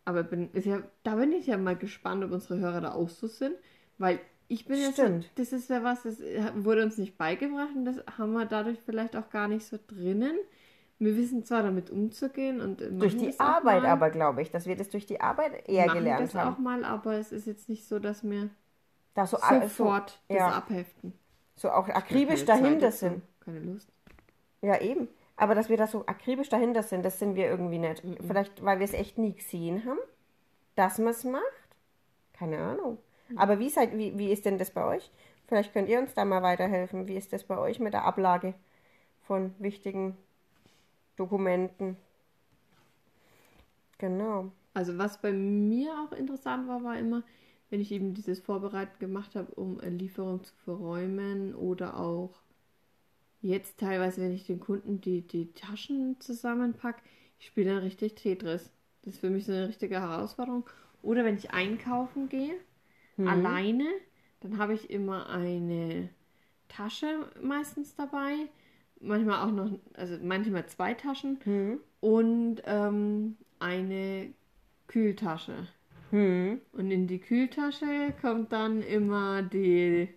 Aber 0.04 0.22
bin, 0.22 0.50
ist 0.52 0.66
ja, 0.66 0.82
da 1.02 1.16
bin 1.16 1.32
ich 1.32 1.46
ja 1.46 1.58
mal 1.58 1.76
gespannt, 1.76 2.24
ob 2.24 2.32
unsere 2.32 2.58
Hörer 2.58 2.80
da 2.80 2.92
auch 2.92 3.08
so 3.08 3.26
sind, 3.26 3.54
weil 3.98 4.20
ich 4.48 4.64
bin 4.66 4.78
jetzt, 4.78 4.94
Stimmt. 4.94 5.28
das 5.34 5.52
ist 5.52 5.68
ja 5.68 5.82
was, 5.82 6.04
das 6.04 6.20
wurde 6.54 6.84
uns 6.84 6.98
nicht 6.98 7.18
beigebracht 7.18 7.74
und 7.74 7.84
das 7.84 7.96
haben 8.18 8.32
wir 8.32 8.46
dadurch 8.46 8.78
vielleicht 8.84 9.16
auch 9.16 9.30
gar 9.30 9.48
nicht 9.48 9.66
so 9.66 9.78
drinnen. 9.88 10.36
Wir 10.98 11.16
wissen 11.16 11.44
zwar 11.44 11.62
damit 11.62 11.90
umzugehen 11.90 12.60
und 12.60 12.80
Durch 13.00 13.16
die 13.16 13.34
auch 13.38 13.40
Arbeit 13.40 13.82
mal, 13.82 13.90
aber, 13.90 14.10
glaube 14.10 14.40
ich, 14.42 14.50
dass 14.50 14.66
wir 14.66 14.76
das 14.76 14.88
durch 14.88 15.04
die 15.06 15.20
Arbeit 15.20 15.68
eher 15.68 15.88
gelernt 15.88 16.22
das 16.28 16.36
auch 16.36 16.40
haben. 16.40 16.62
mal, 16.62 16.84
aber 16.84 17.14
es 17.14 17.32
ist 17.32 17.46
jetzt 17.46 17.68
nicht 17.68 17.86
so, 17.86 17.98
dass 17.98 18.22
wir 18.28 18.48
Da 19.14 19.26
so, 19.26 19.36
a- 19.38 19.54
so, 19.56 19.60
sofort 19.68 20.18
das 20.28 20.38
ja. 20.38 20.48
abheften. 20.48 21.12
so 21.56 21.70
auch 21.70 21.88
akribisch 21.88 22.46
Zeit 22.46 22.48
dahinter 22.60 22.86
dazu, 22.86 22.98
sind. 22.98 23.22
Keine 23.44 23.60
Lust. 23.60 23.88
Ja, 24.62 24.80
eben. 24.80 25.08
Aber 25.36 25.54
dass 25.54 25.68
wir 25.68 25.76
da 25.76 25.86
so 25.86 26.06
akribisch 26.06 26.48
dahinter 26.48 26.82
sind, 26.82 27.04
das 27.04 27.18
sind 27.18 27.34
wir 27.34 27.46
irgendwie 27.46 27.78
nicht. 27.78 28.02
Vielleicht, 28.26 28.64
weil 28.64 28.78
wir 28.78 28.84
es 28.86 28.94
echt 28.94 29.18
nie 29.18 29.34
gesehen 29.34 29.84
haben, 29.84 29.98
dass 30.76 30.96
man 30.98 31.08
es 31.08 31.24
macht. 31.24 31.42
Keine 32.32 32.58
Ahnung. 32.58 32.96
Aber 33.36 33.58
wie, 33.58 33.68
seid, 33.68 33.96
wie, 33.98 34.16
wie 34.16 34.32
ist 34.32 34.46
denn 34.46 34.56
das 34.56 34.70
bei 34.70 34.82
euch? 34.84 35.10
Vielleicht 35.46 35.74
könnt 35.74 35.90
ihr 35.90 35.98
uns 35.98 36.14
da 36.14 36.24
mal 36.24 36.42
weiterhelfen. 36.42 37.06
Wie 37.06 37.16
ist 37.16 37.34
das 37.34 37.44
bei 37.44 37.58
euch 37.58 37.80
mit 37.80 37.92
der 37.92 38.04
Ablage 38.04 38.54
von 39.26 39.54
wichtigen 39.58 40.16
Dokumenten? 41.16 41.96
Genau. 43.98 44.52
Also 44.74 44.98
was 44.98 45.20
bei 45.20 45.32
mir 45.32 45.92
auch 46.00 46.12
interessant 46.12 46.68
war, 46.68 46.82
war 46.84 46.98
immer, 46.98 47.22
wenn 47.70 47.80
ich 47.80 47.90
eben 47.92 48.14
dieses 48.14 48.40
Vorbereiten 48.40 48.98
gemacht 48.98 49.34
habe, 49.34 49.54
um 49.54 49.80
eine 49.80 49.96
Lieferung 49.96 50.44
zu 50.44 50.54
verräumen 50.64 51.54
oder 51.54 51.98
auch 51.98 52.42
jetzt 53.40 53.78
teilweise, 53.80 54.20
wenn 54.22 54.32
ich 54.32 54.46
den 54.46 54.60
Kunden 54.60 55.00
die, 55.00 55.22
die 55.22 55.52
Taschen 55.52 56.20
zusammenpacke, 56.20 57.02
ich 57.38 57.46
spiele 57.46 57.70
dann 57.74 57.82
richtig 57.82 58.14
Tetris. 58.16 58.70
Das 59.02 59.14
ist 59.14 59.20
für 59.20 59.30
mich 59.30 59.46
so 59.46 59.52
eine 59.52 59.68
richtige 59.68 60.00
Herausforderung. 60.00 60.64
Oder 61.02 61.24
wenn 61.24 61.36
ich 61.36 61.52
einkaufen 61.52 62.28
gehe, 62.28 62.54
alleine, 63.24 63.86
dann 64.40 64.58
habe 64.58 64.74
ich 64.74 64.90
immer 64.90 65.28
eine 65.28 66.08
Tasche 66.68 67.30
meistens 67.40 67.94
dabei. 67.94 68.34
Manchmal 69.00 69.46
auch 69.46 69.52
noch, 69.52 69.70
also 69.94 70.16
manchmal 70.22 70.66
zwei 70.66 70.94
Taschen 70.94 71.38
und 72.00 72.62
ähm, 72.64 73.36
eine 73.58 74.32
Kühltasche. 74.86 75.68
Hm. 76.10 76.60
Und 76.72 76.90
in 76.90 77.06
die 77.06 77.18
Kühltasche 77.18 78.14
kommt 78.20 78.52
dann 78.52 78.82
immer 78.82 79.42
die. 79.42 80.08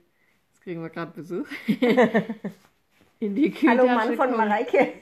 Jetzt 0.49 0.61
kriegen 0.61 0.81
wir 0.81 0.89
gerade 0.89 1.11
Besuch. 1.11 1.47
in 3.19 3.35
die 3.35 3.53
Hallo 3.67 3.83
Kühltasche 3.83 3.85
Mann 3.85 4.15
von 4.15 4.27
kommt, 4.27 4.37
Mareike. 4.37 4.93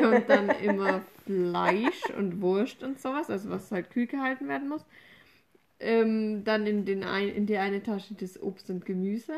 kommt 0.00 0.28
dann 0.28 0.50
immer 0.62 1.02
Fleisch 1.24 2.10
und 2.16 2.40
Wurst 2.40 2.82
und 2.82 3.00
sowas, 3.00 3.30
also 3.30 3.50
was 3.50 3.70
halt 3.70 3.90
kühl 3.90 4.06
gehalten 4.06 4.48
werden 4.48 4.68
muss. 4.68 4.84
Ähm, 5.80 6.44
dann 6.44 6.66
in, 6.66 6.84
den 6.84 7.02
ein, 7.02 7.28
in 7.28 7.46
die 7.46 7.56
eine 7.56 7.82
Tasche 7.82 8.14
das 8.14 8.40
Obst 8.40 8.70
und 8.70 8.86
Gemüse 8.86 9.34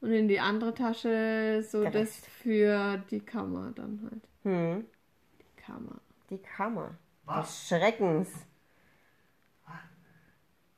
und 0.00 0.12
in 0.12 0.28
die 0.28 0.40
andere 0.40 0.74
Tasche 0.74 1.64
so 1.68 1.82
Der 1.82 1.90
das 1.90 2.00
Rest. 2.02 2.26
für 2.26 2.98
die 3.10 3.20
Kammer 3.20 3.72
dann 3.74 4.08
halt. 4.10 4.22
Hm. 4.44 4.86
Die 5.40 5.60
Kammer. 5.60 6.00
Die 6.30 6.38
Kammer 6.38 6.94
des 7.40 7.68
Schreckens. 7.68 8.28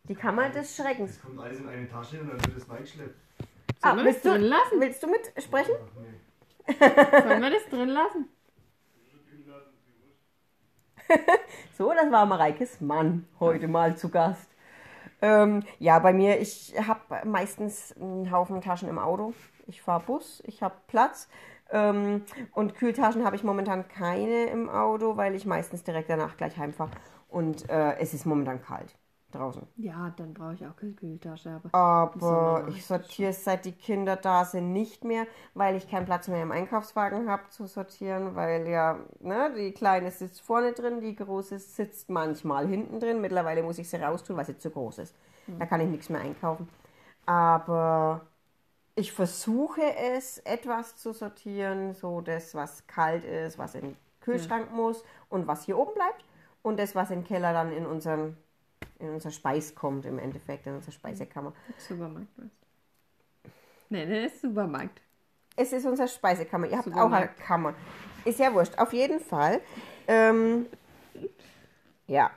Die 0.04 0.14
Kammer 0.14 0.50
des 0.50 0.74
Schreckens. 0.74 1.12
Es 1.12 1.22
kommt 1.22 1.38
alles 1.38 1.60
in 1.60 1.68
eine 1.68 1.88
Tasche 1.88 2.20
und 2.20 2.28
dann 2.28 2.44
wird 2.44 2.56
es 2.56 2.68
reingeschleppt. 2.68 3.14
Sollen 3.80 3.96
wir 3.96 4.04
das 4.04 4.14
willst, 4.14 4.24
du, 4.24 4.30
drin 4.30 4.42
lassen? 4.42 4.80
willst 4.80 5.02
du 5.02 5.06
mitsprechen? 5.06 5.74
Ach, 5.78 6.00
nee. 6.00 7.28
Sollen 7.28 7.42
wir 7.42 7.50
das 7.50 7.66
drin 7.70 7.88
lassen? 7.90 8.28
So, 11.76 11.92
das 11.94 12.12
war 12.12 12.26
Mareikes 12.26 12.80
Mann 12.82 13.26
heute 13.40 13.66
mal 13.66 13.96
zu 13.96 14.10
Gast. 14.10 14.49
Ähm, 15.22 15.62
ja, 15.78 15.98
bei 15.98 16.12
mir, 16.12 16.40
ich 16.40 16.74
habe 16.86 17.26
meistens 17.26 17.94
einen 17.96 18.30
Haufen 18.30 18.60
Taschen 18.60 18.88
im 18.88 18.98
Auto. 18.98 19.34
Ich 19.66 19.82
fahre 19.82 20.02
Bus, 20.04 20.42
ich 20.46 20.62
habe 20.62 20.74
Platz. 20.86 21.28
Ähm, 21.70 22.24
und 22.52 22.74
Kühltaschen 22.74 23.24
habe 23.24 23.36
ich 23.36 23.44
momentan 23.44 23.86
keine 23.88 24.46
im 24.46 24.68
Auto, 24.68 25.16
weil 25.16 25.34
ich 25.34 25.46
meistens 25.46 25.84
direkt 25.84 26.10
danach 26.10 26.36
gleich 26.36 26.56
heimfahre. 26.56 26.90
Und 27.28 27.68
äh, 27.70 27.96
es 27.98 28.14
ist 28.14 28.26
momentan 28.26 28.62
kalt 28.62 28.99
draußen. 29.30 29.66
Ja, 29.76 30.10
dann 30.16 30.32
brauche 30.34 30.54
ich 30.54 30.64
auch 30.66 30.76
keine 30.76 30.92
Kühltasche. 30.94 31.50
Aber 31.50 31.72
Aber 31.72 32.64
ich 32.68 32.84
sortiere 32.84 33.30
es, 33.30 33.44
seit 33.44 33.64
die 33.64 33.70
Kinder 33.72 34.16
da 34.16 34.44
sind, 34.44 34.72
nicht 34.72 35.04
mehr, 35.04 35.26
weil 35.54 35.76
ich 35.76 35.88
keinen 35.88 36.04
Platz 36.04 36.26
mehr 36.26 36.42
im 36.42 36.50
Einkaufswagen 36.50 37.28
habe 37.30 37.48
zu 37.50 37.66
sortieren, 37.68 38.34
weil 38.34 38.66
ja, 38.66 38.98
ne, 39.20 39.52
die 39.56 39.70
Kleine 39.72 40.10
sitzt 40.10 40.40
vorne 40.40 40.72
drin, 40.72 41.00
die 41.00 41.14
Große 41.14 41.60
sitzt 41.60 42.10
manchmal 42.10 42.66
hinten 42.66 42.98
drin. 42.98 43.20
Mittlerweile 43.20 43.62
muss 43.62 43.78
ich 43.78 43.88
sie 43.88 43.98
raustun, 43.98 44.36
weil 44.36 44.46
sie 44.46 44.58
zu 44.58 44.70
groß 44.70 44.98
ist. 44.98 45.14
Da 45.60 45.66
kann 45.66 45.80
ich 45.80 45.88
nichts 45.88 46.08
mehr 46.08 46.20
einkaufen. 46.20 46.68
Aber 47.26 48.26
ich 48.94 49.12
versuche 49.12 49.82
es, 49.96 50.38
etwas 50.38 50.96
zu 50.96 51.12
sortieren, 51.12 51.94
so 51.94 52.20
das, 52.20 52.54
was 52.54 52.86
kalt 52.86 53.24
ist, 53.24 53.58
was 53.58 53.74
in 53.74 53.82
den 53.82 53.96
Kühlschrank 54.20 54.72
muss 54.72 55.04
und 55.28 55.46
was 55.46 55.64
hier 55.64 55.78
oben 55.78 55.94
bleibt. 55.94 56.24
Und 56.62 56.78
das, 56.78 56.94
was 56.94 57.10
im 57.10 57.24
Keller 57.24 57.52
dann 57.52 57.72
in 57.72 57.86
unseren 57.86 58.36
in 59.00 59.10
unser 59.10 59.30
Speis 59.30 59.74
kommt, 59.74 60.06
im 60.06 60.18
Endeffekt, 60.18 60.66
in 60.66 60.74
unsere 60.74 60.92
Speisekammer. 60.92 61.52
Supermarkt 61.78 62.28
was? 62.36 62.46
Nee, 63.88 64.06
nee, 64.06 64.26
ist 64.26 64.40
Supermarkt. 64.40 65.00
Es 65.56 65.72
ist 65.72 65.84
unsere 65.84 66.08
Speisekammer. 66.08 66.66
Ihr 66.68 66.78
habt 66.78 66.86
auch 66.88 66.92
eine 66.92 67.02
Supermarkt. 67.02 67.40
Kammer. 67.40 67.74
Ist 68.24 68.38
ja 68.38 68.52
wurscht. 68.54 68.78
Auf 68.78 68.92
jeden 68.92 69.20
Fall. 69.20 69.60
Ähm, 70.06 70.66
ja. 72.06 72.30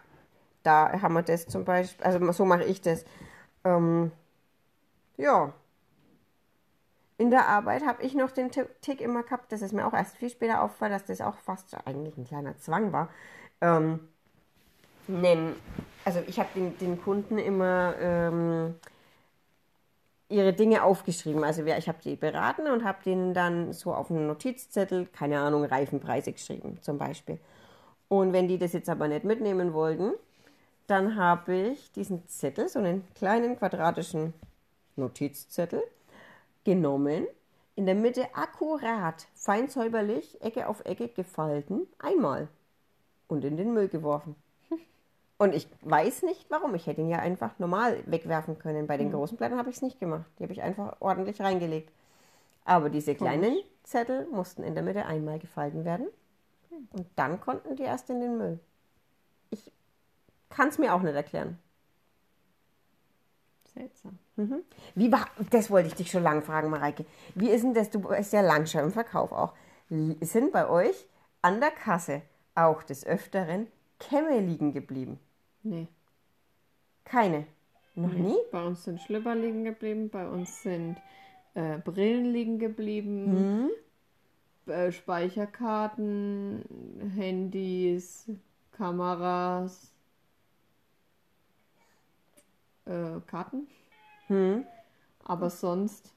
da 0.64 1.02
haben 1.02 1.14
wir 1.14 1.22
das 1.24 1.46
zum 1.46 1.66
Beispiel, 1.66 2.04
also 2.06 2.32
so 2.32 2.46
mache 2.46 2.64
ich 2.64 2.82
das. 2.82 3.06
Ähm, 3.64 4.12
ja. 5.18 5.54
In 7.18 7.30
der 7.30 7.48
Arbeit 7.48 7.86
habe 7.86 8.02
ich 8.04 8.16
noch 8.16 8.32
den 8.32 8.50
Ti- 8.50 8.66
Tick 8.82 9.00
immer 9.00 9.24
gehabt, 9.24 9.52
das 9.52 9.62
ist 9.62 9.72
mir 9.74 9.86
auch 9.86 9.94
erst 9.94 10.18
viel 10.18 10.30
später 10.30 10.62
aufgefallen, 10.64 10.92
dass 10.94 11.06
das 11.06 11.22
auch 11.22 11.38
fast 11.38 11.76
eigentlich 11.86 12.18
ein 12.18 12.26
kleiner 12.26 12.58
Zwang 12.58 12.92
war. 12.92 13.10
Ähm, 13.62 14.08
nennen, 15.08 15.56
also 16.06 16.22
ich 16.28 16.40
habe 16.40 16.50
den, 16.56 16.78
den 16.78 17.02
Kunden 17.02 17.38
immer 17.38 17.96
ähm, 18.00 18.76
ihre 20.30 20.54
Dinge 20.54 20.84
aufgeschrieben. 20.84 21.44
Also 21.44 21.64
ich 21.64 21.88
habe 21.88 22.00
die 22.04 22.16
beraten 22.16 22.68
und 22.68 22.84
habe 22.84 23.04
denen 23.06 23.34
dann 23.34 23.74
so 23.74 23.94
auf 23.94 24.10
einen 24.10 24.28
Notizzettel, 24.28 25.06
keine 25.08 25.40
Ahnung, 25.40 25.64
Reifenpreise 25.64 26.34
geschrieben 26.34 26.80
zum 26.82 26.98
Beispiel. 26.98 27.40
Und 28.10 28.34
wenn 28.34 28.48
die 28.48 28.58
das 28.58 28.74
jetzt 28.74 28.90
aber 28.90 29.08
nicht 29.08 29.24
mitnehmen 29.24 29.74
wollten, 29.74 30.14
dann 30.88 31.16
habe 31.16 31.56
ich 31.56 31.92
diesen 31.92 32.28
Zettel, 32.28 32.68
so 32.68 32.80
einen 32.80 33.08
kleinen 33.16 33.58
quadratischen 33.58 34.34
Notizzettel, 34.96 35.82
genommen, 36.64 37.28
in 37.76 37.86
der 37.86 37.96
Mitte 37.96 38.36
akkurat, 38.36 39.28
fein 39.34 39.68
säuberlich, 39.68 40.42
Ecke 40.42 40.68
auf 40.68 40.86
Ecke 40.86 41.08
gefalten, 41.08 41.88
einmal 42.00 42.48
und 43.28 43.44
in 43.44 43.58
den 43.58 43.74
Müll 43.74 43.88
geworfen. 43.88 44.36
Und 45.38 45.54
ich 45.54 45.68
weiß 45.82 46.24
nicht 46.24 46.46
warum. 46.50 46.76
Ich 46.76 46.88
hätte 46.88 47.02
ihn 47.02 47.10
ja 47.10 47.20
einfach 47.20 47.58
normal 47.60 48.04
wegwerfen 48.06 48.60
können. 48.60 48.88
Bei 48.88 48.98
den 48.98 49.12
großen 49.12 49.38
Blättern 49.38 49.58
habe 49.58 49.70
ich 49.70 49.78
es 49.78 49.82
nicht 49.82 50.00
gemacht. 50.00 50.26
Die 50.38 50.44
habe 50.44 50.54
ich 50.54 50.62
einfach 50.62 50.98
ordentlich 51.00 51.42
reingelegt. 51.42 51.92
Aber 52.66 52.90
diese 52.90 53.16
kleinen 53.16 53.58
Zettel 53.84 54.26
mussten 54.28 54.64
in 54.64 54.74
der 54.74 54.84
Mitte 54.84 55.06
einmal 55.06 55.40
gefalten 55.40 55.84
werden. 55.84 56.08
Und 56.92 57.08
dann 57.16 57.42
konnten 57.42 57.76
die 57.76 57.84
erst 57.84 58.10
in 58.10 58.22
den 58.22 58.38
Müll. 58.38 58.60
Ich 59.50 59.72
kann 60.50 60.70
es 60.70 60.78
mir 60.78 60.94
auch 60.94 61.02
nicht 61.02 61.16
erklären. 61.16 61.60
Seltsam. 63.74 64.20
Wie 64.96 65.12
war, 65.12 65.28
das 65.50 65.70
wollte 65.70 65.88
ich 65.88 65.96
dich 65.96 66.12
schon 66.12 66.24
lange 66.24 66.42
fragen, 66.42 66.70
Mareike. 66.70 67.06
Wie 67.36 67.50
ist 67.50 67.64
denn 67.64 67.74
das? 67.74 67.90
Du 67.90 68.00
bist 68.00 68.34
ja 68.34 68.42
lang 68.42 68.66
schon 68.66 68.82
im 68.82 68.92
Verkauf 68.92 69.32
auch. 69.32 69.54
Sind 70.22 70.52
bei 70.52 70.70
euch 70.70 71.08
an 71.42 71.60
der 71.60 71.72
Kasse 71.72 72.22
auch 72.56 72.84
des 72.84 73.06
Öfteren 73.06 73.68
Kämme 74.10 74.40
liegen 74.40 74.74
geblieben? 74.74 75.20
Nee. 75.64 75.88
Keine. 77.04 77.46
Noch 77.96 78.14
nie? 78.14 78.36
Bei 78.52 78.66
uns 78.66 78.84
sind 78.84 79.02
Schlüpper 79.02 79.36
liegen 79.36 79.64
geblieben, 79.64 80.10
bei 80.10 80.28
uns 80.28 80.64
sind 80.64 80.98
äh, 81.54 81.78
Brillen 81.78 82.26
liegen 82.26 82.58
geblieben, 82.58 83.70
äh, 84.66 84.92
Speicherkarten, 84.92 86.64
Handys, 87.16 88.30
Kameras, 88.72 89.94
äh, 92.86 93.20
Karten. 93.28 93.68
Hm. 94.28 94.66
Aber 95.24 95.50
sonst, 95.50 96.14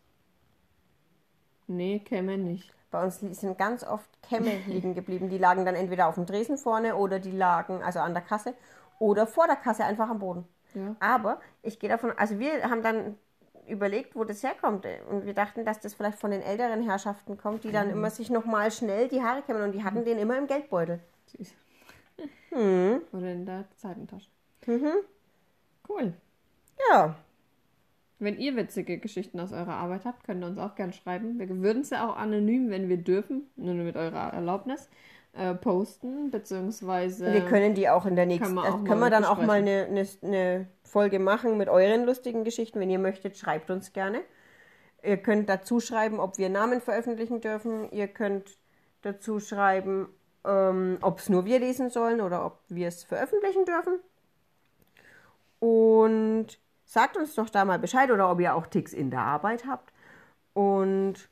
nee, 1.67 1.99
käme 1.99 2.39
nicht. 2.39 2.76
Bei 2.91 3.03
uns 3.03 3.19
sind 3.19 3.59
ganz 3.59 3.85
oft 3.85 4.09
Kämme 4.23 4.51
liegen 4.67 4.95
geblieben. 4.95 5.29
Die 5.29 5.39
lagen 5.39 5.65
dann 5.65 5.75
entweder 5.75 6.09
auf 6.09 6.15
dem 6.15 6.27
Dresen 6.27 6.59
vorne 6.59 6.97
oder 6.97 7.19
die 7.19 7.33
lagen 7.33 7.83
also 7.83 8.01
an 8.01 8.15
der 8.15 8.23
Kasse 8.23 8.55
oder 8.99 9.27
vor 9.27 9.47
der 9.47 9.57
Kasse 9.57 9.85
einfach 9.85 10.09
am 10.09 10.19
Boden. 10.19 10.47
Ja. 10.75 10.95
Aber 11.01 11.41
ich 11.63 11.79
gehe 11.79 11.91
davon, 11.91 12.13
also 12.17 12.39
wir 12.39 12.63
haben 12.65 12.83
dann 12.83 13.19
überlegt, 13.67 14.15
wo 14.15 14.25
das 14.25 14.43
herkommt. 14.43 14.87
Und 15.11 15.27
wir 15.27 15.35
dachten, 15.35 15.65
dass 15.65 15.81
das 15.81 15.95
vielleicht 15.95 16.19
von 16.19 16.31
den 16.31 16.43
älteren 16.43 16.83
Herrschaften 16.83 17.37
kommt, 17.37 17.65
die 17.65 17.73
dann 17.73 17.91
immer 17.91 18.11
sich 18.11 18.31
nochmal 18.31 18.71
schnell 18.71 19.09
die 19.09 19.23
Haare 19.23 19.43
kämmen 19.43 19.63
und 19.63 19.73
die 19.73 19.85
hatten 19.85 20.05
den 20.05 20.19
immer 20.19 20.39
im 20.39 20.47
Geldbeutel. 20.47 21.01
Süß. 21.27 21.55
Hm. 22.51 23.03
Oder 23.13 23.33
in 23.33 23.45
der 23.45 23.65
Seitentasche. 23.77 24.31
Mhm. 24.67 24.93
Cool. 25.89 26.15
Ja, 26.91 27.17
Wenn 28.19 28.39
ihr 28.39 28.57
witzige 28.57 28.99
Geschichten 28.99 29.39
aus 29.41 29.53
eurer 29.53 29.75
Arbeit 29.75 30.07
habt, 30.07 30.25
könnt 30.25 30.43
ihr 30.43 30.47
uns 30.47 30.59
auch 30.59 30.75
gern 30.75 30.93
schreiben. 30.93 31.39
Wir 31.39 31.49
würden 31.61 31.85
sie 31.85 32.01
auch 32.01 32.17
anonym, 32.17 32.71
wenn 32.71 32.89
wir 32.89 32.97
dürfen, 32.97 33.51
nur 33.57 33.75
mit 33.75 33.97
eurer 33.97 34.33
Erlaubnis, 34.33 34.89
äh, 35.35 35.55
posten, 35.55 36.31
beziehungsweise 36.31 37.31
wir 37.31 37.43
können 37.43 37.75
die 37.75 37.91
auch 37.91 38.07
in 38.07 38.17
der 38.17 38.25
nächsten, 38.25 38.57
also 38.59 38.79
mal 38.79 38.89
können 38.89 39.01
wir 39.01 39.11
dann 39.11 39.27
auch 39.27 39.39
mal 39.43 39.59
eine, 39.59 39.85
eine, 39.85 40.07
eine 40.23 40.67
Folge 40.83 41.19
machen 41.19 41.59
mit 41.59 41.69
euren 41.69 42.07
lustigen 42.07 42.43
Geschichten. 42.43 42.81
Wenn 42.81 42.89
ihr 42.89 42.99
möchtet, 42.99 43.37
schreibt 43.37 43.71
uns 43.71 43.93
gerne. 43.93 44.23
Ihr 45.03 45.19
könnt 45.19 45.51
dazu 45.51 45.79
schreiben, 45.79 46.19
ob 46.19 46.39
wir 46.39 46.49
Namen 46.49 46.81
veröffentlichen 46.81 47.43
dürfen. 47.43 47.91
Ihr 47.93 48.09
könnt 48.09 48.57
dazu 49.03 49.41
schreiben, 49.41 50.09
ähm, 50.47 50.97
ob 51.03 51.19
es 51.19 51.29
nur 51.29 51.45
wir 51.45 51.61
lesen 51.61 51.91
sollen 51.91 52.23
oder 52.23 52.47
ob 52.47 52.61
wir 52.69 52.89
es 52.89 53.05
veröffentlichen 53.05 53.67
dürfen. 53.67 54.01
Und 55.59 56.59
sagt 56.87 57.17
uns 57.19 57.35
doch 57.35 57.51
da 57.51 57.65
mal 57.67 57.79
Bescheid 57.79 58.11
oder 58.11 58.31
ob 58.31 58.41
ihr 58.41 58.55
auch 58.55 58.67
Ticks 58.67 58.93
in 58.95 59.11
der 59.11 59.21
Arbeit 59.21 59.67
habt. 59.67 59.93
Und 60.55 61.29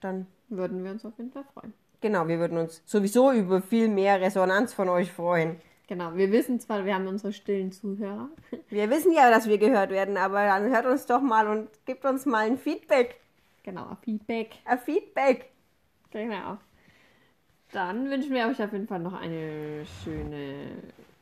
dann, 0.00 0.26
würden 0.48 0.82
wir 0.82 0.90
uns 0.90 1.04
auf 1.04 1.16
jeden 1.18 1.30
Fall 1.30 1.44
freuen. 1.54 1.72
genau, 2.00 2.26
wir 2.26 2.38
würden 2.40 2.58
uns 2.58 2.82
sowieso 2.84 3.30
über 3.32 3.62
viel 3.62 3.88
mehr 3.88 4.20
Resonanz 4.20 4.74
von 4.74 4.88
euch 4.88 5.12
freuen. 5.12 5.60
Genau, 5.86 6.14
wir 6.16 6.32
wissen 6.32 6.58
zwar, 6.58 6.84
wir 6.84 6.94
haben 6.94 7.06
unsere 7.06 7.32
stillen 7.32 7.70
Zuhörer. 7.70 8.28
Wir 8.70 8.88
wissen 8.90 9.12
ja, 9.12 9.30
dass 9.30 9.46
wir 9.46 9.58
gehört 9.58 9.90
werden, 9.90 10.16
aber 10.16 10.44
dann 10.46 10.70
hört 10.74 10.86
uns 10.86 11.06
doch 11.06 11.20
mal 11.20 11.46
und 11.46 11.68
gebt 11.84 12.04
uns 12.04 12.24
mal 12.26 12.46
ein 12.46 12.56
Feedback. 12.58 13.20
Genau, 13.62 13.96
Feedback. 14.02 14.56
Ein 14.64 14.78
Feedback. 14.78 15.50
Genau. 16.10 16.56
Dann 17.72 18.10
wünschen 18.10 18.32
wir 18.34 18.46
euch 18.48 18.62
auf 18.62 18.72
jeden 18.72 18.86
Fall 18.88 18.98
noch 19.00 19.14
eine 19.14 19.84
schöne 20.02 20.54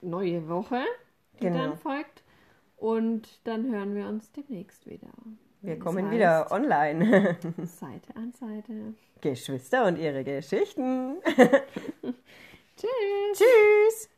neue 0.02 0.48
Woche, 0.48 0.82
die 1.40 1.44
Genau. 1.44 1.58
dann 1.58 1.78
folgt. 1.78 2.22
Und 2.80 3.28
dann 3.44 3.70
hören 3.70 3.94
wir 3.94 4.06
uns 4.06 4.32
demnächst 4.32 4.86
wieder. 4.86 5.10
Wir 5.60 5.78
kommen 5.78 6.06
heißt, 6.06 6.14
wieder 6.14 6.50
online. 6.50 7.36
Seite 7.64 8.16
an 8.16 8.32
Seite. 8.32 8.94
Geschwister 9.20 9.86
und 9.86 9.98
ihre 9.98 10.24
Geschichten. 10.24 11.16
Tschüss. 12.76 13.34
Tschüss. 13.34 14.09